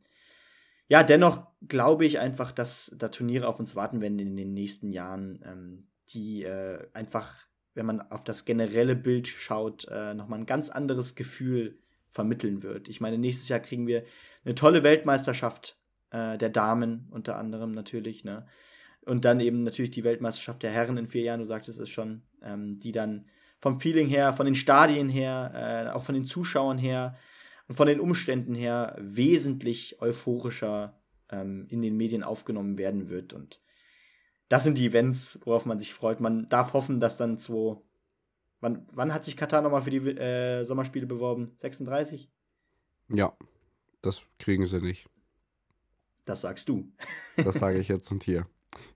[0.88, 4.92] ja, dennoch glaube ich einfach, dass da Turniere auf uns warten werden in den nächsten
[4.92, 10.46] Jahren, ähm, die äh, einfach, wenn man auf das generelle Bild schaut, äh, nochmal ein
[10.46, 11.78] ganz anderes Gefühl
[12.16, 12.88] vermitteln wird.
[12.88, 14.04] Ich meine, nächstes Jahr kriegen wir
[14.44, 15.78] eine tolle Weltmeisterschaft
[16.10, 18.46] äh, der Damen unter anderem natürlich, ne?
[19.04, 22.22] Und dann eben natürlich die Weltmeisterschaft der Herren in vier Jahren, du sagtest es schon,
[22.42, 23.26] ähm, die dann
[23.60, 27.16] vom Feeling her, von den Stadien her, äh, auch von den Zuschauern her
[27.68, 30.98] und von den Umständen her wesentlich euphorischer
[31.30, 33.32] ähm, in den Medien aufgenommen werden wird.
[33.32, 33.60] Und
[34.48, 36.20] das sind die Events, worauf man sich freut.
[36.20, 37.76] Man darf hoffen, dass dann 2
[38.60, 41.52] Wann, wann hat sich Katar nochmal für die äh, Sommerspiele beworben?
[41.58, 42.30] 36?
[43.08, 43.36] Ja,
[44.02, 45.08] das kriegen sie nicht.
[46.24, 46.90] Das sagst du.
[47.36, 48.46] das sage ich jetzt und hier.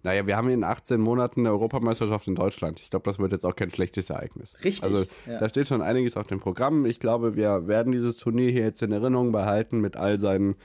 [0.02, 2.80] Naja, wir haben in 18 Monaten eine Europameisterschaft in Deutschland.
[2.80, 4.56] Ich glaube, das wird jetzt auch kein schlechtes Ereignis.
[4.64, 4.82] Richtig.
[4.82, 5.38] Also ja.
[5.38, 6.84] da steht schon einiges auf dem Programm.
[6.86, 10.56] Ich glaube, wir werden dieses Turnier hier jetzt in Erinnerung behalten mit all seinen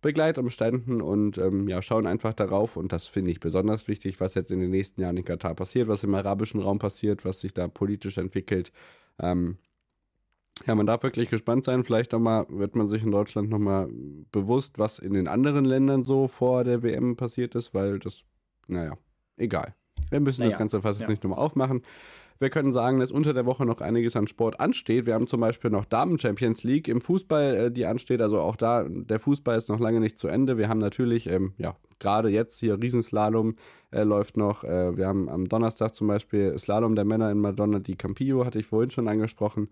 [0.00, 2.76] Begleitumständen und ähm, ja, schauen einfach darauf.
[2.76, 5.88] Und das finde ich besonders wichtig, was jetzt in den nächsten Jahren in Katar passiert,
[5.88, 8.72] was im arabischen Raum passiert, was sich da politisch entwickelt.
[9.18, 9.58] Ähm,
[10.66, 11.84] ja, man darf wirklich gespannt sein.
[11.84, 13.88] Vielleicht nochmal wird man sich in Deutschland nochmal
[14.32, 18.24] bewusst, was in den anderen Ländern so vor der WM passiert ist, weil das,
[18.66, 18.96] naja,
[19.36, 19.74] egal.
[20.10, 21.04] Wir müssen naja, das Ganze fast ja.
[21.04, 21.82] jetzt nicht nochmal aufmachen.
[22.40, 25.06] Wir können sagen, dass unter der Woche noch einiges an Sport ansteht.
[25.06, 28.20] Wir haben zum Beispiel noch Damen Champions League im Fußball, äh, die ansteht.
[28.20, 30.56] Also auch da, der Fußball ist noch lange nicht zu Ende.
[30.56, 33.56] Wir haben natürlich, ähm, ja, gerade jetzt hier Riesenslalom
[33.90, 34.62] äh, läuft noch.
[34.62, 38.60] Äh, wir haben am Donnerstag zum Beispiel Slalom der Männer in Madonna di Campillo, hatte
[38.60, 39.68] ich vorhin schon angesprochen.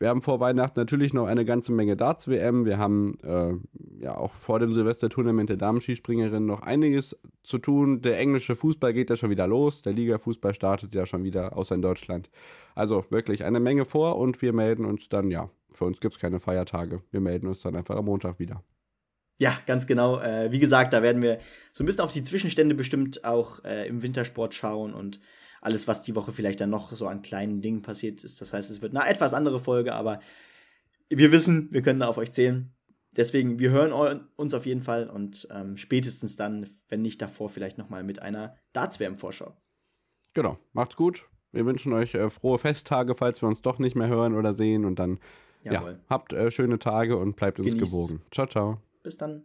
[0.00, 2.64] Wir haben vor Weihnachten natürlich noch eine ganze Menge Darts-WM.
[2.64, 3.54] Wir haben äh,
[4.00, 8.00] ja auch vor dem Silvester-Tournament der Damen-Skispringerin noch einiges zu tun.
[8.00, 9.82] Der englische Fußball geht ja schon wieder los.
[9.82, 12.30] Der Liga-Fußball startet ja schon wieder, außer in Deutschland.
[12.76, 16.20] Also wirklich eine Menge vor und wir melden uns dann, ja, für uns gibt es
[16.20, 17.02] keine Feiertage.
[17.10, 18.62] Wir melden uns dann einfach am Montag wieder.
[19.40, 20.20] Ja, ganz genau.
[20.20, 21.40] Äh, wie gesagt, da werden wir
[21.72, 25.18] so ein bisschen auf die Zwischenstände bestimmt auch äh, im Wintersport schauen und
[25.60, 28.40] alles, was die Woche vielleicht dann noch so an kleinen Dingen passiert ist.
[28.40, 30.20] Das heißt, es wird eine etwas andere Folge, aber
[31.10, 32.72] wir wissen, wir können da auf euch zählen.
[33.12, 33.92] Deswegen, wir hören
[34.36, 38.56] uns auf jeden Fall und ähm, spätestens dann, wenn nicht davor, vielleicht nochmal mit einer
[38.74, 39.56] Darts-WM-Vorschau.
[40.34, 41.24] Genau, macht's gut.
[41.50, 44.84] Wir wünschen euch äh, frohe Festtage, falls wir uns doch nicht mehr hören oder sehen.
[44.84, 45.18] Und dann,
[45.64, 47.90] ja, habt äh, schöne Tage und bleibt uns Genießt.
[47.90, 48.22] gewogen.
[48.30, 48.82] Ciao, ciao.
[49.02, 49.44] Bis dann.